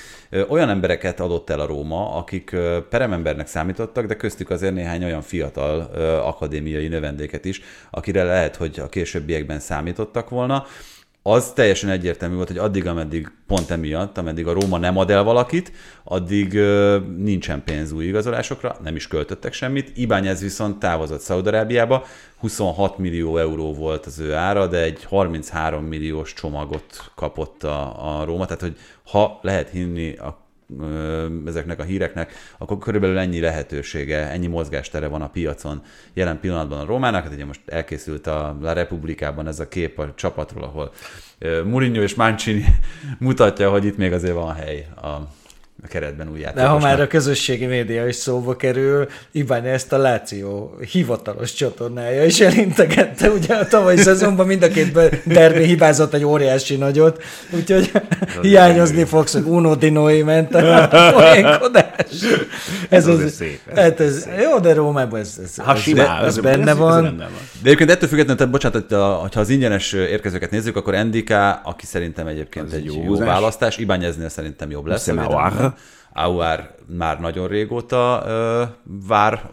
[0.48, 2.56] Olyan embereket adott el a Róma, akik
[2.90, 6.16] peremembernek számítottak, de köztük azért néhány olyan fiatal ö,
[6.88, 7.60] akadémiai növendéket is,
[7.90, 10.66] akire lehet, hogy a későbbiekben számítottak volna.
[11.22, 15.22] Az teljesen egyértelmű volt, hogy addig, ameddig pont emiatt, ameddig a Róma nem ad el
[15.22, 15.72] valakit,
[16.04, 19.96] addig ö, nincsen pénz új igazolásokra, nem is költöttek semmit.
[19.96, 22.04] Ibányez viszont távozott Szaudarábiába,
[22.38, 28.24] 26 millió euró volt az ő ára, de egy 33 milliós csomagot kapott a, a
[28.24, 30.47] Róma, tehát hogy ha lehet hinni a ö,
[31.46, 35.82] ezeknek a híreknek, akkor körülbelül ennyi lehetősége, ennyi mozgástere van a piacon
[36.14, 37.22] jelen pillanatban a Rómának.
[37.22, 40.92] Hát ugye most elkészült a La Republikában ez a kép a csapatról, ahol
[41.64, 42.64] Mourinho és Mancini
[43.18, 45.08] mutatja, hogy itt még azért van hely a,
[45.84, 46.82] a keretben új De ha játékosnak.
[46.90, 53.30] már a közösségi média is szóba kerül, Iván ezt a Láció hivatalos csatornája is elintegette,
[53.30, 57.90] ugye a tavalyi szezonban mind a két derbi hibázott egy óriási nagyot, úgyhogy
[58.42, 62.06] hiányozni fogsz, hogy Uno Dinoi ment a poénkodás.
[62.88, 66.24] Ez, azért az, szép, ez hát ez, jó, de Rómában ez, ez, Ha ez, simán,
[66.24, 67.02] ez, benne van.
[67.02, 67.40] rendben van.
[67.62, 71.50] De egyébként ettől függetlenül, tehát bocsánat, hogy a, hogyha az ingyenes érkezőket nézzük, akkor Endika,
[71.64, 75.08] aki szerintem egyébként Az egy jó jó, választás, Ibányeznél szerintem jobb lesz.
[75.08, 75.74] a
[76.12, 78.62] Aouar már nagyon régóta ö,
[79.06, 79.50] vár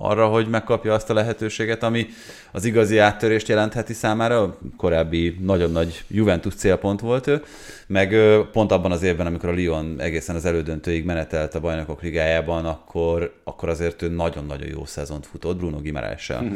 [0.00, 2.06] arra, hogy megkapja azt a lehetőséget, ami
[2.52, 4.58] az igazi áttörést jelentheti számára.
[4.76, 7.42] Korábbi nagyon nagy Juventus célpont volt ő,
[7.86, 8.14] meg
[8.52, 13.34] pont abban az évben, amikor a Lyon egészen az elődöntőig menetelt a bajnokok ligájában, akkor,
[13.44, 16.52] akkor azért ő nagyon-nagyon jó szezont futott Bruno Gimarással Hm.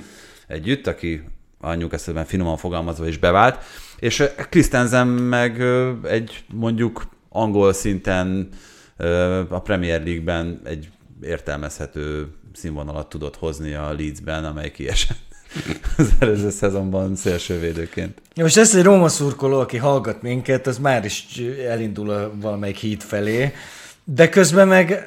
[0.46, 1.24] együtt, aki
[1.60, 3.64] a Newcastle-ben finoman fogalmazva is bevált,
[3.98, 5.62] és Christensen meg
[6.02, 8.48] egy mondjuk angol szinten
[9.48, 10.88] a Premier League-ben egy
[11.22, 15.20] értelmezhető színvonalat tudott hozni a Leedsben, amely kiesett
[15.96, 18.20] az előző szezonban szélsővédőként.
[18.34, 23.02] Most ezt egy Róma szurkoló, aki hallgat minket, az már is elindul a valamelyik híd
[23.02, 23.52] felé,
[24.04, 25.04] de közben meg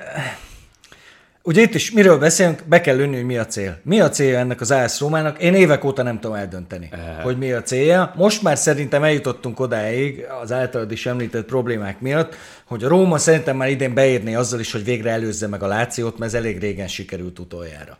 [1.47, 3.79] Ugye itt is miről beszélünk, be kell lőni, hogy mi a cél.
[3.83, 5.41] Mi a célja ennek az AS Rómának?
[5.41, 7.21] Én évek óta nem tudom eldönteni, e...
[7.23, 8.13] hogy mi a célja.
[8.15, 12.35] Most már szerintem eljutottunk odáig az általad is említett problémák miatt,
[12.65, 16.17] hogy a Róma szerintem már idén beérné azzal is, hogy végre előzze meg a Lációt,
[16.17, 17.97] mert ez elég régen sikerült utoljára.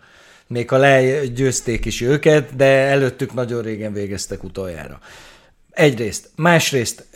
[0.48, 5.00] Még ha legyőzték is őket, de előttük nagyon régen végeztek utoljára.
[5.72, 6.30] Egyrészt.
[6.36, 7.08] Másrészt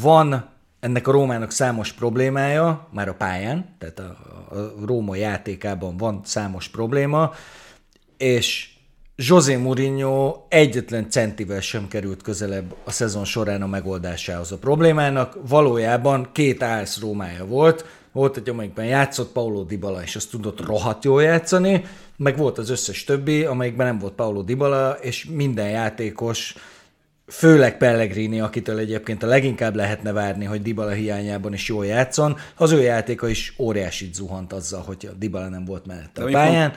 [0.00, 0.48] van
[0.86, 4.16] ennek a Rómának számos problémája, már a pályán, tehát a,
[4.56, 7.32] a Róma játékában van számos probléma,
[8.16, 8.70] és
[9.16, 15.38] José Mourinho egyetlen centivel sem került közelebb a szezon során a megoldásához a problémának.
[15.48, 21.04] Valójában két állsz Rómája volt, volt egy, amelyikben játszott Paulo Dybala, és azt tudott rohadt
[21.04, 21.84] jól játszani,
[22.16, 26.54] meg volt az összes többi, amelyikben nem volt Paulo Dybala, és minden játékos
[27.26, 32.72] főleg Pellegrini, akitől egyébként a leginkább lehetne várni, hogy Dybala hiányában is jól játszon, az
[32.72, 36.72] ő játéka is óriásit zuhant azzal, hogy a Dybala nem volt mellette a pályán.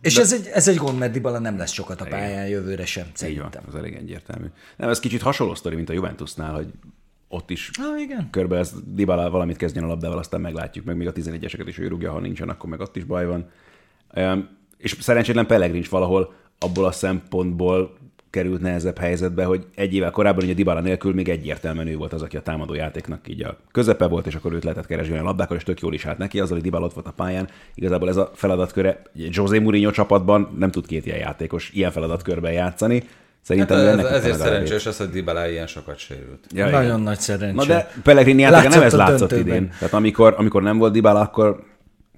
[0.00, 0.20] És de...
[0.20, 3.46] ez, egy, ez egy gond, mert Dybala nem lesz sokat a pályán jövőre sem, szerintem.
[3.46, 4.46] Így van, az elég egyértelmű.
[4.76, 6.66] Nem, ez kicsit hasonló sztori, mint a Juventusnál, hogy
[7.28, 8.28] ott is ah, igen.
[8.30, 11.88] körbe ez Dybala valamit kezdjen a labdával, aztán meglátjuk, meg még a 11-eseket is ő
[11.88, 13.50] rúgja, ha nincsen, akkor meg ott is baj van.
[14.76, 17.98] És szerencsétlen Pellegrin is valahol abból a szempontból
[18.30, 22.22] került nehezebb helyzetbe, hogy egy évvel korábban ugye Dybala nélkül még egyértelműen ő volt az,
[22.22, 25.56] aki a támadó játéknak így a közepe volt, és akkor őt lehetett keresni a labdákkal,
[25.56, 27.48] és tök jól is állt neki, azzal, hogy Dybala ott volt a pályán.
[27.74, 33.02] Igazából ez a feladatköre, José Mourinho csapatban nem tud két ilyen játékos ilyen feladatkörben játszani,
[33.42, 36.46] Szerintem hát ez, ezért szerencsés az, hogy Dybala ilyen sokat sérült.
[36.54, 37.00] Ja, Nagyon igen.
[37.00, 37.54] nagy szerencsé.
[37.54, 39.56] Na de Pellegrini játéka nem ez látszott döntőben.
[39.56, 39.70] idén.
[39.78, 41.62] Tehát amikor, amikor nem volt Dybala, akkor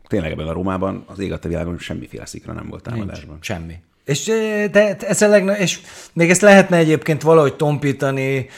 [0.09, 3.31] tényleg ebben a Rómában az ég a világon semmiféle szikra nem volt támadásban.
[3.31, 3.75] Nincs, semmi.
[4.05, 4.25] És,
[4.73, 5.81] de ez a legnagyobb, és
[6.13, 8.49] még ezt lehetne egyébként valahogy tompítani,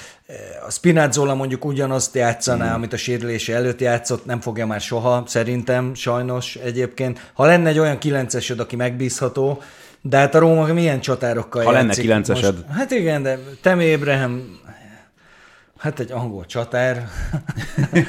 [0.66, 2.74] a Spinazzola mondjuk ugyanazt játszaná, mm.
[2.74, 7.30] amit a sérülése előtt játszott, nem fogja már soha, szerintem, sajnos egyébként.
[7.32, 9.62] Ha lenne egy olyan kilencesed, aki megbízható,
[10.02, 12.54] de hát a Róma milyen csatárokkal Ha játszik lenne kilencesed.
[12.54, 14.60] Most, hát igen, de Temi Ébrahim
[15.78, 17.08] Hát egy angol csatár.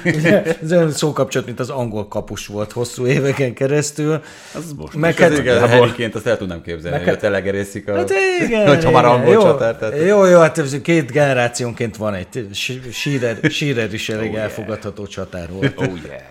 [0.61, 4.21] ez olyan szókapcsolat, mint az angol kapus volt hosszú éveken keresztül.
[4.53, 7.89] Az most meg hát, igen, a Harryként azt el tudnám képzelni, meg, hogy ott elegerészik
[7.89, 7.95] a...
[7.95, 8.11] Hát
[8.45, 9.75] igen, hogyha már angol jó, csatár.
[9.75, 9.97] Tehát...
[9.97, 12.47] Jó, jó, hát két generációnként van egy.
[12.91, 14.43] Sírer, sírer is elég oh, yeah.
[14.43, 15.73] elfogadható csatár volt.
[15.77, 16.21] Oh yeah.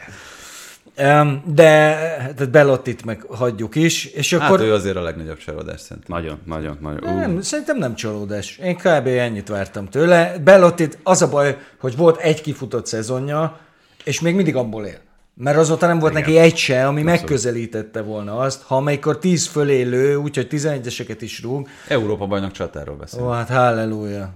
[0.95, 1.97] De
[2.37, 4.05] tehát Bellottit meg hagyjuk is.
[4.05, 4.61] És hát akkor...
[4.61, 6.17] ő azért a legnagyobb csalódás szerintem.
[6.17, 7.15] Nagyon, nagyon, nagyon.
[7.15, 8.59] Nem, szerintem nem csalódás.
[8.59, 9.07] Én kb.
[9.07, 10.39] ennyit vártam tőle.
[10.45, 13.59] Bellottit az a baj, hogy volt egy kifutott szezonja,
[14.05, 14.99] és még mindig abból él.
[15.37, 16.25] Mert azóta nem volt Igen.
[16.25, 17.21] neki egy se, ami Abszolút.
[17.21, 21.69] megközelítette volna azt, ha amikor tíz fölé lő, úgyhogy tizenegyeseket is rúg.
[21.89, 23.23] Európa bajnok csatáról beszél.
[23.23, 24.35] Ó, hát halleluja.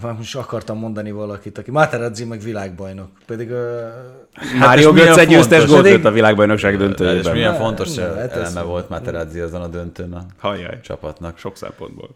[0.00, 3.10] Most akartam mondani valakit, aki Materazzi meg világbajnok.
[3.26, 3.50] Pedig...
[3.50, 7.18] Uh, Mário Götze győztes gólt a világbajnokság döntőjében.
[7.18, 10.80] És milyen fontos ne, hát eleme volt Materazzi azon a döntőn a Hajjaj.
[10.80, 11.38] csapatnak.
[11.38, 12.08] Sok szempontból.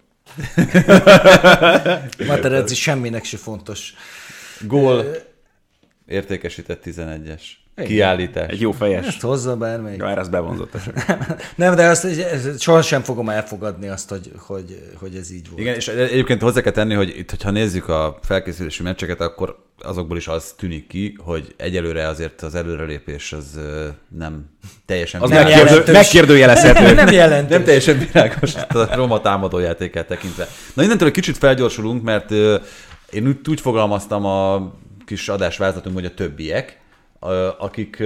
[2.29, 3.95] Materazzi semminek se fontos.
[4.61, 5.05] Gól
[6.07, 7.43] értékesített 11-es.
[7.77, 8.51] Kiállítás.
[8.51, 9.07] Egy jó fejes.
[9.07, 9.99] Ezt hozza bármelyik.
[9.99, 10.73] Ja, ezt bevonzott.
[11.57, 12.07] nem, de azt
[12.59, 15.61] sohasem fogom elfogadni azt, hogy, hogy, hogy ez így volt.
[15.61, 20.17] Igen, és egyébként hozzá kell tenni, hogy itt, hogyha nézzük a felkészülési meccseket, akkor azokból
[20.17, 23.61] is az tűnik ki, hogy egyelőre azért az előrelépés az
[24.19, 24.45] nem
[24.87, 26.95] teljesen az nem megkérdő, megkérdőjelezhető.
[26.95, 27.51] nem jelentős.
[27.51, 30.49] Nem teljesen világos a Roma támadójátékát tekintve.
[30.75, 32.31] Na innentől egy kicsit felgyorsulunk, mert
[33.11, 34.73] én úgy, úgy fogalmaztam a
[35.05, 36.81] kis adásvázatunk, hogy a többiek,
[37.59, 38.03] akik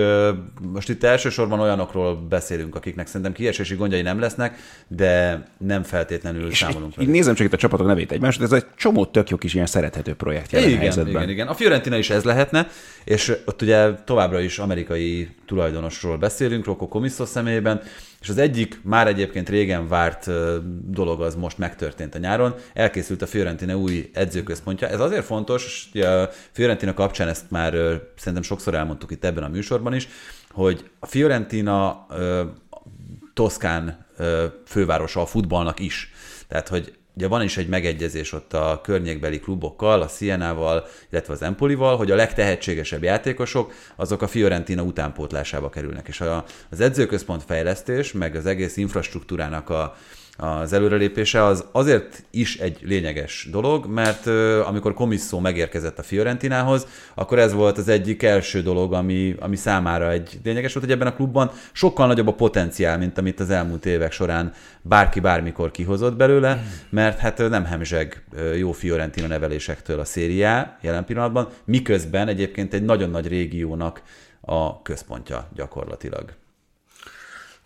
[0.72, 6.59] most itt elsősorban olyanokról beszélünk, akiknek szerintem kiesési gondjai nem lesznek, de nem feltétlenül és
[6.59, 6.93] számolunk.
[6.97, 9.55] Így, így nézem csak itt a csapatok nevét egymást, ez egy csomó tök jó kis
[9.55, 11.14] ilyen szerethető projekt jelen igen, helyzetben.
[11.14, 11.47] Igen, igen.
[11.47, 12.68] A Fiorentina is ez lehetne,
[13.05, 17.82] és ott ugye továbbra is amerikai tulajdonosról beszélünk, Rocco Comisso személyében,
[18.26, 20.30] és az egyik már egyébként régen várt
[20.90, 22.54] dolog az most megtörtént a nyáron.
[22.74, 24.88] Elkészült a Fiorentina új edzőközpontja.
[24.88, 27.72] Ez azért fontos, hogy a Fiorentina kapcsán ezt már
[28.16, 30.08] szerintem sokszor elmondtuk itt ebben a műsorban is,
[30.50, 32.06] hogy a Fiorentina
[33.34, 34.06] Toszkán
[34.66, 36.12] fővárosa a futballnak is.
[36.48, 41.43] Tehát, hogy ugye van is egy megegyezés ott a környékbeli klubokkal, a Sienával, illetve az
[41.43, 46.09] Empolival, hogy a legtehetségesebb játékosok azok a Fiorentina utánpótlásába kerülnek.
[46.09, 49.97] És a, az edzőközpont fejlesztés, meg az egész infrastruktúrának a,
[50.36, 54.26] az előrelépése az azért is egy lényeges dolog, mert
[54.66, 60.10] amikor Komisszó megérkezett a Fiorentinához, akkor ez volt az egyik első dolog, ami, ami számára
[60.10, 63.86] egy lényeges volt, hogy ebben a klubban sokkal nagyobb a potenciál, mint amit az elmúlt
[63.86, 64.52] évek során
[64.82, 68.24] bárki bármikor kihozott belőle, mert hát nem hemzseg
[68.56, 74.02] jó Fiorentina nevelésektől a szériá jelen pillanatban, miközben egyébként egy nagyon nagy régiónak
[74.40, 76.45] a központja gyakorlatilag.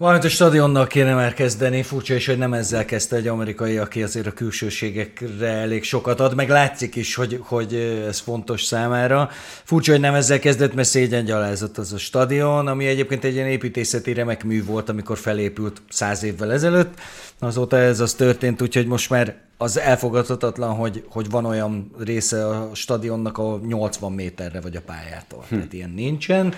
[0.00, 4.02] Valamint a stadionnal kéne már kezdeni, furcsa is, hogy nem ezzel kezdte egy amerikai, aki
[4.02, 7.74] azért a külsőségekre elég sokat ad, meg látszik is, hogy, hogy
[8.08, 9.30] ez fontos számára.
[9.64, 13.46] Furcsa, hogy nem ezzel kezdett, mert szégyen gyalázott az a stadion, ami egyébként egy ilyen
[13.46, 17.00] építészeti remek mű volt, amikor felépült száz évvel ezelőtt.
[17.38, 22.70] Azóta ez az történt, úgyhogy most már az elfogadhatatlan, hogy, hogy van olyan része a
[22.74, 25.44] stadionnak, ahol 80 méterre vagy a pályától.
[25.48, 25.54] Hm.
[25.54, 26.54] Tehát ilyen nincsen.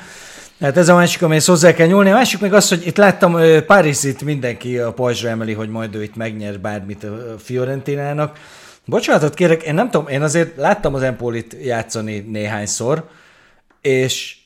[0.60, 2.10] Hát ez a másik, amihez hozzá kell nyúlni.
[2.10, 6.02] A másik meg az, hogy itt láttam Parisit mindenki a pajzsra emeli, hogy majd ő
[6.02, 8.38] itt megnyer bármit a Fiorentinának.
[8.84, 13.08] Bocsánatot kérek, én nem tudom, én azért láttam az Empolit játszani néhányszor,
[13.80, 14.36] és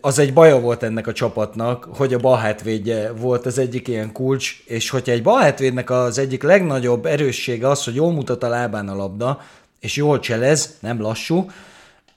[0.00, 4.62] az egy baja volt ennek a csapatnak, hogy a balhátvédje volt az egyik ilyen kulcs,
[4.66, 8.96] és hogyha egy balhátvédnek az egyik legnagyobb erőssége az, hogy jól mutat a lábán a
[8.96, 9.40] labda,
[9.80, 11.50] és jól cselez, nem lassú,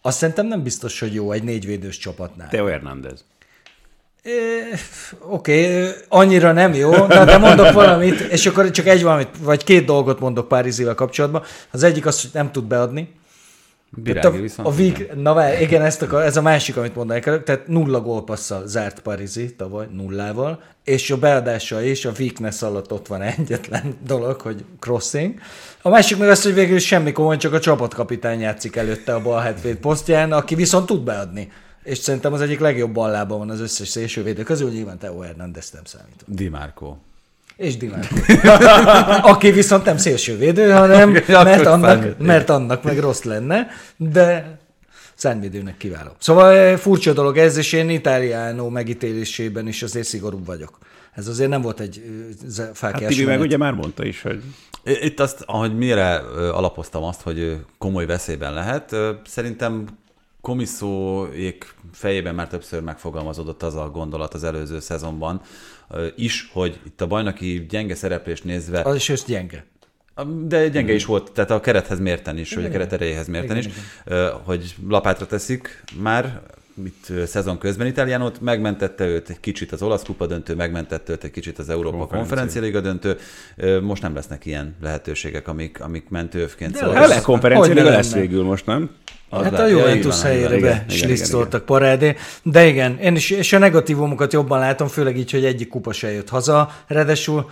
[0.01, 2.49] azt szerintem nem biztos, hogy jó egy négyvédős csapatnál.
[2.49, 3.23] Teo Hernández.
[5.19, 9.63] Oké, okay, annyira nem jó, de, de mondok valamit, és akkor csak egy valamit, vagy
[9.63, 11.43] két dolgot mondok Párizével kapcsolatban.
[11.71, 13.09] Az egyik az, hogy nem tud beadni.
[13.95, 14.67] Virági a, viszont.
[14.67, 18.01] A Vig, na vár, igen, ezt akar, ez a másik, amit mondanék előtt, tehát nulla
[18.01, 23.97] gólpasszal zárt Parizi tavaly, nullával, és a beadása is, a weakness alatt ott van egyetlen
[24.07, 25.39] dolog, hogy crossing.
[25.81, 29.41] A másik meg az, hogy végül semmi komoly, csak a csapatkapitány játszik előtte a bal
[29.41, 31.51] hátvéd posztján, aki viszont tud beadni.
[31.83, 35.83] És szerintem az egyik legjobb ballában van az összes szélsővédő közül, nyilván Teo Hernández nem
[35.85, 36.23] számít.
[36.27, 36.95] Di Marco.
[37.61, 38.15] És Dimárko.
[39.31, 43.67] Aki viszont nem szélsővédő, hanem mert annak, mert annak meg rossz lenne,
[43.97, 44.57] de
[45.15, 46.09] szárnyvédőnek kiváló.
[46.19, 50.77] Szóval eh, furcsa dolog ez, és én Itáliánó megítélésében is azért szigorúbb vagyok.
[51.13, 52.01] Ez azért nem volt egy
[52.57, 54.41] eh, fákjás hát Tibi meg ugye már mondta is, hogy...
[54.83, 56.15] Itt azt, ahogy mire
[56.51, 59.85] alapoztam azt, hogy komoly veszélyben lehet, szerintem
[60.41, 65.41] komiszóék fejében már többször megfogalmazódott az a gondolat az előző szezonban
[66.15, 68.81] is, hogy itt a bajnoki gyenge szereplést nézve...
[68.81, 69.65] Az is össz gyenge.
[70.47, 73.57] De gyenge is volt, tehát a kerethez mérten is, igen, vagy a keret erejéhez mérten
[73.57, 74.31] igen, is, igen.
[74.43, 76.41] hogy lapátra teszik már,
[76.85, 81.31] itt szezon közben Itáliánot, megmentette őt egy kicsit az olasz kupa döntő, megmentette őt egy
[81.31, 83.17] kicsit az Európa Konferencia Liga döntő.
[83.81, 87.07] Most nem lesznek ilyen lehetőségek, amik, amik mentőövként szólnak.
[87.07, 88.89] De konferencia Liga lesz végül most, nem?
[89.33, 92.15] Az hát a Juventus helyére be slisztoltak parádé.
[92.43, 96.11] De igen, én is, és a negatívumokat jobban látom, főleg így, hogy egyik kupa se
[96.11, 96.71] jött haza.
[96.87, 97.49] Ráadásul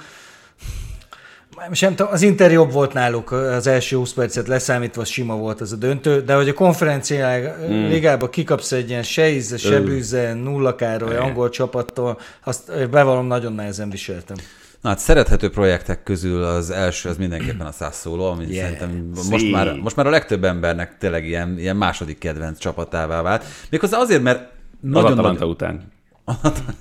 [1.71, 5.75] sem az Inter jobb volt náluk az első 20 percet leszámítva, sima volt az a
[5.75, 7.87] döntő, de hogy a konferencia hmm.
[7.87, 13.53] ligába kikapsz egy ilyen se íze, se bűze, nulla károly, angol csapattól, azt bevallom, nagyon
[13.53, 14.37] nehezen viseltem.
[14.81, 18.63] Na hát szerethető projektek közül az első az mindenképpen a Sassuolo, ami yeah.
[18.63, 23.43] szerintem most már, most már a legtöbb embernek tényleg ilyen, ilyen második kedvenc csapatává vált.
[23.69, 25.15] Méghozzá azért, mert nagyon...
[25.15, 25.43] Nagy...
[25.43, 25.91] után.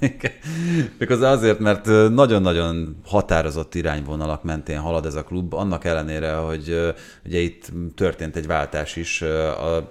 [0.98, 6.94] Méghozzá azért, mert nagyon-nagyon határozott irányvonalak mentén halad ez a klub, annak ellenére, hogy
[7.24, 9.22] ugye itt történt egy váltás is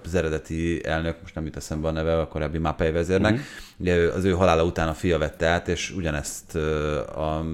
[0.05, 3.47] az eredeti elnök, most nem jut eszembe a neve, a korábbi Mapei vezérnek, uh-huh.
[3.77, 7.45] ugye az ő halála után a fia vette át, és ugyanezt a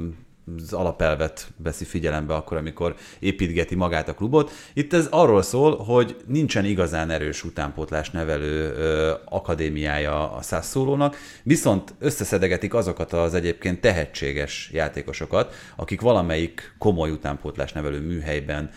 [0.57, 4.51] az alapelvet veszi figyelembe akkor, amikor építgeti magát a klubot.
[4.73, 11.93] Itt ez arról szól, hogy nincsen igazán erős utánpótlás nevelő ö, akadémiája a szászszólónak, viszont
[11.99, 18.69] összeszedegetik azokat az egyébként tehetséges játékosokat, akik valamelyik komoly utánpótlás nevelő műhelyben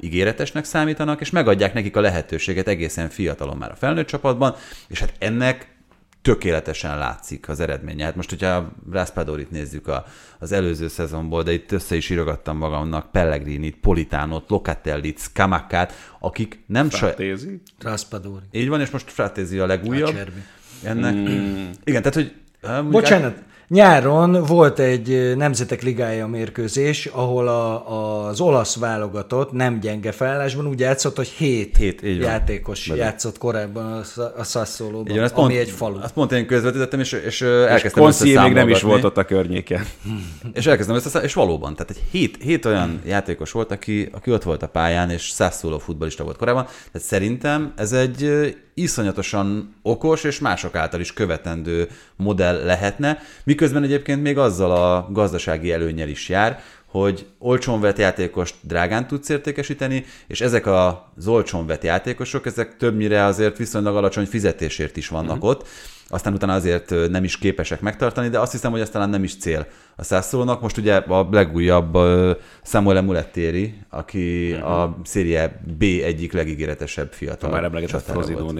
[0.00, 4.54] ígéretesnek számítanak, és megadják nekik a lehetőséget egészen fiatalon már a felnőtt csapatban,
[4.88, 5.73] és hát ennek
[6.24, 8.04] tökéletesen látszik az eredménye.
[8.04, 10.04] Hát most, hogyha Raspadorit nézzük a,
[10.38, 16.90] az előző szezonból, de itt össze is írogattam magamnak Pellegrinit, Politánot, Locatellit, Skamakát, akik nem
[16.90, 17.46] Fratézi.
[17.46, 17.90] Saj...
[17.90, 18.44] Raspadori.
[18.50, 20.16] Így van, és most Fratézi a legújabb.
[20.16, 21.14] A Ennek.
[21.14, 21.70] Mm.
[21.84, 22.32] Igen, tehát, hogy...
[22.90, 30.66] Bocsánat, Nyáron volt egy Nemzetek Ligája mérkőzés, ahol a, az olasz válogatott nem gyenge felállásban
[30.66, 32.96] úgy játszott, hogy hét, hét játékos van.
[32.96, 35.98] játszott korábban a, a Sassolóban, ami pont, egy falu.
[36.02, 39.24] Azt pont én közvetítettem, és, és, és elkezdtem és még nem is volt ott a
[39.24, 39.86] környéken.
[40.52, 43.00] és elkezdtem össze, és valóban, tehát egy hét, hét olyan hmm.
[43.06, 46.64] játékos volt, aki, aki ott volt a pályán, és Sassuolo futbalista volt korábban.
[46.64, 54.22] Tehát szerintem ez egy iszonyatosan okos és mások által is követendő modell lehetne, miközben egyébként
[54.22, 60.40] még azzal a gazdasági előnyel is jár, hogy olcsón vett játékost drágán tudsz értékesíteni, és
[60.40, 65.48] ezek az olcsón vett játékosok, ezek többnyire azért viszonylag alacsony fizetésért is vannak uh-huh.
[65.48, 65.68] ott,
[66.08, 69.66] aztán utána azért nem is képesek megtartani, de azt hiszem, hogy aztán nem is cél
[69.96, 70.60] a szászolónak.
[70.60, 71.98] Most ugye a legújabb
[72.62, 74.70] Samuel Mulettieri, aki uh-huh.
[74.70, 77.50] a szérie B egyik legígéretesebb fiatal.
[77.50, 78.52] Már emlegetett Frozidó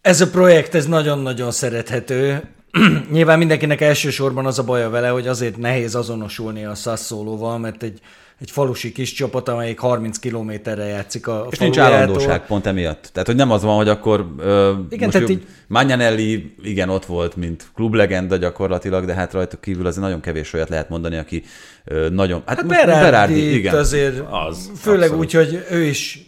[0.00, 2.48] Ez a projekt, ez nagyon-nagyon szerethető.
[3.10, 8.00] nyilván mindenkinek elsősorban az a baja vele, hogy azért nehéz azonosulni a Sassuolóval, mert egy,
[8.40, 13.10] egy falusi kis csapat, amelyik 30 kilométerre játszik a És nincs állandóság pont emiatt.
[13.12, 17.04] Tehát, hogy nem az van, hogy akkor ö, Igen, most tehát így- Magnanelli igen ott
[17.04, 21.42] volt, mint klublegenda gyakorlatilag, de hát rajta kívül azért nagyon kevés olyat lehet mondani, aki
[21.84, 22.42] ö, nagyon...
[22.46, 23.74] Hát, Hát most Berardi, igen.
[23.76, 25.24] azért, Az, az, főleg abszolút.
[25.24, 26.24] úgy, hogy ő is,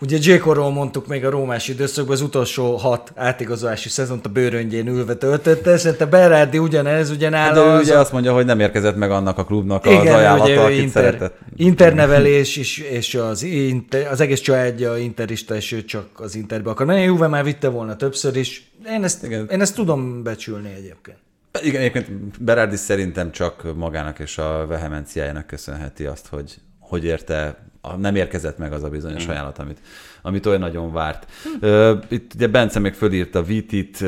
[0.00, 5.14] ugye Jékorról mondtuk még a rómás időszakban, az utolsó hat átigazolási szezont a bőröngyén ülve
[5.14, 8.96] töltötte, szerintem Berardi ugyanez, De ugyanála ő az ugye a- azt mondja, hogy nem érkezett
[8.96, 11.38] meg annak a klubnak az igen, ugye ajánlata, ő akit inter, szeretett.
[11.56, 16.86] internevelés is, és az, inter, az egész családja interista, és ő csak az interbe akar
[16.86, 17.02] menni.
[17.02, 18.70] Juve már vitte volna többször is.
[18.88, 19.48] Én ezt, Igen.
[19.50, 21.16] én ezt tudom becsülni egyébként.
[21.62, 27.63] Igen, egyébként Berardi szerintem csak magának és a vehemenciájának köszönheti azt, hogy, hogy érte,
[27.98, 29.78] nem érkezett meg az a bizonyos ajánlat, amit,
[30.22, 31.26] amit olyan nagyon várt.
[31.60, 34.04] Ö, Itt ugye Bence még fölírta Vitit,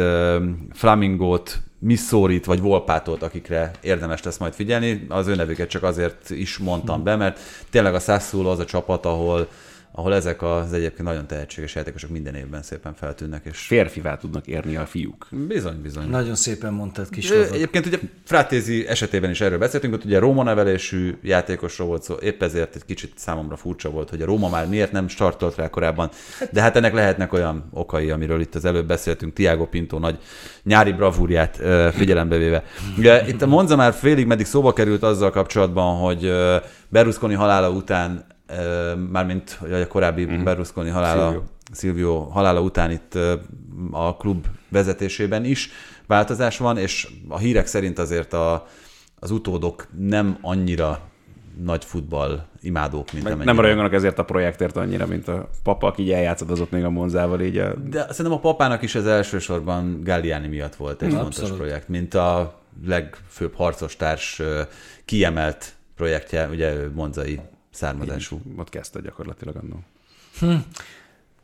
[0.72, 5.06] Flamingót, Missourit vagy Volpátot, akikre érdemes lesz majd figyelni.
[5.08, 7.38] Az ő nevüket csak azért is mondtam be, mert
[7.70, 9.48] tényleg a Sassuolo az a csapat, ahol
[9.98, 14.76] ahol ezek az egyébként nagyon tehetséges játékosok minden évben szépen feltűnnek, és Férfivá tudnak érni
[14.76, 15.26] a fiúk.
[15.30, 16.08] bizony, bizony.
[16.08, 17.54] Nagyon szépen mondtad, kis lovag.
[17.54, 22.42] Egyébként ugye Frátézi esetében is erről beszéltünk, ott ugye Róma nevelésű játékosról volt szó, épp
[22.42, 26.10] ezért egy kicsit számomra furcsa volt, hogy a Róma már miért nem startolt rá korábban,
[26.52, 30.18] de hát ennek lehetnek olyan okai, amiről itt az előbb beszéltünk, Tiago Pinto nagy
[30.62, 31.62] nyári bravúrját
[31.94, 32.64] figyelembe véve.
[32.98, 36.32] Ugye itt a Monza már félig meddig szóba került azzal kapcsolatban, hogy
[36.88, 38.34] Berlusconi halála után,
[39.10, 41.42] mármint hogy a korábbi Berlusconi halála, Silvio.
[41.74, 43.14] Silvio halála után itt
[43.90, 45.70] a klub vezetésében is
[46.06, 48.66] változás van, és a hírek szerint azért a,
[49.18, 51.00] az utódok nem annyira
[51.62, 53.44] nagy futball imádók, mint amennyire.
[53.44, 57.40] nem rajonganak ezért a projektért annyira, mint a papa, aki így eljátszadozott még a Monzával,
[57.40, 57.74] így a...
[57.74, 61.56] De szerintem a papának is ez elsősorban Galliani miatt volt egy fontos Abszolút.
[61.56, 64.42] projekt, mint a legfőbb harcostárs
[65.04, 67.40] kiemelt projektje, ugye ő monzai
[67.76, 68.40] származású.
[68.56, 69.82] Ott kezdte gyakorlatilag annó.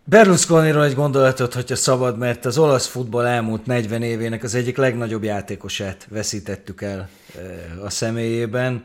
[0.05, 5.23] Berlusconiról egy gondolatot, hogyha szabad, mert az olasz futball elmúlt 40 évének az egyik legnagyobb
[5.23, 8.85] játékosát veszítettük el eh, a személyében.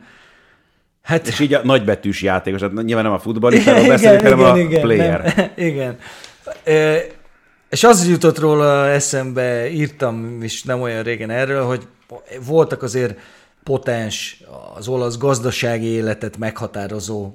[1.02, 5.34] Hát És így a nagybetűs játékos, tehát nyilván nem a futballistáról beszélünk, hanem a player.
[5.36, 5.98] Nem, igen.
[6.64, 7.00] E,
[7.68, 11.86] és az jutott róla eszembe, írtam is nem olyan régen erről, hogy
[12.46, 13.18] voltak azért
[13.68, 14.42] potens,
[14.74, 17.34] az olasz gazdasági életet meghatározó,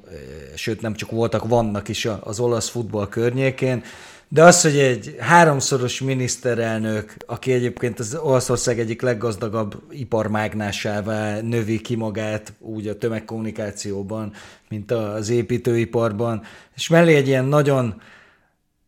[0.56, 3.84] sőt nem csak voltak, vannak is az olasz futball környékén,
[4.28, 11.96] de az, hogy egy háromszoros miniszterelnök, aki egyébként az Olaszország egyik leggazdagabb iparmágnásává növi ki
[11.96, 14.34] magát, úgy a tömegkommunikációban,
[14.70, 16.42] mint az építőiparban,
[16.76, 18.02] és mellé egy ilyen nagyon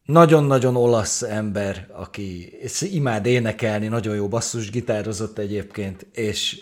[0.06, 2.54] nagyon-nagyon olasz ember, aki
[2.92, 6.62] imád énekelni, nagyon jó basszus gitározott egyébként, és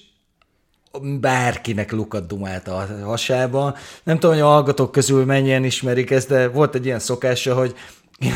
[1.02, 3.76] bárkinek lukat dumált a hasába.
[4.04, 7.76] Nem tudom, hogy a hallgatók közül mennyien ismerik ezt, de volt egy ilyen szokása, hogy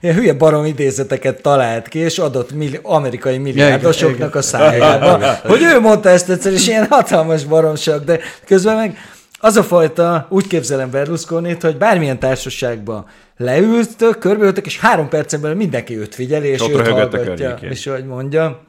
[0.00, 5.26] ilyen hülye barom idézeteket talált ki, és adott milli- amerikai milliárdosoknak a szájába.
[5.50, 8.96] Hogy ő mondta ezt egyszer, és ilyen hatalmas baromság, de közben meg
[9.38, 15.56] az a fajta, úgy képzelem Berlusconit, hogy bármilyen társaságban leültök, körbeültök, és három percen belül
[15.56, 18.68] mindenki őt figyeli, és ott őt hallgatja, és hogy mondja.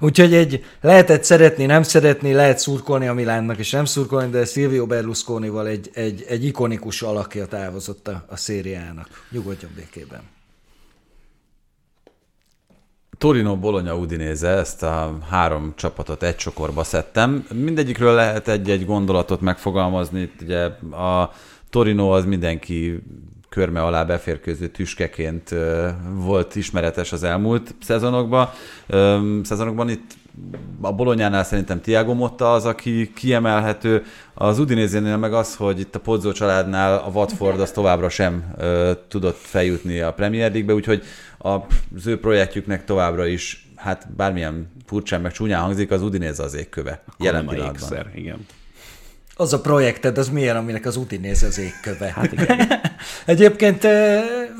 [0.00, 4.86] Úgyhogy egy lehetett szeretni, nem szeretni, lehet szurkolni a Milánnak, és nem szurkolni, de Silvio
[4.86, 9.08] Berlusconival egy, egy, egy ikonikus alakja távozott a, a szériának.
[9.30, 10.20] Nyugodjon békében.
[13.18, 17.46] Torino, Bologna, Udinese, ezt a három csapatot egy csokorba szedtem.
[17.54, 20.20] Mindegyikről lehet egy-egy gondolatot megfogalmazni.
[20.20, 20.64] Itt Ugye
[20.96, 21.32] a
[21.70, 23.02] Torino az mindenki
[23.48, 25.54] körme alá beférkőző tüskeként
[26.14, 28.48] volt ismeretes az elmúlt szezonokban.
[29.42, 30.10] Szezonokban itt
[30.80, 34.04] a Bolonyánál szerintem Tiago Motta az, aki kiemelhető.
[34.34, 38.92] Az Udinézénél meg az, hogy itt a Pozzo családnál a Watford az továbbra sem ö,
[39.08, 41.02] tudott feljutni a Premier League-be, úgyhogy
[41.38, 47.02] az ő projektjüknek továbbra is, hát bármilyen furcsán meg csúnyán hangzik, az Udinéze az égköve.
[47.18, 47.74] Jelen pillanatban.
[47.74, 48.46] ékszer, igen.
[49.38, 52.12] Az a projekted, az milyen, aminek az Udinese az égköve?
[52.14, 52.68] Hát igen.
[53.26, 53.86] Egyébként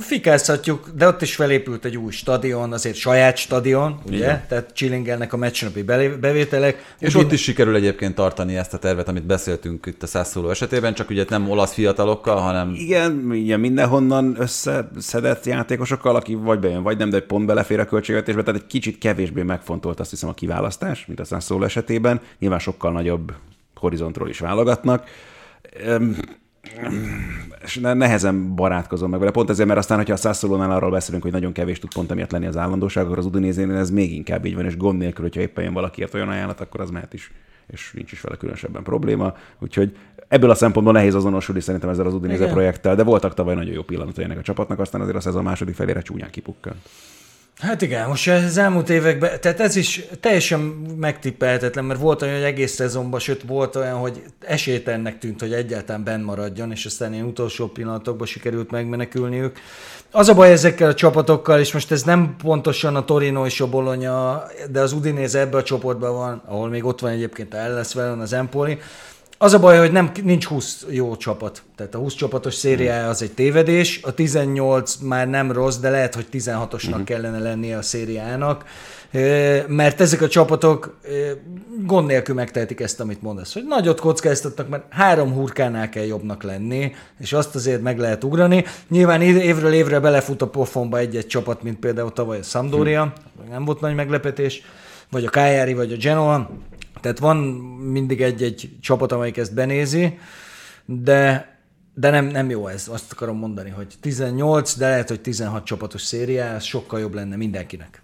[0.00, 4.16] fikázhatjuk, de ott is felépült egy új stadion, azért saját stadion, ugye?
[4.16, 4.42] Igen.
[4.48, 5.82] Tehát csillingelnek a meccsnapi
[6.20, 6.94] bevételek.
[6.98, 10.50] És Udin- ott is sikerül egyébként tartani ezt a tervet, amit beszéltünk itt a Sassuolo
[10.50, 16.82] esetében, csak ugye nem olasz fiatalokkal, hanem Igen, ugye mindenhonnan összeszedett játékosokkal, aki vagy bejön,
[16.82, 20.34] vagy nem, de pont belefér a költségvetésbe, tehát egy kicsit kevésbé megfontolt azt hiszem a
[20.34, 22.20] kiválasztás, mint a Sassuolo esetében.
[22.38, 23.32] Nyilván sokkal nagyobb
[23.78, 25.08] horizontról is válogatnak.
[27.62, 29.30] És nehezen barátkozom meg vele.
[29.30, 32.30] Pont ezért, mert aztán, hogyha a Sassolónál arról beszélünk, hogy nagyon kevés tud pont emiatt
[32.30, 35.40] lenni az állandóság, akkor az Udinézénél ez még inkább így van, és gond nélkül, hogyha
[35.40, 37.32] éppen jön valakiért olyan ajánlat, akkor az mehet is
[37.66, 39.34] és nincs is vele különösebben probléma.
[39.58, 39.96] Úgyhogy
[40.28, 43.82] ebből a szempontból nehéz azonosulni szerintem ezzel az Udinéze projekttel, de voltak tavaly nagyon jó
[43.82, 46.76] pillanatai ennek a csapatnak, aztán azért a szezon második felére csúnyán kipukkant.
[47.60, 50.60] Hát igen, most az elmúlt években, tehát ez is teljesen
[50.96, 56.04] megtippelhetetlen, mert volt olyan, hogy egész szezonban, sőt volt olyan, hogy esélytelennek tűnt, hogy egyáltalán
[56.04, 59.58] benn maradjon, és aztán ilyen utolsó pillanatokban sikerült megmenekülniük.
[60.10, 63.68] Az a baj ezekkel a csapatokkal, és most ez nem pontosan a Torino és a
[63.68, 68.22] Bologna, de az Udinese ebbe a csoportban van, ahol még ott van egyébként a Verona,
[68.22, 68.78] az Empoli,
[69.38, 71.62] az a baj, hogy nem, nincs 20 jó csapat.
[71.76, 76.14] Tehát a 20 csapatos szériája az egy tévedés, a 18 már nem rossz, de lehet,
[76.14, 77.04] hogy 16-osnak uh-huh.
[77.04, 78.64] kellene lennie a szériának,
[79.66, 80.98] mert ezek a csapatok
[81.86, 86.94] gond nélkül megtehetik ezt, amit mondasz, hogy nagyot kockáztatnak, mert három hurkánál kell jobbnak lenni,
[87.20, 88.64] és azt azért meg lehet ugrani.
[88.88, 93.50] Nyilván évről évre belefut a pofonba egy-egy csapat, mint például tavaly a Sampdoria, hm.
[93.50, 94.62] nem volt nagy meglepetés,
[95.10, 96.50] vagy a Cagliari, vagy a Genoa,
[97.00, 97.36] tehát van
[97.76, 100.18] mindig egy-egy csapat, amelyik ezt benézi,
[100.84, 101.50] de,
[101.94, 102.88] de nem, nem jó ez.
[102.88, 107.36] Azt akarom mondani, hogy 18, de lehet, hogy 16 csapatos szériá, ez sokkal jobb lenne
[107.36, 108.02] mindenkinek.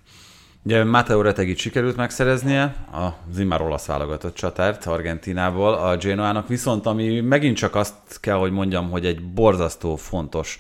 [0.65, 7.21] Ugye Matteo Retegit sikerült megszereznie, az immár olasz válogatott csatárt Argentinából, a Genoának viszont, ami
[7.21, 10.59] megint csak azt kell, hogy mondjam, hogy egy borzasztó fontos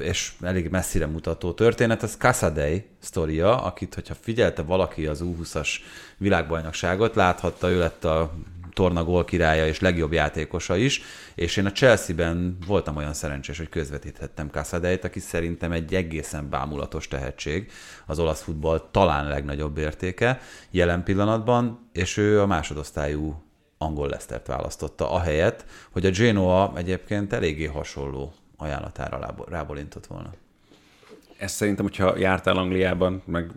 [0.00, 5.68] és elég messzire mutató történet, az Casadei sztoria, akit, hogyha figyelte valaki az U20-as
[6.16, 8.32] világbajnokságot, láthatta, ő lett a
[8.78, 11.02] torna gól királya és legjobb játékosa is,
[11.34, 17.08] és én a Chelsea-ben voltam olyan szerencsés, hogy közvetíthettem Casadeit, aki szerintem egy egészen bámulatos
[17.08, 17.70] tehetség,
[18.06, 20.40] az olasz futball talán legnagyobb értéke
[20.70, 23.42] jelen pillanatban, és ő a másodosztályú
[23.78, 30.32] angol Lesztert választotta, ahelyett, hogy a Genoa egyébként eléggé hasonló ajánlatára rábolintott volna.
[31.38, 33.50] Ez szerintem, hogyha jártál Angliában, meg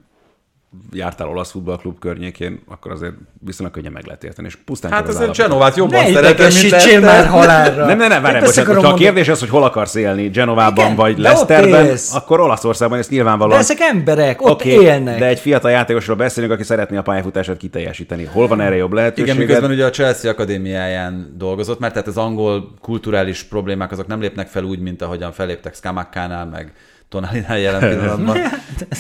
[0.91, 3.13] jártál olasz futballklub környékén, akkor azért
[3.45, 4.47] viszonylag könnyen meg lehet érteni.
[4.47, 7.85] És pusztán hát azért Genovát jobban szeretem, mint már halálra.
[7.85, 10.95] Nem, nem, nem, várj, bocsánat, ha a kérdés az, hogy hol akarsz élni, Genovában Igen,
[10.95, 13.57] vagy Leicesterben, akkor Olaszországban ez nyilvánvalóan.
[13.57, 15.19] De ezek emberek, ott okay, élnek.
[15.19, 18.23] De egy fiatal játékosról beszélünk, aki szeretné a pályafutását kiteljesíteni.
[18.23, 19.25] Hol van erre jobb lehetőség?
[19.25, 24.21] Igen, miközben ugye a Chelsea akadémiáján dolgozott, mert tehát az angol kulturális problémák azok nem
[24.21, 26.73] lépnek fel úgy, mint ahogyan feléptek Skamakkánál, meg
[27.11, 28.37] Tonalinál jelen pillanatban.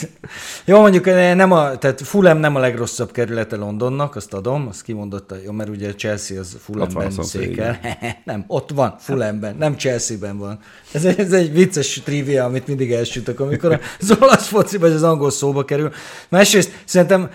[0.65, 4.81] jó, mondjuk eh, nem a, tehát Fulham nem a legrosszabb kerülete Londonnak, azt adom, azt
[4.81, 7.79] kimondotta, jó, mert ugye Chelsea az Fulhamben székel.
[8.23, 10.59] nem, ott van, Fulhamben, nem Chelsea-ben van.
[10.91, 15.03] Ez egy, ez egy vicces trivia, amit mindig elsütök, amikor az olasz foci vagy az
[15.03, 15.91] angol szóba kerül.
[16.29, 17.29] Másrészt szerintem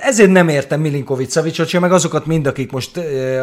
[0.00, 2.96] ezért nem értem Milinkovic Szavicsot, meg azokat mind, akik most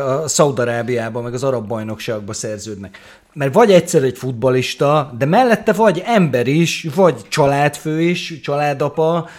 [0.06, 2.99] a Szaudarábiában, meg az arab bajnokságban szerződnek.
[3.34, 9.30] Mert vagy egyszer egy futbalista, de mellette vagy ember is, vagy családfő is, családapa,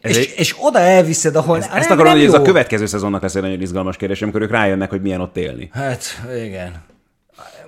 [0.00, 0.34] ez és, egy...
[0.36, 3.42] és oda elviszed, ahol ez, nem, Ezt akarom, hogy ez a következő szezonnak lesz egy
[3.42, 5.70] nagyon izgalmas kérdés, amikor ők rájönnek, hogy milyen ott élni.
[5.72, 6.04] Hát,
[6.44, 6.72] igen.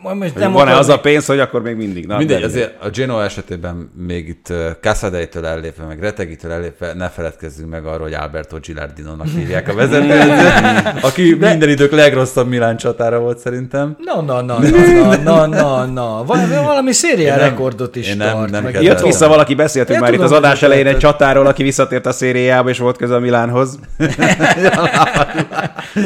[0.02, 2.06] Most nem Van-e az a pénz, hogy akkor még mindig?
[2.06, 7.70] Na, Mindegy, azért a Genoa esetében még itt Cassadeitől ellépve, meg Retegitől ellépve ne feledkezzünk
[7.70, 10.22] meg arról, hogy Alberto Gilardino-nak hívják a vezetőt,
[11.09, 11.48] aki de...
[11.48, 13.97] minden idők legrosszabb Milán csatára volt szerintem.
[14.05, 16.24] No, no, no, no, no, no, no.
[16.24, 18.51] Valami, valami szériá rekordot is nem, tart.
[18.51, 21.47] Nem meg Jött vissza valaki, beszéltünk Én már tudom, itt az adás elején egy csatáról,
[21.47, 23.78] aki visszatért a szériába, és volt köze a Milánhoz.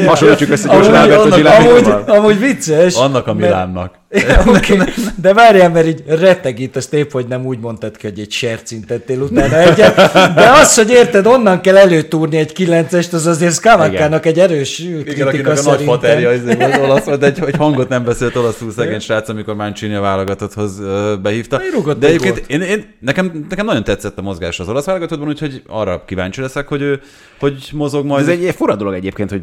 [0.07, 2.05] Hasonlítsuk össze gyorsan Alberto Gilardino-val.
[2.07, 2.95] Amúgy vicces.
[2.95, 4.47] Annak a Milánnak vannak.
[4.57, 4.79] okay.
[5.21, 8.31] De várjál, mert így retteg itt, azt épp, hogy nem úgy mondtad ki, hogy egy
[8.31, 9.95] sercintettél utána egyet.
[10.35, 15.33] De az, hogy érted, onnan kell előtúrni egy kilencest, az azért Skavakának egy erős kritika
[15.33, 19.29] Igen, a nagy faterja az olasz, de egy, egy hangot nem beszélt olaszul szegény srác,
[19.29, 20.81] amikor Mancini a válogatotthoz
[21.23, 21.61] behívta.
[21.99, 26.05] De egyébként én, én, nekem, nekem nagyon tetszett a mozgás az olasz válogatottban, úgyhogy arra
[26.05, 27.01] kíváncsi leszek, hogy ő
[27.39, 28.23] hogy mozog majd.
[28.23, 29.43] Ez egy, egy fura dolog egyébként, hogy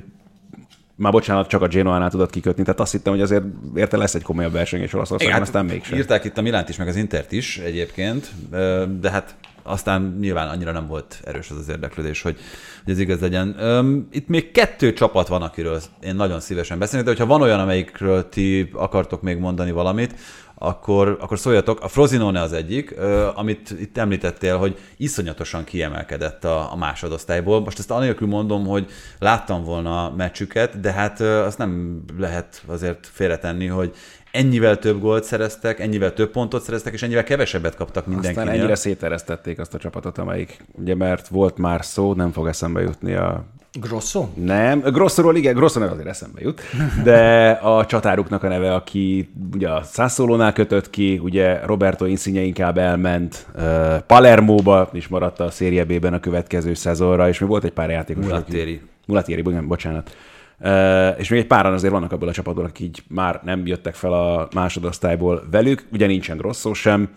[1.02, 3.44] már bocsánat, csak a Genoánál tudod kikötni, tehát azt hittem, hogy azért
[3.76, 5.98] érte lesz egy komolyabb verseny és Olaszországban, hát aztán mégsem.
[5.98, 8.32] Írták itt a Milánt is, meg az Intert is egyébként,
[9.00, 12.38] de hát aztán nyilván annyira nem volt erős az az érdeklődés, hogy,
[12.84, 13.56] hogy ez igaz legyen.
[14.12, 18.30] Itt még kettő csapat van, akiről én nagyon szívesen beszélek, de hogyha van olyan, amelyikről
[18.30, 20.16] ti akartok még mondani valamit,
[20.64, 21.82] akkor, akkor szóljatok.
[21.82, 22.96] A Frozinone az egyik,
[23.36, 27.62] amit itt említettél, hogy iszonyatosan kiemelkedett a, a másodosztályból.
[27.62, 28.90] Most ezt anélkül mondom, hogy
[29.20, 33.96] láttam volna a meccsüket, de hát azt nem lehet azért félretenni, hogy
[34.32, 38.44] ennyivel több gólt szereztek, ennyivel több pontot szereztek, és ennyivel kevesebbet kaptak mindenkinél.
[38.44, 42.82] Aztán ennyire széteresztették azt a csapatot, amelyik, ugye mert volt már szó, nem fog eszembe
[42.82, 43.46] jutni a
[43.80, 44.28] Grosso?
[44.34, 46.62] Nem, Grossoról igen, Grosso azért eszembe jut,
[47.04, 52.78] de a csatáruknak a neve, aki ugye a Sassolónál kötött ki, ugye Roberto Insigne inkább
[52.78, 57.72] elment uh, Palermóba, és maradt a Serie B-ben a következő szezonra, és még volt egy
[57.72, 58.26] pár játékos.
[58.26, 58.82] Mulattieri.
[59.08, 60.16] Mulattieri, igen, bocsánat.
[60.60, 63.96] Uh, és még egy páran azért vannak abból a csapatból, akik így már nem jöttek
[63.96, 67.10] fel a másodosztályból velük, ugye nincsen Grosso sem,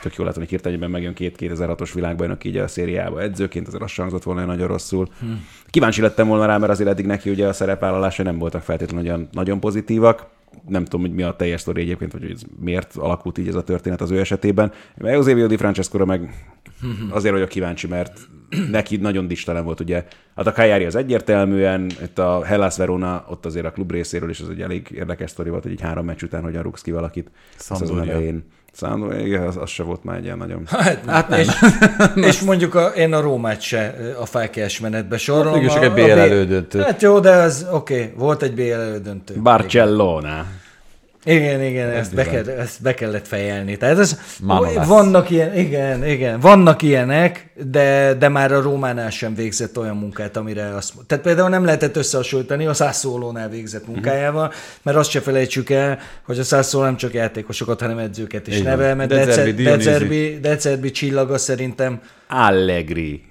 [0.00, 3.96] tök jól látom, hogy hirtelenben megjön két 2006-os világbajnok így a szériába edzőként, azért azt
[3.96, 5.08] hangzott volna nagyon rosszul.
[5.20, 5.46] Hmm.
[5.70, 9.28] Kíváncsi lettem volna rá, mert azért eddig neki ugye a szerepvállalásai nem voltak feltétlenül nagyon,
[9.32, 10.26] nagyon pozitívak.
[10.68, 13.54] Nem tudom, hogy mi a teljes sztori egyébként, vagy hogy ez miért alakult így ez
[13.54, 14.72] a történet az ő esetében.
[14.96, 16.34] Eusebio Di francesco meg
[17.10, 18.18] azért vagyok kíváncsi, mert
[18.70, 20.04] neki nagyon distelen volt, ugye.
[20.36, 24.40] Hát a Kajári az egyértelműen, itt a Hellas Verona, ott azért a klub részéről is
[24.40, 27.30] az egy elég érdekes sztori volt, hogy így három meccs után hogyan rúgsz ki valakit.
[27.58, 28.32] Sampdoria.
[28.80, 30.62] Szándor, igen, az, az se volt már egy ilyen nagyon...
[30.66, 31.38] Hát, hát nem.
[31.38, 31.48] És,
[32.30, 35.52] és mondjuk a, én a Rómát se a felkelés menetbe sorolom.
[35.52, 36.80] Mégis csak egy BL elődöntő.
[36.80, 39.34] Hát jó, de az oké, okay, volt egy BL elődöntő.
[39.34, 40.28] Barcellona.
[40.28, 40.46] Igen,
[41.24, 43.76] igen, ez ezt be, kell, ezt be kellett fejelni.
[43.76, 44.18] Tehát ez,
[44.86, 50.36] vannak ilyen, igen, igen, vannak ilyenek, de, de már a Rómánál sem végzett olyan munkát,
[50.36, 53.92] amire azt Tehát például nem lehetett összehasonlítani a Szászólónál végzett mhm.
[53.92, 54.52] munkájával,
[54.82, 58.94] mert azt se felejtsük el, hogy a Szászóló nem csak játékosokat, hanem edzőket is nevel,
[58.94, 63.22] mert Decerbi, Decerbi, Decerbi csillaga szerintem Allegri.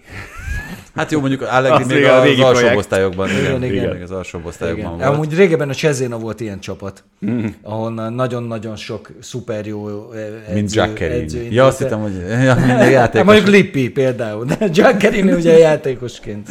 [0.95, 3.29] Hát jó, mondjuk Allegri még a az alsó osztályokban.
[3.29, 3.93] Igen, igen, igen.
[3.93, 4.97] Még az alsó osztályokban igen.
[4.97, 5.13] volt.
[5.13, 7.45] Amúgy régebben a Cezéna volt ilyen csapat, mm.
[7.61, 12.37] ahonnan nagyon-nagyon sok szuper jó edző, Mint Jack edző Ja, azt hittem, hogy ja,
[12.67, 13.17] játékos.
[13.17, 16.49] Hát mondjuk Lippi például, de Jack Kerini ugye játékosként.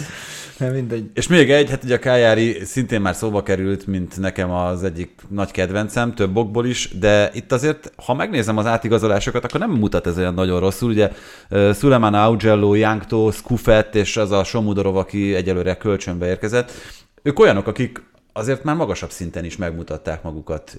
[0.59, 1.10] Mindegy.
[1.14, 5.10] És még egy, hát ugye a Kájári szintén már szóba került, mint nekem az egyik
[5.28, 10.06] nagy kedvencem, több okból is, de itt azért, ha megnézem az átigazolásokat, akkor nem mutat
[10.06, 10.90] ez olyan nagyon rosszul.
[10.90, 11.10] Ugye
[11.74, 16.70] Suleiman Augello, Yankto, Skufet és az a Somudorov, aki egyelőre kölcsönbe érkezett,
[17.22, 18.02] ők olyanok, akik
[18.39, 20.77] azért már magasabb szinten is megmutatták magukat.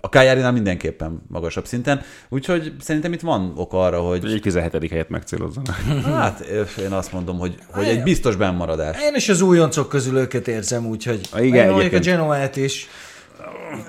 [0.00, 4.24] A Kájárinál mindenképpen magasabb szinten, úgyhogy szerintem itt van ok arra, hogy...
[4.24, 4.90] Egy 17.
[4.90, 5.76] helyet megcélozzanak.
[6.04, 6.40] Hát
[6.78, 9.02] én azt mondom, hogy, hogy egy biztos bennmaradás.
[9.02, 12.88] Én is az újoncok közül őket érzem, úgyhogy a, igen, én a Genoát is.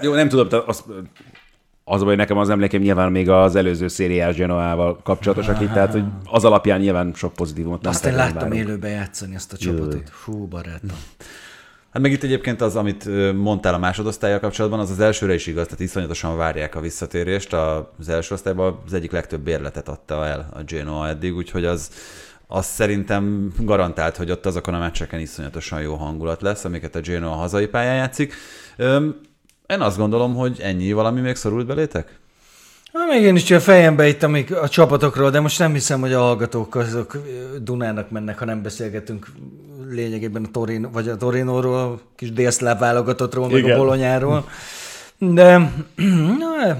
[0.02, 0.84] Jó, nem tudom, az,
[1.84, 6.04] az hogy nekem az emlékem nyilván még az előző szériás Genoával kapcsolatosak itt, tehát hogy
[6.26, 8.56] az alapján nyilván sok pozitívumot nem Azt én láttam várunk.
[8.56, 10.10] élőbe játszani ezt a csapatot.
[10.26, 10.98] Hú, barátom.
[11.92, 15.66] Hát meg itt egyébként az, amit mondtál a másodosztályjal kapcsolatban, az az elsőre is igaz,
[15.66, 17.54] tehát iszonyatosan várják a visszatérést.
[17.54, 21.92] Az első osztályban az egyik legtöbb bérletet adta el a Genoa eddig, úgyhogy az,
[22.48, 27.36] az szerintem garantált, hogy ott azokon a meccseken iszonyatosan jó hangulat lesz, amiket a Genoa
[27.36, 28.34] hazai pályán játszik.
[29.68, 32.20] Én azt gondolom, hogy ennyi valami még szorult belétek?
[32.94, 36.00] Hát még én is csak a fejembe itt amik a csapatokról, de most nem hiszem,
[36.00, 37.18] hogy a hallgatók azok
[37.62, 39.28] Dunának mennek, ha nem beszélgetünk
[39.94, 44.50] lényegében a Torino, vagy a Torinóról, kis délszláv válogatottról, meg a Bolonyáról.
[45.18, 45.58] De
[46.40, 46.78] na,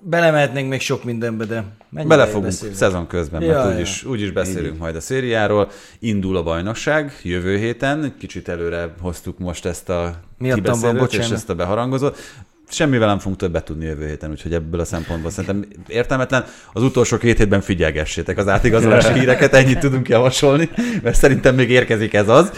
[0.00, 2.76] belemehetnénk még sok mindenbe, de Bele fogunk beszélünk.
[2.76, 4.10] szezon közben, ja, mert úgyis, ja.
[4.10, 4.80] úgyis beszélünk Így.
[4.80, 5.70] majd a szériáról.
[5.98, 11.54] Indul a bajnokság jövő héten, kicsit előre hoztuk most ezt a kibeszélőt és ezt a
[11.54, 12.18] beharangozót
[12.68, 16.44] semmivel nem fogunk többet tudni jövő héten, úgyhogy ebből a szempontból szerintem értelmetlen.
[16.72, 20.70] Az utolsó két hétben figyelgessétek az átigazolási híreket, ennyit tudunk javasolni,
[21.02, 22.52] mert szerintem még érkezik ez az.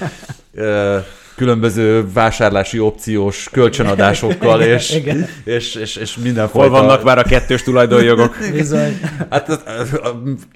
[1.37, 5.29] Különböző vásárlási opciós kölcsönadásokkal, és, igen.
[5.45, 6.69] és, és, és mindenfajta...
[6.69, 8.37] Hol vannak már a kettős tulajdonjogok?
[8.53, 9.01] Bizony.
[9.31, 9.63] Hát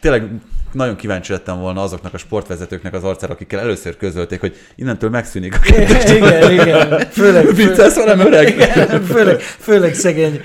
[0.00, 0.30] tényleg
[0.72, 5.54] nagyon kíváncsi lettem volna azoknak a sportvezetőknek az arcára, akikkel először közölték, hogy innentől megszűnik
[5.54, 7.08] a kettős Igen, igen.
[7.10, 8.48] Főleg, Vicces velem öreg?
[8.54, 10.40] Igen, főleg, főleg szegény.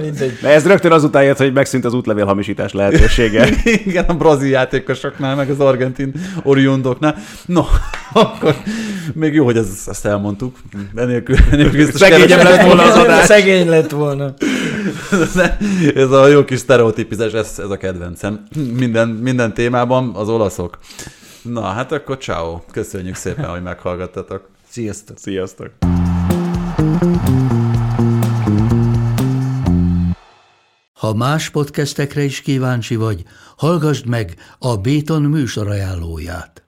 [0.00, 0.38] mindegy.
[0.42, 3.48] De ez rögtön azután jött, hogy megszűnt az útlevél hamisítás lehetősége.
[3.86, 7.16] igen, a brazil játékosoknál, meg az argentin oriundoknál.
[7.46, 7.64] No,
[8.12, 8.56] akkor
[9.14, 10.56] még jó, hogy ezt, ezt elmondtuk.
[10.96, 13.24] Enélkül, enélkül Szegény lett volna az adás.
[13.24, 14.34] Szegény lett volna.
[15.94, 18.46] ez a jó kis sztereotípizás, ez, ez a kedvencem.
[18.78, 20.78] Minden, minden témában az olaszok.
[21.42, 22.60] Na, hát akkor ciao.
[22.70, 24.48] Köszönjük szépen, hogy meghallgattatok.
[24.68, 25.18] Sziasztok.
[25.18, 25.70] Sziasztok.
[30.92, 33.22] Ha más podcastekre is kíváncsi vagy,
[33.56, 36.67] hallgassd meg a Béton műsor ajánlóját.